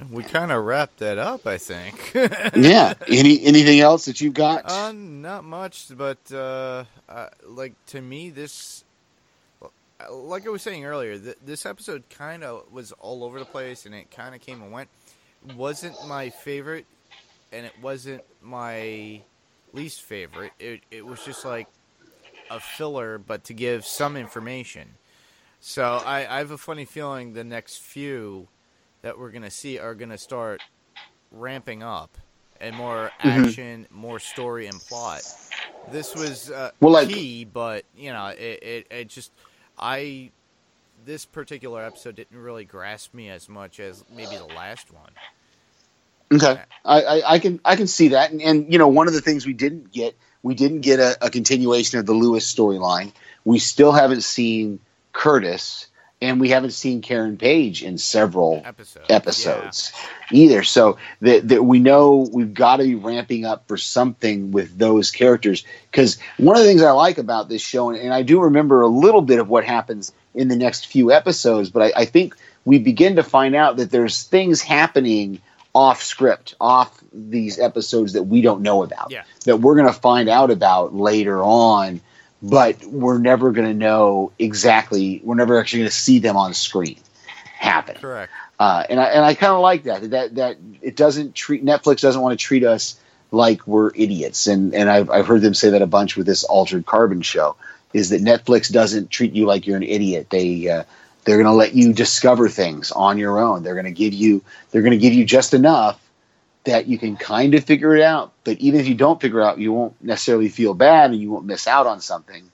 we 0.10 0.24
kind 0.24 0.52
of 0.52 0.64
wrapped 0.66 0.98
that 1.00 1.18
up, 1.18 1.46
I 1.46 1.58
think. 1.58 2.12
yeah. 2.56 2.94
Any 3.08 3.44
anything 3.44 3.80
else 3.80 4.06
that 4.06 4.22
you've 4.22 4.34
got? 4.34 4.70
Uh, 4.70 4.92
not 4.92 5.44
much, 5.44 5.88
but 5.96 6.18
uh, 6.32 6.86
uh, 7.08 7.28
like 7.46 7.74
to 7.88 8.02
me, 8.02 8.30
this, 8.30 8.84
like 10.12 10.46
I 10.46 10.50
was 10.50 10.62
saying 10.62 10.86
earlier, 10.86 11.18
th- 11.18 11.38
this 11.46 11.66
episode 11.66 12.04
kind 12.10 12.44
of 12.44 12.72
was 12.72 12.92
all 12.94 13.24
over 13.24 13.40
the 13.40 13.46
place, 13.46 13.86
and 13.86 13.94
it 13.94 14.10
kind 14.12 14.34
of 14.34 14.42
came 14.42 14.62
and 14.62 14.72
went. 14.72 14.90
wasn't 15.56 15.96
my 16.08 16.30
favorite, 16.30 16.86
and 17.52 17.66
it 17.66 17.74
wasn't 17.82 18.24
my 18.42 19.22
least 19.74 20.02
favorite. 20.02 20.52
It 20.60 20.82
it 20.90 21.06
was 21.06 21.24
just 21.24 21.46
like 21.46 21.68
a 22.52 22.60
filler, 22.60 23.18
but 23.18 23.44
to 23.46 23.54
give 23.54 23.86
some 23.86 24.16
information. 24.18 24.96
So 25.60 25.84
I, 25.84 26.20
I 26.30 26.38
have 26.40 26.52
a 26.52 26.58
funny 26.58 26.86
feeling 26.86 27.34
the 27.34 27.44
next 27.44 27.82
few 27.82 28.48
that 29.02 29.18
we're 29.18 29.32
gonna 29.32 29.52
see 29.52 29.78
are 29.80 29.96
gonna 29.96 30.18
start 30.18 30.62
ramping 31.32 31.82
up 31.84 32.18
and 32.60 32.76
more 32.76 33.12
Mhm. 33.24 33.48
action, 33.48 33.88
more 33.90 34.20
story 34.20 34.68
and 34.68 34.80
plot. 34.82 35.22
This 35.92 36.14
was 36.16 36.52
uh, 36.52 36.72
Well, 36.80 36.94
like- 36.94 37.10
key, 37.10 37.46
but 37.46 37.86
you 37.96 38.12
know, 38.12 38.28
it, 38.28 38.64
it 38.64 38.88
it 38.92 39.08
just 39.08 39.32
I 39.80 40.32
this 41.06 41.26
particular 41.26 41.84
episode 41.84 42.16
didn't 42.16 42.38
really 42.38 42.66
grasp 42.66 43.14
me 43.14 43.30
as 43.30 43.50
much 43.50 43.80
as 43.80 44.04
maybe 44.10 44.36
the 44.38 44.46
last 44.46 44.92
one. 44.94 45.12
Okay, 46.32 46.62
I, 46.86 47.02
I, 47.02 47.34
I 47.34 47.40
can 47.40 47.60
I 47.66 47.76
can 47.76 47.88
see 47.88 48.10
that, 48.10 48.32
and, 48.32 48.42
and 48.42 48.72
you 48.72 48.80
know 48.80 48.88
one 48.88 49.08
of 49.08 49.14
the 49.14 49.22
things 49.22 49.46
we 49.46 49.54
didn't 49.54 49.92
get 49.92 50.16
we 50.44 50.56
didn't 50.56 50.82
get 50.82 51.00
a, 51.00 51.18
a 51.26 51.30
continuation 51.30 52.00
of 52.00 52.06
the 52.06 52.14
Lewis 52.14 52.54
storyline. 52.54 53.12
We 53.44 53.60
still 53.60 53.92
haven't 53.92 54.22
seen 54.22 54.80
Curtis, 55.12 55.88
and 56.22 56.40
we 56.40 56.50
haven't 56.50 56.72
seen 56.72 57.02
Karen 57.02 57.38
Page 57.38 57.84
in 57.84 57.98
several 57.98 58.62
Episode 58.64 59.04
episodes 59.10 59.92
either. 60.32 60.64
So 60.64 60.98
that 61.22 61.50
that 61.50 61.64
we 61.64 61.80
know 61.80 62.30
we've 62.32 62.54
got 62.54 62.78
to 62.78 62.84
be 62.84 62.96
ramping 62.96 63.46
up 63.46 63.68
for 63.68 63.78
something 63.78 64.52
with 64.52 64.78
those 64.78 65.12
characters. 65.12 65.66
Because 65.92 66.18
one 66.38 66.56
of 66.56 66.64
the 66.64 66.70
things 66.70 66.82
I 66.82 66.92
like 66.92 67.18
about 67.18 67.50
this 67.50 67.62
show, 67.62 67.90
and, 67.90 68.00
and 68.00 68.14
I 68.14 68.22
do 68.22 68.42
remember 68.42 68.82
a 68.82 68.88
little 68.88 69.22
bit 69.22 69.40
of 69.40 69.50
what 69.50 69.66
happens 69.66 70.14
in 70.34 70.48
the 70.48 70.56
next 70.56 70.88
few 70.88 71.12
episodes, 71.12 71.70
but 71.70 71.82
I, 71.82 72.02
I 72.02 72.06
think 72.06 72.36
we 72.64 72.80
begin 72.80 73.18
to 73.18 73.24
find 73.24 73.54
out 73.56 73.78
that 73.78 73.92
there's 73.92 74.24
things 74.24 74.62
happening 74.62 75.42
off 75.74 76.04
script, 76.04 76.56
off 76.60 77.02
these 77.14 77.60
episodes 77.60 78.14
that 78.14 78.24
we 78.24 78.42
don't 78.42 78.62
know 78.62 78.84
about. 78.84 79.12
Yeah. 79.12 79.24
That 79.46 79.58
we're 79.58 79.76
going 79.76 79.88
to 79.88 80.00
find 80.00 80.30
out 80.30 80.52
about 80.52 80.94
later 80.94 81.42
on. 81.42 82.02
But 82.44 82.84
we're 82.86 83.20
never 83.20 83.52
going 83.52 83.68
to 83.68 83.74
know 83.74 84.32
exactly. 84.40 85.22
We're 85.24 85.36
never 85.36 85.60
actually 85.60 85.82
going 85.82 85.92
to 85.92 85.96
see 85.96 86.18
them 86.18 86.38
on 86.38 86.56
screen 86.56 86.98
happen. 87.62 87.96
Correct. 87.98 88.32
Uh, 88.60 88.84
and 88.90 89.00
I 89.00 89.06
and 89.06 89.26
I 89.26 89.34
kind 89.34 89.54
of 89.54 89.62
like 89.62 89.84
that 89.84 90.10
that 90.12 90.36
that 90.36 90.58
it 90.82 90.96
doesn't 90.96 91.36
treat 91.36 91.64
Netflix 91.64 92.02
doesn't 92.02 92.22
want 92.22 92.38
to 92.38 92.44
treat 92.44 92.64
us 92.64 93.00
like 93.32 93.66
we're 93.66 93.92
idiots 93.96 94.48
and 94.48 94.76
and 94.76 94.90
I've 94.90 95.10
I've 95.10 95.26
heard 95.26 95.42
them 95.42 95.54
say 95.54 95.72
that 95.72 95.82
a 95.82 95.88
bunch 95.88 96.18
with 96.18 96.28
this 96.28 96.44
altered 96.44 96.86
carbon 96.86 97.22
show 97.22 97.56
is 97.94 98.10
that 98.10 98.22
Netflix 98.22 98.72
doesn't 98.72 99.10
treat 99.10 99.34
you 99.34 99.46
like 99.46 99.66
you're 99.66 99.78
an 99.78 99.84
idiot 99.84 100.28
they 100.30 100.70
uh, 100.70 100.84
they're 101.24 101.38
going 101.38 101.46
to 101.46 101.52
let 101.52 101.74
you 101.74 101.94
discover 101.94 102.50
things 102.50 102.92
on 102.92 103.18
your 103.18 103.40
own. 103.40 103.64
They're 103.64 103.76
going 103.76 103.86
to 103.86 103.92
give 103.92 104.14
you 104.14 104.44
they're 104.72 104.82
going 104.82 104.92
to 104.92 104.98
give 104.98 105.14
you 105.14 105.26
just 105.26 105.54
enough 105.54 106.00
that 106.64 106.88
you 106.88 106.98
can 106.98 107.18
kind 107.18 107.56
of 107.56 107.64
figure 107.64 107.96
it 107.96 108.04
out. 108.04 108.34
But 108.44 108.60
even 108.60 108.80
if 108.80 108.88
you 108.88 108.96
don't 108.96 109.22
figure 109.22 109.42
it 109.42 109.46
out 109.46 109.60
you 109.60 109.74
won't 109.74 110.02
necessarily 110.04 110.50
feel 110.50 110.74
bad 110.74 111.12
and 111.12 111.22
you 111.22 111.32
won't 111.32 111.46
miss 111.46 111.68
out 111.68 111.88
on 111.88 112.02
something. 112.02 112.50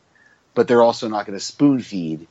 But 0.53 0.67
they're 0.67 0.81
also 0.81 1.07
not 1.07 1.25
going 1.25 1.37
to 1.37 1.43
spoon 1.43 1.81
feed 1.81 2.27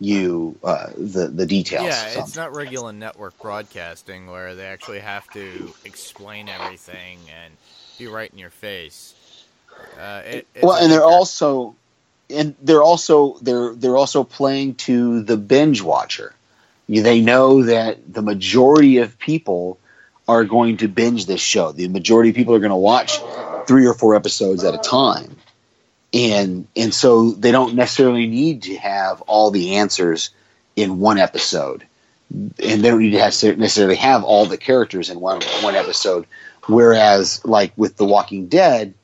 you 0.00 0.58
uh, 0.64 0.88
the 0.96 1.28
the 1.28 1.46
details 1.46 1.84
Yeah, 1.84 2.20
it's 2.20 2.34
not 2.34 2.54
regular 2.54 2.92
network 2.92 3.38
broadcasting 3.38 4.26
where 4.26 4.54
they 4.54 4.64
actually 4.64 5.00
have 5.00 5.30
to 5.34 5.74
explain 5.84 6.48
everything 6.48 7.18
and 7.42 7.54
be 7.98 8.06
right 8.06 8.30
in 8.32 8.38
your 8.38 8.50
face. 8.50 9.14
Uh, 9.98 10.22
it, 10.24 10.46
it's 10.54 10.64
well, 10.64 10.82
and 10.82 10.90
they're 10.90 11.04
also, 11.04 11.74
and 12.30 12.54
they're 12.62 12.82
also 12.82 13.38
they're 13.40 13.74
they're 13.74 13.96
also 13.96 14.24
playing 14.24 14.76
to 14.76 15.22
the 15.22 15.36
binge 15.36 15.82
watcher. 15.82 16.34
They 16.88 17.20
know 17.20 17.64
that 17.64 18.12
the 18.12 18.22
majority 18.22 18.98
of 18.98 19.18
people 19.18 19.78
are 20.26 20.44
going 20.44 20.78
to 20.78 20.88
binge 20.88 21.26
this 21.26 21.40
show. 21.40 21.72
The 21.72 21.88
majority 21.88 22.30
of 22.30 22.36
people 22.36 22.54
are 22.54 22.60
going 22.60 22.70
to 22.70 22.76
watch 22.76 23.18
three 23.66 23.86
or 23.86 23.94
four 23.94 24.16
episodes 24.16 24.64
at 24.64 24.74
a 24.74 24.78
time, 24.78 25.36
and 26.12 26.66
and 26.76 26.92
so 26.92 27.30
they 27.32 27.52
don't 27.52 27.74
necessarily 27.74 28.26
need 28.26 28.62
to 28.64 28.76
have 28.76 29.20
all 29.22 29.50
the 29.50 29.76
answers 29.76 30.30
in 30.76 30.98
one 30.98 31.18
episode, 31.18 31.86
and 32.30 32.52
they 32.56 32.88
don't 32.88 33.00
need 33.00 33.10
to 33.10 33.20
have, 33.20 33.58
necessarily 33.58 33.96
have 33.96 34.24
all 34.24 34.46
the 34.46 34.56
characters 34.56 35.10
in 35.10 35.20
one 35.20 35.42
one 35.62 35.76
episode. 35.76 36.26
Whereas, 36.66 37.44
like 37.44 37.72
with 37.76 37.96
The 37.96 38.04
Walking 38.04 38.46
Dead, 38.46 38.94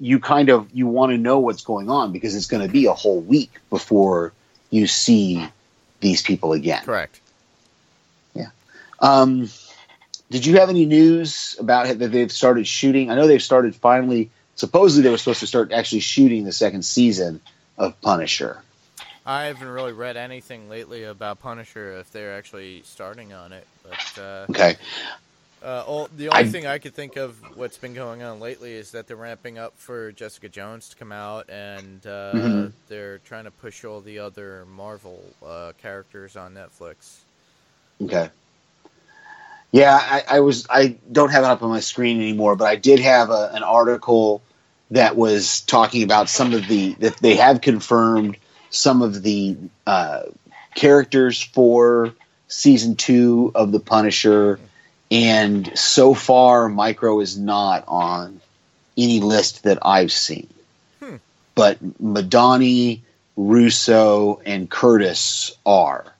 you 0.00 0.18
kind 0.18 0.48
of 0.48 0.68
you 0.72 0.86
want 0.86 1.12
to 1.12 1.18
know 1.18 1.38
what's 1.38 1.62
going 1.62 1.90
on 1.90 2.12
because 2.12 2.34
it's 2.34 2.46
going 2.46 2.66
to 2.66 2.72
be 2.72 2.86
a 2.86 2.94
whole 2.94 3.20
week 3.20 3.52
before 3.68 4.32
you 4.70 4.86
see 4.86 5.46
these 6.00 6.22
people 6.22 6.52
again. 6.52 6.82
Correct. 6.82 7.20
Yeah. 8.34 8.48
Um, 9.00 9.50
did 10.30 10.46
you 10.46 10.58
have 10.58 10.70
any 10.70 10.86
news 10.86 11.56
about 11.58 11.86
it 11.86 11.98
that 11.98 12.08
they've 12.08 12.32
started 12.32 12.66
shooting? 12.66 13.10
I 13.10 13.14
know 13.14 13.26
they've 13.26 13.42
started 13.42 13.76
finally. 13.76 14.30
Supposedly, 14.54 15.02
they 15.02 15.10
were 15.10 15.18
supposed 15.18 15.40
to 15.40 15.46
start 15.46 15.72
actually 15.72 16.00
shooting 16.00 16.44
the 16.44 16.52
second 16.52 16.84
season 16.84 17.40
of 17.78 18.00
Punisher. 18.00 18.62
I 19.24 19.44
haven't 19.44 19.68
really 19.68 19.92
read 19.92 20.16
anything 20.16 20.68
lately 20.68 21.04
about 21.04 21.40
Punisher 21.40 21.98
if 21.98 22.10
they're 22.10 22.36
actually 22.36 22.82
starting 22.84 23.32
on 23.32 23.52
it, 23.52 23.66
but 23.82 24.22
uh, 24.22 24.46
Okay. 24.50 24.76
Uh, 25.62 25.84
all, 25.86 26.08
the 26.16 26.28
only 26.28 26.44
I- 26.44 26.48
thing 26.48 26.66
I 26.66 26.78
could 26.78 26.94
think 26.94 27.16
of 27.16 27.36
what's 27.56 27.76
been 27.78 27.94
going 27.94 28.22
on 28.22 28.40
lately 28.40 28.72
is 28.72 28.92
that 28.92 29.06
they're 29.06 29.16
ramping 29.16 29.58
up 29.58 29.74
for 29.76 30.12
Jessica 30.12 30.48
Jones 30.48 30.88
to 30.90 30.96
come 30.96 31.12
out, 31.12 31.48
and 31.50 32.04
uh, 32.06 32.32
Mhm. 32.34 32.72
they're 32.88 33.18
trying 33.18 33.44
to 33.44 33.50
push 33.50 33.84
all 33.84 34.00
the 34.00 34.18
other 34.18 34.64
Marvel 34.66 35.22
uh, 35.46 35.72
characters 35.80 36.36
on 36.36 36.54
Netflix. 36.54 37.18
Okay. 38.02 38.30
Yeah, 39.72 39.96
I, 40.00 40.24
I 40.36 40.40
was. 40.40 40.66
I 40.68 40.96
don't 41.12 41.30
have 41.30 41.44
it 41.44 41.46
up 41.46 41.62
on 41.62 41.68
my 41.70 41.78
screen 41.80 42.20
anymore, 42.20 42.56
but 42.56 42.64
I 42.64 42.74
did 42.74 42.98
have 42.98 43.30
a, 43.30 43.50
an 43.54 43.62
article 43.62 44.42
that 44.90 45.14
was 45.14 45.60
talking 45.60 46.02
about 46.02 46.28
some 46.28 46.52
of 46.54 46.66
the 46.66 46.94
that 46.94 47.18
they 47.18 47.36
have 47.36 47.60
confirmed 47.60 48.36
some 48.70 49.00
of 49.00 49.22
the 49.22 49.56
uh, 49.86 50.22
characters 50.74 51.40
for 51.40 52.12
season 52.48 52.96
two 52.96 53.52
of 53.54 53.70
the 53.70 53.78
Punisher, 53.78 54.58
and 55.10 55.76
so 55.76 56.14
far, 56.14 56.68
Micro 56.68 57.20
is 57.20 57.36
not 57.38 57.84
on 57.88 58.40
any 58.96 59.20
list 59.20 59.64
that 59.64 59.78
I've 59.82 60.12
seen. 60.12 60.48
Hmm. 61.00 61.16
But 61.54 61.82
Madani, 62.00 63.00
Russo, 63.36 64.40
and 64.46 64.70
Curtis 64.70 65.52
are. 65.66 66.12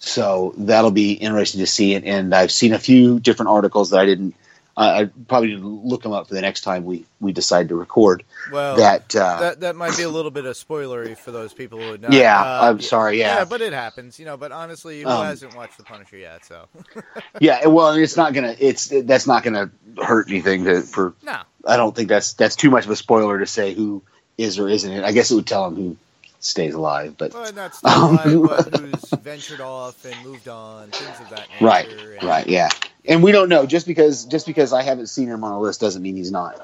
So 0.00 0.54
that'll 0.56 0.90
be 0.90 1.12
interesting 1.12 1.60
to 1.60 1.66
see. 1.66 1.94
And, 1.94 2.04
and 2.04 2.34
I've 2.34 2.52
seen 2.52 2.72
a 2.72 2.78
few 2.78 3.20
different 3.20 3.50
articles 3.50 3.90
that 3.90 4.00
I 4.00 4.06
didn't. 4.06 4.34
I 4.76 5.00
I 5.02 5.04
probably 5.28 5.48
need 5.54 5.60
to 5.62 5.68
look 5.68 6.02
them 6.02 6.12
up 6.12 6.28
for 6.28 6.34
the 6.34 6.40
next 6.40 6.60
time 6.62 6.84
we 6.84 7.04
we 7.20 7.32
decide 7.32 7.68
to 7.70 7.74
record. 7.76 8.22
Well, 8.52 8.76
that, 8.76 9.14
uh, 9.16 9.40
that 9.40 9.60
that 9.60 9.76
might 9.76 9.96
be 9.96 10.02
a 10.04 10.08
little 10.08 10.30
bit 10.30 10.44
of 10.46 10.56
spoilery 10.56 11.16
for 11.16 11.30
those 11.32 11.52
people 11.52 11.78
who 11.80 11.90
would 11.90 12.02
not. 12.02 12.12
yeah, 12.12 12.40
uh, 12.40 12.70
I'm 12.70 12.80
sorry. 12.80 13.18
Yeah, 13.18 13.44
but 13.44 13.60
it 13.60 13.72
happens, 13.72 14.18
you 14.18 14.24
know. 14.24 14.36
But 14.36 14.52
honestly, 14.52 15.02
who 15.02 15.08
Um, 15.08 15.24
hasn't 15.26 15.54
watched 15.56 15.76
The 15.76 15.82
Punisher 15.84 16.16
yet? 16.18 16.44
So 16.44 16.66
yeah. 17.40 17.66
Well, 17.66 17.92
it's 17.94 18.16
not 18.16 18.32
gonna. 18.34 18.54
It's 18.58 18.88
that's 19.04 19.26
not 19.26 19.42
gonna 19.42 19.70
hurt 20.02 20.28
anything 20.30 20.64
to 20.64 20.82
for. 20.82 21.14
no, 21.22 21.38
I 21.66 21.76
don't 21.76 21.94
think 21.94 22.08
that's 22.08 22.32
that's 22.34 22.56
too 22.56 22.70
much 22.70 22.84
of 22.84 22.90
a 22.90 22.96
spoiler 22.96 23.38
to 23.38 23.46
say 23.46 23.74
who 23.74 24.02
is 24.38 24.58
or 24.58 24.68
isn't 24.68 24.90
it. 24.90 25.04
I 25.04 25.12
guess 25.12 25.30
it 25.30 25.34
would 25.34 25.46
tell 25.46 25.68
them 25.68 25.76
who 25.76 25.96
stays 26.42 26.72
alive, 26.72 27.16
but 27.18 27.34
well, 27.34 27.44
Um, 27.84 28.46
but 28.46 28.74
who's 28.80 29.10
ventured 29.20 29.60
off 29.60 30.02
and 30.06 30.14
moved 30.24 30.48
on, 30.48 30.88
things 30.88 31.20
of 31.20 31.28
that 31.30 31.48
nature. 31.50 31.64
right, 31.66 31.86
and- 31.88 32.22
right, 32.22 32.46
yeah. 32.48 32.70
And 33.06 33.22
we 33.22 33.32
don't 33.32 33.48
know 33.50 33.66
just 33.66 33.86
because 33.86 34.26
just 34.26 34.46
because 34.46 34.72
I 34.72 34.82
haven't 34.82 35.08
seen 35.08 35.28
him 35.28 35.44
on 35.44 35.52
a 35.52 35.60
list 35.60 35.80
doesn't 35.80 36.02
mean 36.02 36.16
he's 36.16 36.32
not 36.32 36.56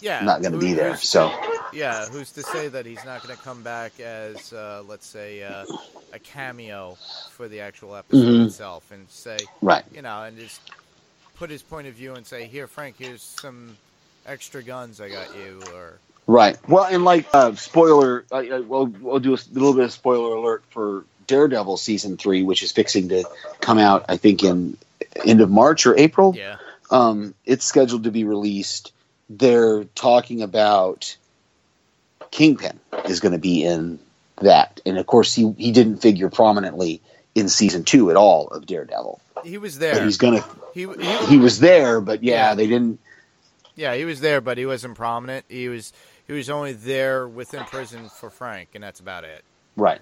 yeah, 0.00 0.26
not 0.26 0.42
going 0.42 0.52
to 0.52 0.58
be 0.58 0.74
there. 0.74 0.96
So 0.96 1.30
yeah, 1.72 2.06
who's 2.08 2.32
to 2.32 2.44
say 2.44 2.68
that 2.68 2.86
he's 2.86 3.04
not 3.04 3.22
going 3.22 3.36
to 3.36 3.42
come 3.42 3.62
back 3.62 4.00
as, 4.00 4.52
uh, 4.52 4.82
let's 4.86 5.06
say, 5.06 5.42
uh, 5.42 5.66
a 6.12 6.20
cameo 6.20 6.98
for 7.28 7.48
the 7.48 7.60
actual 7.60 7.96
episode 7.96 8.38
Mhm. 8.38 8.40
itself, 8.40 8.90
and 8.92 9.10
say, 9.10 9.50
right, 9.62 9.84
you 9.92 10.02
know, 10.02 10.24
and 10.24 10.38
just 10.38 10.62
put 11.34 11.50
his 11.50 11.62
point 11.62 11.88
of 11.88 11.94
view 11.94 12.14
and 12.16 12.26
say, 12.26 12.46
"Here, 12.46 12.68
Frank, 12.68 12.96
here's 12.98 13.22
some 13.22 13.78
extra 14.26 14.62
guns 14.64 15.00
I 15.00 15.10
got 15.10 15.32
you," 15.32 15.64
or 15.66 16.02
right. 16.26 16.58
Well, 16.68 16.84
and 16.86 17.04
like 17.04 17.28
uh, 17.34 17.54
spoiler, 17.56 18.26
uh, 18.32 18.42
we'll 18.66 18.86
we'll 18.86 19.20
do 19.20 19.34
a 19.34 19.38
little 19.52 19.74
bit 19.74 19.84
of 19.84 19.92
spoiler 19.92 20.36
alert 20.36 20.64
for 20.70 21.06
Daredevil 21.30 21.76
season 21.76 22.16
three, 22.16 22.42
which 22.42 22.62
is 22.62 22.72
fixing 22.72 23.08
to 23.10 23.24
come 23.60 23.78
out. 23.78 24.04
I 24.08 24.16
think 24.16 24.42
in 24.42 24.76
end 25.24 25.40
of 25.40 25.48
March 25.50 25.86
or 25.86 25.96
April. 25.96 26.34
yeah, 26.36 26.56
um, 26.90 27.34
it's 27.46 27.64
scheduled 27.64 28.04
to 28.04 28.10
be 28.10 28.24
released. 28.24 28.92
They're 29.30 29.84
talking 29.84 30.42
about 30.42 31.16
Kingpin 32.32 32.80
is 33.06 33.20
going 33.20 33.32
to 33.32 33.38
be 33.38 33.64
in 33.64 33.98
that, 34.42 34.80
and 34.84 34.98
of 34.98 35.06
course 35.06 35.32
he 35.34 35.52
he 35.56 35.70
didn't 35.72 35.98
figure 35.98 36.28
prominently 36.30 37.00
in 37.34 37.48
season 37.48 37.84
two 37.84 38.10
at 38.10 38.16
all 38.16 38.48
of 38.48 38.66
Daredevil. 38.66 39.20
he 39.44 39.56
was 39.58 39.76
But 39.76 39.80
there. 39.80 40.04
he's 40.04 40.16
gonna 40.18 40.44
He, 40.74 40.86
he 41.00 41.26
he 41.26 41.38
was 41.38 41.60
there, 41.60 42.00
but 42.00 42.22
yeah, 42.24 42.50
Yeah. 42.50 42.54
they 42.56 42.66
didn't. 42.66 42.98
Yeah, 43.76 43.94
he 43.94 44.04
was 44.04 44.20
there, 44.20 44.40
but 44.40 44.58
he 44.58 44.66
wasn't 44.66 44.96
prominent. 44.96 45.44
He 45.48 45.68
was 45.68 45.92
he 46.26 46.32
was 46.32 46.50
only 46.50 46.72
there 46.72 47.26
within 47.28 47.64
prison 47.64 48.08
for 48.08 48.30
Frank, 48.30 48.70
and 48.74 48.82
that's 48.84 48.98
about 49.00 49.22
it. 49.24 49.44
Right. 49.76 50.00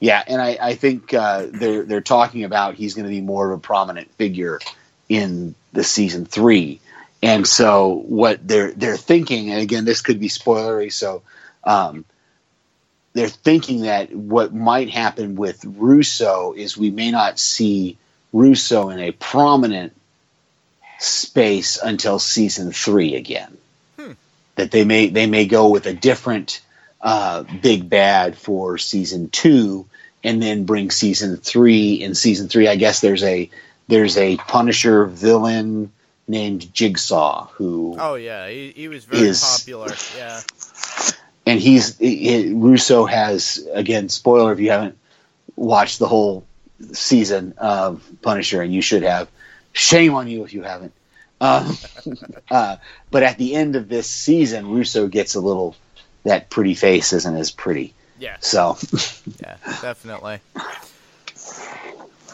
Yeah, 0.00 0.22
and 0.26 0.40
I, 0.40 0.58
I 0.60 0.74
think 0.74 1.12
uh, 1.12 1.46
they're 1.50 1.84
they're 1.84 2.00
talking 2.00 2.44
about 2.44 2.74
he's 2.74 2.94
going 2.94 3.06
to 3.06 3.10
be 3.10 3.20
more 3.20 3.50
of 3.50 3.58
a 3.58 3.60
prominent 3.60 4.12
figure 4.14 4.60
in 5.08 5.54
the 5.72 5.82
season 5.82 6.24
three, 6.24 6.80
and 7.22 7.46
so 7.46 8.04
what 8.06 8.46
they're 8.46 8.72
they're 8.72 8.96
thinking, 8.96 9.50
and 9.50 9.60
again, 9.60 9.84
this 9.84 10.00
could 10.00 10.20
be 10.20 10.28
spoilery, 10.28 10.92
so 10.92 11.22
um, 11.64 12.04
they're 13.12 13.28
thinking 13.28 13.82
that 13.82 14.14
what 14.14 14.54
might 14.54 14.90
happen 14.90 15.34
with 15.34 15.64
Russo 15.64 16.52
is 16.52 16.76
we 16.76 16.90
may 16.90 17.10
not 17.10 17.40
see 17.40 17.98
Russo 18.32 18.90
in 18.90 19.00
a 19.00 19.10
prominent 19.10 19.92
space 21.00 21.78
until 21.82 22.20
season 22.20 22.70
three 22.70 23.16
again. 23.16 23.56
Hmm. 23.98 24.12
That 24.54 24.70
they 24.70 24.84
may 24.84 25.08
they 25.08 25.26
may 25.26 25.46
go 25.46 25.68
with 25.70 25.86
a 25.86 25.94
different 25.94 26.60
uh, 27.00 27.44
big 27.62 27.88
bad 27.88 28.36
for 28.36 28.78
season 28.78 29.30
two, 29.30 29.86
and 30.24 30.42
then 30.42 30.64
bring 30.64 30.90
season 30.90 31.36
three. 31.36 31.94
In 31.94 32.14
season 32.14 32.48
three, 32.48 32.68
I 32.68 32.76
guess 32.76 33.00
there's 33.00 33.22
a 33.22 33.50
there's 33.88 34.16
a 34.16 34.36
Punisher 34.36 35.06
villain 35.06 35.92
named 36.26 36.72
Jigsaw 36.74 37.46
who 37.54 37.96
Oh 37.98 38.14
yeah, 38.16 38.48
he, 38.48 38.72
he 38.74 38.88
was 38.88 39.04
very 39.04 39.28
Is- 39.28 39.42
popular. 39.42 39.94
Yeah, 40.16 40.40
and 41.46 41.60
he's 41.60 41.96
he- 41.98 42.16
he- 42.16 42.52
Russo 42.52 43.06
has 43.06 43.66
again 43.72 44.08
spoiler 44.08 44.52
if 44.52 44.60
you 44.60 44.70
haven't 44.70 44.98
watched 45.56 45.98
the 45.98 46.06
whole 46.08 46.44
season 46.92 47.54
of 47.58 48.02
Punisher 48.22 48.62
and 48.62 48.72
you 48.72 48.82
should 48.82 49.02
have 49.02 49.28
shame 49.72 50.14
on 50.14 50.28
you 50.28 50.44
if 50.44 50.52
you 50.54 50.62
haven't 50.62 50.92
um, 51.40 51.76
uh, 52.50 52.76
but 53.10 53.22
at 53.24 53.36
the 53.38 53.54
end 53.56 53.74
of 53.74 53.88
this 53.88 54.08
season 54.08 54.68
Russo 54.70 55.08
gets 55.08 55.34
a 55.34 55.40
little 55.40 55.74
that 56.24 56.50
pretty 56.50 56.74
face 56.74 57.12
isn't 57.12 57.36
as 57.36 57.50
pretty 57.50 57.94
yeah, 58.20 58.36
so 58.40 58.76
yeah, 59.40 59.56
definitely. 59.80 60.40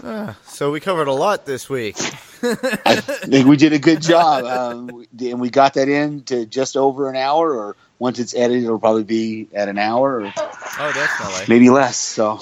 Uh, 0.02 0.34
so 0.46 0.70
we 0.72 0.80
covered 0.80 1.08
a 1.08 1.12
lot 1.12 1.46
this 1.46 1.68
week. 1.68 1.96
I 2.42 2.96
think 3.00 3.46
we 3.46 3.56
did 3.56 3.72
a 3.72 3.78
good 3.78 4.02
job 4.02 4.44
um, 4.44 5.06
and 5.20 5.40
we 5.40 5.50
got 5.50 5.74
that 5.74 5.88
in 5.88 6.22
to 6.24 6.44
just 6.46 6.76
over 6.76 7.08
an 7.08 7.16
hour 7.16 7.54
or 7.54 7.76
once 7.98 8.18
it's 8.18 8.34
edited 8.34 8.64
it'll 8.64 8.78
probably 8.78 9.04
be 9.04 9.48
at 9.54 9.68
an 9.68 9.78
hour 9.78 10.20
or 10.22 10.32
Oh, 10.36 10.92
definitely. 10.94 11.44
maybe 11.48 11.70
less 11.70 11.96
so 11.96 12.40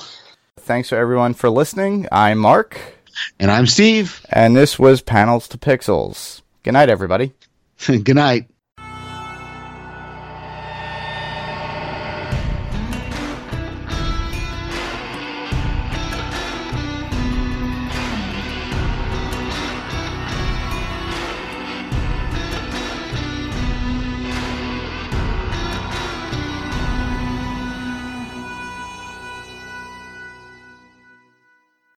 Thanks 0.59 0.89
for 0.89 0.97
everyone 0.97 1.35
for 1.35 1.51
listening. 1.51 2.07
I'm 2.13 2.39
Mark, 2.39 2.79
and 3.41 3.51
I'm 3.51 3.67
Steve 3.67 4.25
and 4.31 4.57
this 4.57 4.79
was 4.79 5.03
Panels 5.03 5.49
to 5.49 5.59
Pixels. 5.59 6.43
Good 6.63 6.73
night, 6.73 6.89
everybody. 6.89 7.33
good 7.87 8.15
night 8.15 8.49